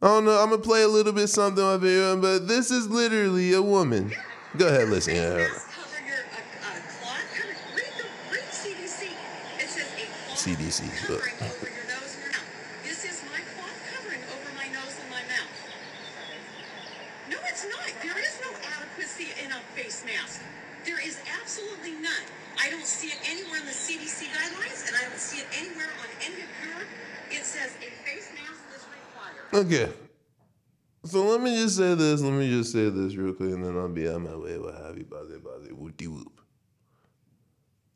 I 0.00 0.06
don't 0.06 0.24
know. 0.24 0.40
I'm 0.40 0.50
gonna 0.50 0.62
play 0.62 0.82
a 0.82 0.88
little 0.88 1.12
bit 1.12 1.28
something 1.28 1.62
of 1.62 1.84
it, 1.84 2.20
but 2.20 2.48
this 2.48 2.70
is 2.70 2.88
literally 2.88 3.52
a 3.52 3.62
woman. 3.62 4.12
Go 4.56 4.68
ahead, 4.68 4.88
listen. 4.88 5.14
Yeah. 5.14 5.36
Mask 5.36 5.68
cover 5.68 6.00
your 6.08 6.16
uh, 6.16 6.64
uh, 6.64 6.80
cloth 6.98 7.28
cover. 7.36 7.54
Read 7.76 7.92
the 8.00 8.06
read 8.32 8.48
CDC. 8.50 9.12
It 9.60 9.68
says 9.68 9.88
a 9.92 10.06
cloth 10.08 10.40
CDC, 10.40 10.80
but- 11.06 11.20
covering 11.20 11.38
over 11.44 11.68
your 11.68 11.86
nose 11.92 12.12
and 12.16 12.24
your 12.24 12.32
mouth. 12.32 12.50
This 12.88 13.04
is 13.04 13.22
my 13.30 13.40
cloth 13.52 13.78
covering 13.94 14.22
over 14.32 14.48
my 14.56 14.66
nose 14.72 14.96
and 14.96 15.10
my 15.12 15.22
mouth. 15.28 15.54
No, 17.30 17.36
it's 17.46 17.64
not. 17.68 17.84
There 18.02 18.18
is 18.18 18.34
no 18.42 18.50
adequacy 18.80 19.28
in 19.44 19.52
a 19.52 19.60
face 19.76 20.02
mask. 20.04 20.40
There 20.84 20.98
is 20.98 21.20
absolutely 21.40 21.92
none. 22.02 22.26
I 22.62 22.70
don't 22.70 22.86
see 22.86 23.08
it 23.08 23.18
anywhere 23.26 23.58
in 23.58 23.66
the 23.66 23.72
CDC 23.74 24.30
guidelines, 24.30 24.86
and 24.86 24.94
I 24.96 25.02
don't 25.08 25.18
see 25.18 25.38
it 25.40 25.46
anywhere 25.56 25.90
on 25.98 26.08
any 26.22 26.42
of 26.42 26.50
your. 26.62 26.78
It 27.30 27.44
says 27.46 27.70
a 27.82 27.90
face 28.06 28.30
mask 28.34 28.62
is 28.74 28.84
required. 28.86 29.41
Okay. 29.52 29.88
So 31.04 31.24
let 31.24 31.40
me 31.40 31.54
just 31.56 31.76
say 31.76 31.94
this. 31.94 32.20
Let 32.20 32.32
me 32.32 32.48
just 32.48 32.72
say 32.72 32.88
this 32.88 33.16
real 33.16 33.34
quick, 33.34 33.50
and 33.50 33.64
then 33.64 33.76
I'll 33.76 33.88
be 33.88 34.08
on 34.08 34.22
my 34.22 34.36
way. 34.36 34.56
What 34.58 34.74
have 34.74 34.96
you? 34.96 35.04
Buzzy, 35.04 35.38
buzzy, 35.38 35.70
whoopty 35.70 36.06
whoop. 36.06 36.40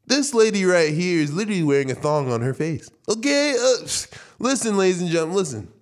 This 0.06 0.34
lady 0.34 0.64
right 0.64 0.92
here 0.92 1.20
is 1.20 1.32
literally 1.32 1.62
wearing 1.62 1.90
a 1.90 1.94
thong 1.94 2.30
on 2.30 2.40
her 2.40 2.54
face. 2.54 2.88
Okay, 3.08 3.56
uh, 3.58 3.86
listen, 4.38 4.76
ladies 4.76 5.00
and 5.00 5.10
gentlemen, 5.10 5.36
listen. 5.36 5.72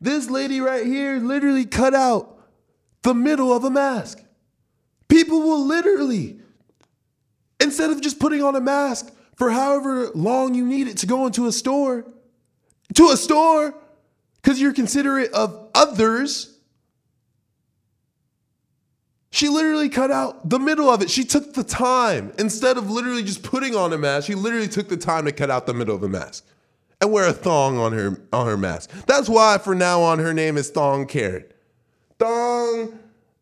This 0.00 0.28
lady 0.28 0.60
right 0.60 0.84
here 0.84 1.18
literally 1.18 1.64
cut 1.64 1.94
out 1.94 2.38
the 3.02 3.14
middle 3.14 3.52
of 3.52 3.64
a 3.64 3.70
mask. 3.70 4.22
People 5.08 5.40
will 5.40 5.64
literally, 5.64 6.40
instead 7.60 7.90
of 7.90 8.00
just 8.02 8.18
putting 8.18 8.42
on 8.42 8.56
a 8.56 8.60
mask 8.60 9.10
for 9.36 9.50
however 9.50 10.10
long 10.14 10.54
you 10.54 10.66
need 10.66 10.88
it 10.88 10.98
to 10.98 11.06
go 11.06 11.26
into 11.26 11.46
a 11.46 11.52
store, 11.52 12.06
to 12.94 13.08
a 13.08 13.16
store, 13.16 13.74
because 14.46 14.60
you're 14.60 14.72
considerate 14.72 15.32
of 15.32 15.68
others. 15.74 16.56
She 19.30 19.48
literally 19.48 19.88
cut 19.88 20.12
out 20.12 20.48
the 20.48 20.60
middle 20.60 20.88
of 20.88 21.02
it. 21.02 21.10
She 21.10 21.24
took 21.24 21.54
the 21.54 21.64
time. 21.64 22.32
Instead 22.38 22.76
of 22.76 22.88
literally 22.88 23.24
just 23.24 23.42
putting 23.42 23.74
on 23.74 23.92
a 23.92 23.98
mask, 23.98 24.28
she 24.28 24.36
literally 24.36 24.68
took 24.68 24.88
the 24.88 24.96
time 24.96 25.24
to 25.24 25.32
cut 25.32 25.50
out 25.50 25.66
the 25.66 25.74
middle 25.74 25.96
of 25.96 26.00
the 26.00 26.08
mask 26.08 26.46
and 27.00 27.10
wear 27.10 27.26
a 27.26 27.32
thong 27.32 27.76
on 27.76 27.92
her 27.92 28.20
on 28.32 28.46
her 28.46 28.56
mask. 28.56 28.90
That's 29.06 29.28
why 29.28 29.58
for 29.58 29.74
now 29.74 30.00
on 30.02 30.20
her 30.20 30.32
name 30.32 30.56
is 30.56 30.70
Thong 30.70 31.08
Karen. 31.08 31.44
Thong 32.20 33.00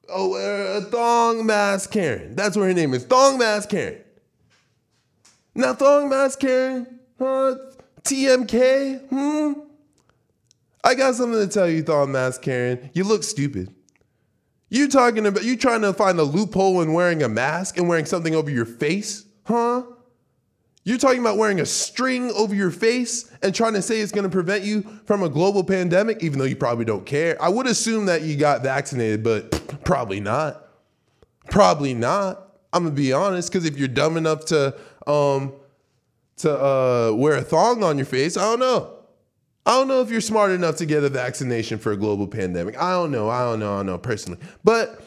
oh 0.09 0.37
a 0.37 0.81
thong 0.91 1.45
mask 1.45 1.91
Karen. 1.91 2.35
That's 2.35 2.57
what 2.57 2.63
her 2.63 2.73
name 2.73 2.95
is. 2.95 3.05
Thong 3.05 3.37
mask 3.37 3.69
Karen. 3.69 3.99
Now 5.55 5.75
thong 5.75 6.09
mask 6.09 6.41
Karen, 6.41 6.99
huh? 7.19 7.57
TMK, 8.05 9.07
hmm? 9.09 9.64
I 10.85 10.95
got 10.95 11.15
something 11.15 11.41
to 11.41 11.49
tell 11.49 11.69
you, 11.69 11.83
Thong 11.83 12.13
Mask 12.13 12.43
Karen. 12.43 12.91
You 12.93 13.05
look 13.05 13.23
stupid. 13.23 13.75
You 14.69 14.87
talking 14.89 15.25
about 15.27 15.43
you 15.45 15.57
trying 15.57 15.81
to 15.81 15.95
find 15.95 16.19
a 16.19 16.25
loophole 16.25 16.83
in 16.83 16.93
wearing 16.93 17.23
a 17.23 17.29
mask 17.29 17.79
and 17.79 17.89
wearing 17.89 18.05
something 18.05 18.35
over 18.35 18.51
your 18.51 18.67
face, 18.67 19.25
huh? 19.45 19.85
You're 20.85 20.99
talking 20.99 21.21
about 21.21 21.39
wearing 21.39 21.61
a 21.61 21.67
string 21.67 22.31
over 22.33 22.55
your 22.55 22.71
face 22.71 23.33
and 23.43 23.55
trying 23.55 23.73
to 23.73 23.81
say 23.81 24.01
it's 24.01 24.13
going 24.13 24.25
to 24.25 24.31
prevent 24.31 24.65
you 24.65 24.83
from 25.07 25.23
a 25.23 25.31
global 25.31 25.65
pandemic, 25.65 26.23
even 26.23 26.39
though 26.39 26.45
you 26.45 26.57
probably 26.57 26.85
don't 26.85 27.07
care. 27.07 27.41
I 27.43 27.49
would 27.49 27.67
assume 27.67 28.05
that 28.07 28.21
you 28.21 28.37
got 28.37 28.63
vaccinated, 28.63 29.23
but 29.23 29.81
probably 29.85 30.21
not. 30.21 30.69
Probably 31.49 31.95
not. 31.95 32.59
I'm 32.75 32.83
gonna 32.85 32.95
be 32.95 33.13
honest, 33.13 33.51
because 33.51 33.65
if 33.65 33.79
you're 33.79 33.89
dumb 33.89 34.17
enough 34.17 34.45
to 34.47 34.77
um 35.07 35.55
to 36.39 36.53
uh, 36.53 37.13
wear 37.15 37.37
a 37.37 37.43
thong 37.43 37.85
on 37.85 37.97
your 37.97 38.07
face, 38.07 38.37
I 38.37 38.43
don't 38.43 38.59
know. 38.59 38.94
I 39.67 39.73
don't 39.73 39.89
know 39.89 40.03
if 40.03 40.11
you're 40.11 40.21
smart 40.21 40.51
enough 40.51 40.77
to 40.77 40.87
get 40.87 41.05
a 41.05 41.09
vaccination 41.09 41.79
for 41.79 41.93
a 41.93 41.97
global 41.97 42.27
pandemic. 42.27 42.77
I 42.81 42.91
don't 42.93 43.11
know. 43.11 43.31
I 43.31 43.45
don't 43.45 43.61
know. 43.61 43.73
I 43.73 43.77
don't 43.79 43.87
know 43.87 43.99
personally. 43.99 44.39
But 44.63 45.01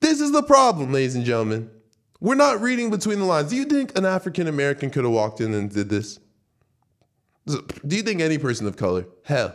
this 0.00 0.20
is 0.20 0.30
the 0.32 0.42
problem, 0.42 0.92
ladies 0.92 1.16
and 1.16 1.24
gentlemen. 1.24 1.70
We're 2.20 2.36
not 2.36 2.60
reading 2.60 2.90
between 2.90 3.18
the 3.18 3.24
lines. 3.24 3.50
Do 3.50 3.56
you 3.56 3.64
think 3.64 3.96
an 3.98 4.06
African 4.06 4.46
American 4.46 4.90
could 4.90 5.04
have 5.04 5.12
walked 5.12 5.40
in 5.40 5.52
and 5.54 5.70
did 5.70 5.88
this? 5.88 6.18
Do 7.46 7.96
you 7.96 8.02
think 8.02 8.20
any 8.20 8.38
person 8.38 8.66
of 8.66 8.76
color? 8.76 9.06
Hell. 9.24 9.54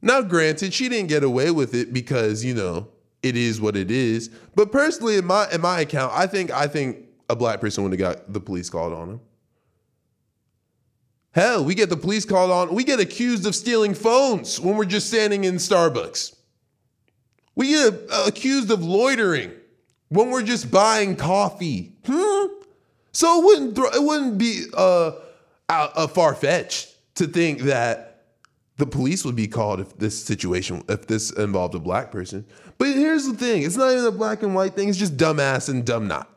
Now, 0.00 0.22
granted, 0.22 0.74
she 0.74 0.88
didn't 0.88 1.08
get 1.08 1.22
away 1.22 1.50
with 1.50 1.74
it 1.74 1.92
because, 1.92 2.44
you 2.44 2.54
know, 2.54 2.88
it 3.22 3.36
is 3.36 3.60
what 3.60 3.76
it 3.76 3.90
is. 3.90 4.28
But 4.56 4.72
personally, 4.72 5.16
in 5.16 5.24
my 5.24 5.48
in 5.52 5.60
my 5.60 5.80
account, 5.80 6.12
I 6.14 6.26
think 6.26 6.50
I 6.50 6.66
think 6.66 7.06
a 7.30 7.36
black 7.36 7.60
person 7.60 7.84
would 7.84 7.92
have 7.92 8.00
got 8.00 8.32
the 8.32 8.40
police 8.40 8.68
called 8.68 8.92
on 8.92 9.10
him. 9.10 9.20
Hell, 11.32 11.64
we 11.64 11.74
get 11.74 11.88
the 11.88 11.96
police 11.96 12.24
called 12.24 12.50
on. 12.50 12.74
We 12.74 12.84
get 12.84 13.00
accused 13.00 13.46
of 13.46 13.54
stealing 13.54 13.94
phones 13.94 14.60
when 14.60 14.76
we're 14.76 14.84
just 14.84 15.08
standing 15.08 15.44
in 15.44 15.54
Starbucks. 15.54 16.36
We 17.54 17.68
get 17.68 17.94
uh, 18.10 18.24
accused 18.26 18.70
of 18.70 18.82
loitering 18.82 19.52
when 20.08 20.30
we're 20.30 20.42
just 20.42 20.70
buying 20.70 21.16
coffee. 21.16 21.94
Hmm? 22.04 22.46
So 23.12 23.40
it 23.40 23.44
wouldn't 23.44 23.76
thro- 23.76 23.90
it 23.90 24.02
wouldn't 24.02 24.38
be 24.38 24.66
uh, 24.74 25.12
a 25.68 26.06
far 26.06 26.34
fetched 26.34 26.94
to 27.16 27.26
think 27.26 27.60
that 27.62 28.24
the 28.76 28.86
police 28.86 29.24
would 29.24 29.36
be 29.36 29.48
called 29.48 29.80
if 29.80 29.96
this 29.98 30.22
situation 30.22 30.82
if 30.88 31.06
this 31.06 31.30
involved 31.30 31.74
a 31.74 31.78
black 31.78 32.10
person. 32.10 32.44
But 32.76 32.88
here's 32.88 33.26
the 33.26 33.34
thing: 33.34 33.62
it's 33.62 33.76
not 33.76 33.92
even 33.92 34.04
a 34.04 34.10
black 34.10 34.42
and 34.42 34.54
white 34.54 34.74
thing. 34.74 34.90
It's 34.90 34.98
just 34.98 35.16
dumbass 35.16 35.70
and 35.70 35.84
dumb 35.84 36.08
not. 36.08 36.28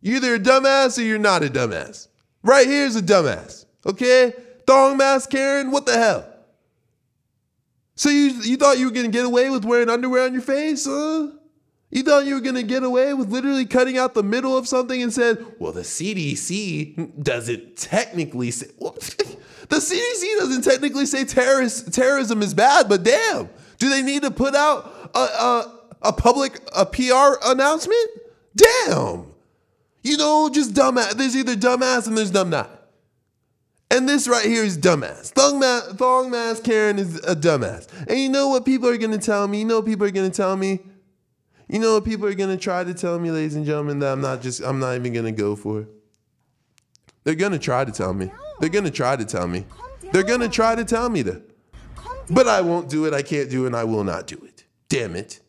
You're 0.00 0.16
either 0.16 0.34
a 0.36 0.38
dumbass 0.38 0.98
or 0.98 1.02
you're 1.02 1.18
not 1.18 1.42
a 1.42 1.48
dumbass. 1.48 2.08
Right 2.42 2.66
here's 2.66 2.96
a 2.96 3.02
dumbass. 3.02 3.65
Okay, 3.86 4.34
thong 4.66 4.96
mask 4.96 5.30
Karen. 5.30 5.70
What 5.70 5.86
the 5.86 5.96
hell? 5.96 6.28
So 7.94 8.10
you 8.10 8.32
you 8.42 8.56
thought 8.56 8.78
you 8.78 8.86
were 8.86 8.92
gonna 8.92 9.08
get 9.08 9.24
away 9.24 9.48
with 9.48 9.64
wearing 9.64 9.88
underwear 9.88 10.24
on 10.24 10.32
your 10.32 10.42
face, 10.42 10.86
huh? 10.86 11.28
You 11.90 12.02
thought 12.02 12.26
you 12.26 12.34
were 12.34 12.40
gonna 12.40 12.64
get 12.64 12.82
away 12.82 13.14
with 13.14 13.30
literally 13.30 13.64
cutting 13.64 13.96
out 13.96 14.12
the 14.12 14.24
middle 14.24 14.56
of 14.56 14.66
something 14.66 15.00
and 15.00 15.12
said, 15.12 15.44
"Well, 15.60 15.72
the 15.72 15.84
CDC 15.84 17.22
doesn't 17.22 17.76
technically 17.76 18.50
say." 18.50 18.66
the 18.78 19.76
CDC 19.76 20.38
doesn't 20.38 20.62
technically 20.62 21.06
say 21.06 21.24
terrorist 21.24 21.94
terrorism 21.94 22.42
is 22.42 22.54
bad, 22.54 22.88
but 22.88 23.04
damn, 23.04 23.48
do 23.78 23.88
they 23.88 24.02
need 24.02 24.22
to 24.22 24.32
put 24.32 24.54
out 24.56 25.10
a 25.14 25.18
a, 25.18 25.80
a 26.02 26.12
public 26.12 26.60
a 26.74 26.84
PR 26.84 27.38
announcement? 27.44 28.10
Damn, 28.56 29.26
you 30.02 30.16
know, 30.16 30.50
just 30.52 30.74
dumbass. 30.74 31.12
There's 31.12 31.36
either 31.36 31.54
dumbass 31.54 32.08
and 32.08 32.18
there's 32.18 32.32
dumb 32.32 32.50
not. 32.50 32.75
And 33.90 34.08
this 34.08 34.26
right 34.26 34.44
here 34.44 34.64
is 34.64 34.76
dumbass. 34.76 35.30
Thong, 35.32 35.60
ma- 35.60 35.92
thong 35.94 36.30
mask 36.30 36.64
Karen 36.64 36.98
is 36.98 37.16
a 37.24 37.36
dumbass. 37.36 37.88
And 38.08 38.18
you 38.18 38.28
know 38.28 38.48
what 38.48 38.64
people 38.64 38.88
are 38.88 38.96
gonna 38.96 39.18
tell 39.18 39.46
me? 39.46 39.60
You 39.60 39.64
know 39.64 39.80
people 39.80 40.06
are 40.06 40.10
gonna 40.10 40.30
tell 40.30 40.56
me? 40.56 40.80
You 41.68 41.78
know 41.78 41.94
what 41.94 42.04
people 42.04 42.26
are 42.26 42.34
gonna 42.34 42.56
try 42.56 42.82
to 42.84 42.94
tell 42.94 43.18
me, 43.18 43.30
ladies 43.30 43.54
and 43.54 43.64
gentlemen, 43.64 44.00
that 44.00 44.12
I'm 44.12 44.20
not 44.20 44.42
just 44.42 44.60
I'm 44.60 44.80
not 44.80 44.96
even 44.96 45.12
gonna 45.12 45.32
go 45.32 45.54
for. 45.54 45.82
it? 45.82 45.88
They're 47.24 47.34
gonna 47.34 47.58
try 47.58 47.84
to 47.84 47.92
tell 47.92 48.12
me. 48.12 48.30
They're 48.60 48.70
gonna 48.70 48.90
try 48.90 49.16
to 49.16 49.24
tell 49.24 49.46
me. 49.46 49.66
They're 50.12 50.22
gonna 50.24 50.48
try 50.48 50.74
to 50.74 50.84
tell 50.84 51.08
me 51.08 51.22
to. 51.22 51.42
But 52.28 52.48
I 52.48 52.60
won't 52.62 52.88
do 52.88 53.04
it, 53.06 53.14
I 53.14 53.22
can't 53.22 53.48
do 53.50 53.64
it, 53.64 53.68
and 53.68 53.76
I 53.76 53.84
will 53.84 54.04
not 54.04 54.26
do 54.26 54.36
it. 54.44 54.64
Damn 54.88 55.14
it. 55.14 55.40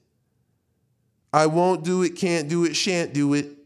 I 1.34 1.48
won't 1.48 1.84
do 1.84 2.04
it, 2.04 2.16
can't 2.16 2.48
do 2.48 2.66
it, 2.66 2.76
shan't 2.76 3.14
do 3.14 3.34
it 3.34 3.57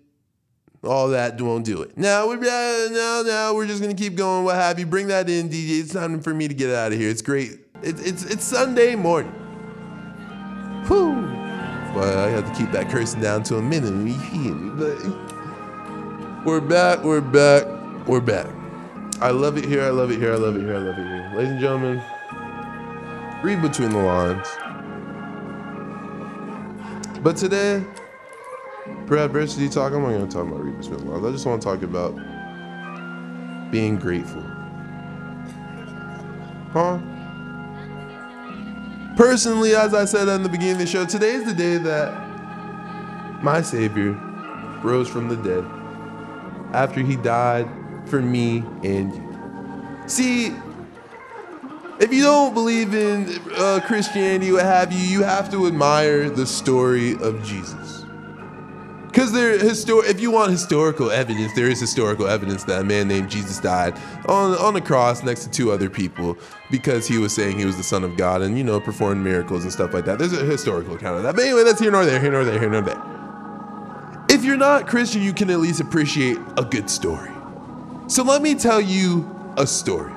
all 0.84 1.10
that 1.10 1.40
won't 1.40 1.66
do 1.66 1.82
it. 1.82 1.98
Now 1.98 2.28
we're 2.28 2.38
now 2.38 3.22
now 3.22 3.54
we're 3.54 3.68
just 3.68 3.82
gonna 3.82 3.94
keep 3.94 4.16
going. 4.16 4.46
What 4.46 4.56
have 4.56 4.80
you? 4.80 4.86
Bring 4.86 5.08
that 5.08 5.30
in, 5.30 5.50
DJ. 5.50 5.82
It's 5.82 5.94
time 5.94 6.22
for 6.22 6.34
me 6.34 6.48
to 6.48 6.54
get 6.54 6.74
out 6.74 6.92
of 6.92 6.98
here. 6.98 7.10
It's 7.10 7.22
great. 7.22 7.52
It, 7.84 8.06
it's 8.06 8.26
it's 8.26 8.44
Sunday 8.44 8.96
morning. 8.96 9.32
Whew. 10.88 11.22
But 11.94 12.18
I 12.18 12.30
have 12.30 12.52
to 12.52 12.58
keep 12.58 12.72
that 12.72 12.90
cursing 12.90 13.22
down 13.22 13.44
to 13.44 13.58
a 13.58 13.62
minimum. 13.62 14.08
We're 16.46 16.62
back. 16.62 17.04
We're 17.04 17.22
back. 17.22 17.66
We're 18.08 18.22
back. 18.22 18.48
I 19.22 19.30
love 19.30 19.58
it 19.58 19.66
here. 19.66 19.84
I 19.84 19.90
love 19.90 20.10
it 20.10 20.18
here. 20.18 20.34
I 20.34 20.38
love 20.38 20.56
it 20.56 20.62
here. 20.62 20.76
I 20.76 20.80
love 20.80 20.98
it 20.98 21.06
here. 21.06 21.32
Ladies 21.36 21.52
and 21.52 21.60
gentlemen, 21.60 22.02
read 23.44 23.62
between 23.62 23.92
the 23.92 24.00
lines. 24.00 24.48
But 27.22 27.38
today, 27.38 27.86
for 29.08 29.18
adversity 29.18 29.70
talk, 29.70 29.94
I'm 29.94 30.02
not 30.02 30.30
to 30.30 30.36
talk 30.36 30.48
about 30.48 30.64
between 30.80 31.06
the 31.06 31.12
lines. 31.12 31.26
I 31.26 31.32
just 31.32 31.46
want 31.46 31.62
to 31.62 31.68
talk 31.68 31.82
about 31.84 32.16
being 33.72 33.98
grateful. 33.98 34.42
Huh? 36.74 37.00
Personally, 39.18 39.76
as 39.76 39.94
I 39.94 40.06
said 40.06 40.28
in 40.28 40.44
the 40.44 40.50
beginning 40.50 40.74
of 40.74 40.80
the 40.80 40.88
show, 40.88 41.06
today 41.06 41.34
is 41.34 41.46
the 41.46 41.54
day 41.54 41.78
that 41.78 43.44
my 43.44 43.62
Savior 43.62 44.14
rose 44.84 45.08
from 45.08 45.28
the 45.28 45.36
dead 45.38 45.66
after 46.74 47.02
he 47.02 47.16
died 47.18 47.70
for 48.06 48.22
me 48.22 48.64
and 48.84 49.14
you. 49.14 50.08
See, 50.08 50.56
if 52.00 52.12
you 52.12 52.24
don't 52.24 52.54
believe 52.54 52.96
in 52.96 53.40
uh, 53.56 53.80
Christianity, 53.86 54.52
what 54.52 54.64
have 54.64 54.92
you, 54.92 55.00
you 55.00 55.24
have 55.24 55.52
to 55.52 55.68
admire 55.68 56.30
the 56.30 56.46
story 56.46 57.14
of 57.18 57.44
Jesus. 57.44 58.01
Because 59.12 59.34
there 59.34 59.60
histor- 59.60 60.06
if 60.06 60.22
you 60.22 60.32
want 60.32 60.52
historical 60.52 61.12
evidence, 61.12 61.52
there 61.54 61.68
is 61.68 61.82
historical 61.82 62.28
evidence 62.28 62.64
that 62.64 62.80
a 62.80 62.84
man 62.84 63.10
named 63.10 63.30
Jesus 63.30 63.60
died 63.60 64.00
on 64.26 64.58
on 64.58 64.74
a 64.78 64.82
cross 64.82 65.22
next 65.22 65.44
to 65.44 65.50
two 65.50 65.70
other 65.70 65.90
people 65.90 66.38
because 66.70 67.08
he 67.08 67.18
was 67.18 67.36
saying 67.36 67.60
he 67.60 67.66
was 67.66 67.76
the 67.76 67.84
son 67.84 68.06
of 68.06 68.16
God 68.16 68.42
and 68.42 68.58
you 68.58 68.64
know 68.64 68.80
performed 68.80 69.22
miracles 69.22 69.64
and 69.64 69.74
stuff 69.74 69.94
like 69.94 70.06
that. 70.06 70.18
There's 70.18 70.32
a 70.32 70.46
historical 70.46 70.96
account 70.96 71.18
of 71.18 71.24
that. 71.24 71.36
But 71.36 71.44
anyway, 71.44 71.66
that's 71.66 71.82
here 71.82 71.92
nor 71.92 72.06
there, 72.06 72.22
here 72.22 72.32
nor 72.32 72.46
there, 72.46 72.58
here 72.58 72.70
nor 72.70 72.82
there. 72.82 73.02
If 74.30 74.46
you're 74.46 74.56
not 74.56 74.88
Christian, 74.88 75.22
you 75.22 75.34
can 75.34 75.50
at 75.50 75.60
least 75.60 75.82
appreciate 75.82 76.38
a 76.58 76.64
good 76.64 76.90
story. 76.90 77.32
So 78.08 78.24
let 78.24 78.42
me 78.42 78.56
tell 78.56 78.80
you 78.80 79.30
a 79.58 79.68
story. 79.68 80.14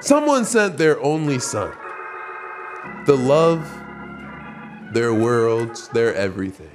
Someone 0.00 0.44
sent 0.44 0.76
their 0.76 1.00
only 1.02 1.38
son, 1.38 1.72
the 3.06 3.16
love, 3.16 3.66
their 4.92 5.12
worlds, 5.12 5.88
their 5.88 6.14
everything, 6.14 6.70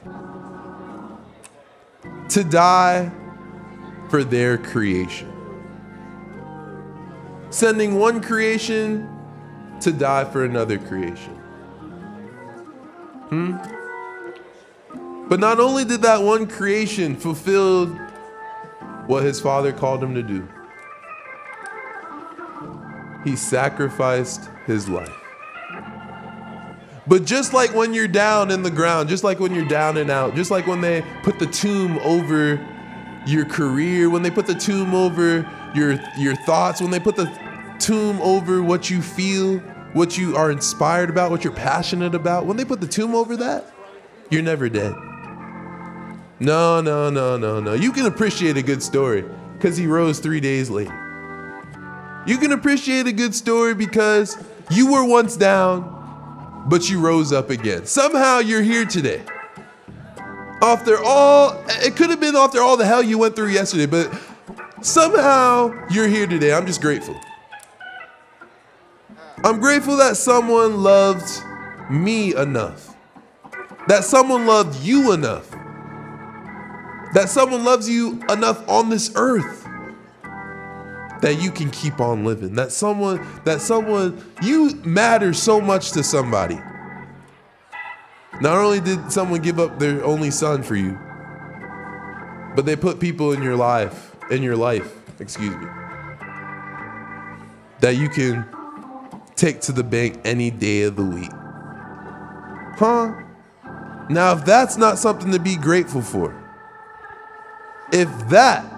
to 2.30 2.44
die 2.44 3.12
for 4.10 4.24
their 4.24 4.58
creation. 4.58 5.32
Sending 7.50 7.96
one 8.00 8.22
creation 8.22 9.10
to 9.82 9.92
die 9.92 10.26
for 10.26 10.46
another 10.46 10.78
creation. 10.78 11.36
Hmm? 13.30 13.58
But 15.28 15.40
not 15.40 15.60
only 15.60 15.86
did 15.86 16.02
that 16.04 16.22
one 16.22 16.48
creation 16.48 17.16
fulfill 17.16 17.88
what 19.08 19.24
his 19.24 19.40
father 19.40 19.72
called 19.72 20.04
him 20.04 20.14
to 20.16 20.24
do, 20.24 20.48
he 23.24 23.36
sacrificed 23.36 24.50
his 24.66 24.88
life. 24.90 25.23
But 27.06 27.26
just 27.26 27.54
like 27.54 27.74
when 27.74 27.94
you're 27.94 28.08
down 28.08 28.50
in 28.50 28.64
the 28.64 28.72
ground, 28.72 29.10
just 29.10 29.24
like 29.24 29.40
when 29.40 29.54
you're 29.54 29.68
down 29.68 29.98
and 29.98 30.10
out, 30.10 30.36
just 30.36 30.52
like 30.52 30.68
when 30.68 30.82
they 30.82 31.04
put 31.22 31.38
the 31.38 31.48
tomb 31.48 31.98
over 32.00 32.66
your 33.26 33.46
career, 33.46 34.10
when 34.10 34.22
they 34.22 34.32
put 34.32 34.48
the 34.48 34.56
tomb 34.56 34.94
over 34.94 35.50
your 35.76 36.00
your 36.18 36.36
thoughts, 36.36 36.82
when 36.82 36.92
they 36.92 37.00
put 37.00 37.16
the 37.16 37.32
tomb 37.80 38.22
over 38.22 38.64
what 38.64 38.90
you 38.90 39.02
feel, 39.02 39.60
what 39.94 40.18
you 40.18 40.36
are 40.38 40.50
inspired 40.50 41.10
about, 41.10 41.30
what 41.30 41.44
you're 41.44 41.54
passionate 41.54 42.16
about, 42.16 42.46
when 42.46 42.56
they 42.56 42.66
put 42.66 42.80
the 42.80 42.88
tomb 42.88 43.14
over 43.14 43.36
that, 43.36 43.66
you're 44.30 44.42
never 44.42 44.70
dead. 44.70 44.96
No, 46.40 46.82
no, 46.82 47.10
no, 47.10 47.38
no, 47.38 47.60
no. 47.60 47.74
You 47.74 47.92
can 47.92 48.06
appreciate 48.06 48.58
a 48.58 48.64
good 48.64 48.82
story 48.82 49.24
because 49.58 49.78
he 49.78 49.88
rose 49.88 50.20
three 50.20 50.40
days 50.40 50.70
later. 50.70 51.00
You 52.26 52.38
can 52.38 52.54
appreciate 52.54 53.08
a 53.08 53.12
good 53.12 53.36
story 53.36 53.74
because 53.74 54.38
you 54.72 54.92
were 54.92 55.06
once 55.06 55.36
down, 55.36 56.03
but 56.66 56.90
you 56.90 57.00
rose 57.00 57.32
up 57.32 57.50
again. 57.50 57.86
Somehow 57.86 58.40
you're 58.40 58.62
here 58.62 58.86
today. 58.86 59.22
After 60.62 60.98
all, 61.04 61.62
it 61.68 61.96
could 61.96 62.10
have 62.10 62.20
been 62.20 62.36
after 62.36 62.62
all 62.62 62.78
the 62.78 62.86
hell 62.86 63.04
you 63.04 63.18
went 63.18 63.36
through 63.36 63.50
yesterday, 63.50 63.86
but 63.86 64.14
somehow 64.82 65.74
you're 65.90 66.08
here 66.08 66.26
today. 66.26 66.54
I'm 66.54 66.66
just 66.66 66.82
grateful. 66.82 67.20
I'm 69.44 69.60
grateful 69.60 69.98
that 69.98 70.16
someone 70.16 70.84
loved 70.84 71.30
me 71.90 72.34
enough, 72.34 72.96
that 73.88 74.06
someone 74.06 74.46
loved 74.48 74.82
you 74.82 75.12
enough, 75.12 75.52
that 77.14 77.28
someone 77.28 77.66
loves 77.66 77.90
you 77.90 78.22
enough 78.30 78.68
on 78.70 78.90
this 78.90 79.12
earth 79.16 79.63
that 81.24 81.42
you 81.42 81.52
can 81.52 81.72
keep 81.72 82.02
on 82.02 82.26
living. 82.26 82.56
That 82.56 82.74
someone, 82.74 83.26
that 83.46 83.62
someone, 83.62 84.22
you 84.42 84.76
matter 84.84 85.34
so 85.34 85.62
much 85.62 85.94
to 85.94 86.04
somebody. 86.04 86.60
Not 88.42 88.58
only 88.58 88.82
did 88.82 89.10
someone 89.10 89.42
give 89.42 89.58
up 89.58 89.80
their 89.80 90.04
only 90.04 90.32
son 90.32 90.64
for 90.64 90.76
you, 90.76 91.00
but 92.58 92.66
they 92.66 92.76
put 92.76 93.00
people 93.00 93.32
in 93.32 93.42
your 93.42 93.56
life, 93.56 94.18
in 94.32 94.44
your 94.44 94.58
life, 94.58 94.94
excuse 95.22 95.56
me, 95.56 95.66
that 97.80 97.96
you 97.96 98.10
can 98.10 98.46
take 99.38 99.62
to 99.62 99.72
the 99.72 99.84
bank 99.84 100.20
any 100.26 100.52
day 100.52 100.82
of 100.82 100.98
the 100.98 101.06
week. 101.06 101.32
Huh? 102.76 103.14
Now, 104.10 104.34
if 104.34 104.44
that's 104.44 104.76
not 104.76 104.98
something 105.00 105.32
to 105.32 105.40
be 105.40 105.56
grateful 105.56 106.02
for, 106.02 106.36
if 107.94 108.10
that 108.28 108.73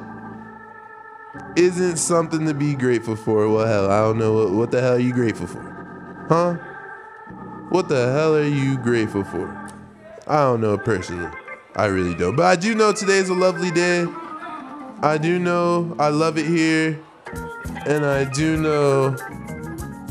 isn't 1.56 1.98
something 1.98 2.46
to 2.48 2.54
be 2.54 2.76
grateful 2.76 3.16
for, 3.16 3.50
well, 3.50 3.66
hell, 3.66 3.90
I 3.90 4.02
don't 4.02 4.18
know 4.18 4.34
what, 4.34 4.52
what 4.52 4.72
the 4.72 4.82
hell 4.82 4.96
are 4.96 5.00
you 5.00 5.14
grateful 5.14 5.48
for? 5.48 6.28
Huh? 6.30 6.56
What 7.70 7.90
the 7.90 8.12
hell 8.12 8.36
are 8.36 8.48
you 8.48 8.78
grateful 8.78 9.24
for? 9.24 9.50
I 10.28 10.42
don't 10.42 10.62
know 10.62 10.78
personally. 10.78 11.30
I 11.76 11.86
really 11.86 12.16
don't. 12.16 12.36
But 12.36 12.46
I 12.46 12.56
do 12.56 12.74
know 12.74 12.94
today's 12.94 13.30
a 13.30 13.34
lovely 13.34 13.72
day. 13.72 14.06
I 15.02 15.18
do 15.18 15.40
know 15.40 15.96
I 16.00 16.10
love 16.10 16.38
it 16.38 16.46
here. 16.46 17.00
And 17.86 18.06
I 18.06 18.24
do 18.24 18.58
know 18.58 19.16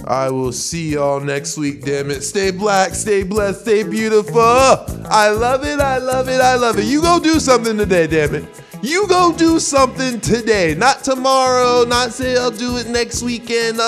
I 0.07 0.31
will 0.31 0.53
see 0.53 0.91
y'all 0.91 1.21
next 1.21 1.57
week, 1.57 1.83
damn 1.83 2.11
it. 2.11 2.23
Stay 2.23 2.51
black, 2.51 2.95
stay 2.95 3.23
blessed, 3.23 3.63
stay 3.63 3.83
beautiful. 3.83 4.41
I 4.41 5.31
love 5.31 5.65
it, 5.65 5.81
I 5.81 5.99
love 5.99 6.29
it, 6.29 6.41
I 6.41 6.57
love 6.57 6.79
it. 6.79 6.85
You 6.85 7.01
go 7.01 7.19
do 7.19 7.41
something 7.41 7.77
today, 7.77 8.07
damn 8.07 8.35
it. 8.35 8.64
You 8.85 9.09
go 9.09 9.33
do 9.35 9.61
something 9.61 10.21
today, 10.21 10.75
not 10.75 11.03
tomorrow, 11.03 11.85
not 11.85 12.13
say 12.13 12.37
I'll 12.37 12.51
do 12.51 12.77
it 12.77 12.87
next 12.87 13.23
weekend. 13.23 13.79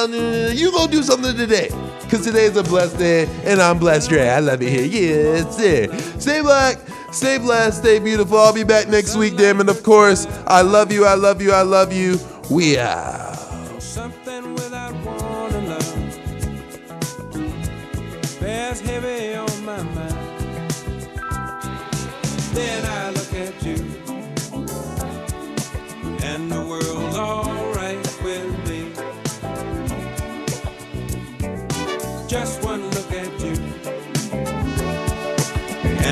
You 0.58 0.72
go 0.72 0.86
do 0.86 1.02
something 1.02 1.36
today. 1.36 1.68
Cause 2.08 2.24
today's 2.24 2.56
a 2.56 2.62
blessed 2.62 2.96
day 2.96 3.26
and 3.44 3.60
I'm 3.60 3.78
blessed, 3.78 4.08
Dre. 4.08 4.26
I 4.30 4.40
love 4.40 4.62
it 4.62 4.70
here. 4.70 4.86
Yeah, 4.86 5.42
it's 5.42 5.56
there. 5.56 6.00
Stay 6.18 6.40
black, 6.40 6.78
stay 7.12 7.36
blessed, 7.36 7.80
stay 7.80 7.98
beautiful. 7.98 8.38
I'll 8.38 8.54
be 8.54 8.64
back 8.64 8.88
next 8.88 9.16
week, 9.16 9.36
damn 9.36 9.60
it. 9.60 9.68
Of 9.68 9.82
course, 9.82 10.26
I 10.46 10.62
love 10.62 10.90
you, 10.90 11.04
I 11.04 11.12
love 11.12 11.42
you, 11.42 11.52
I 11.52 11.60
love 11.60 11.92
you. 11.92 12.18
We 12.48 12.78
out. 12.78 13.25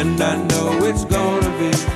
And 0.04 0.20
I 0.20 0.36
know 0.36 0.84
it's 0.84 1.04
gonna 1.06 1.50
be 1.58 1.93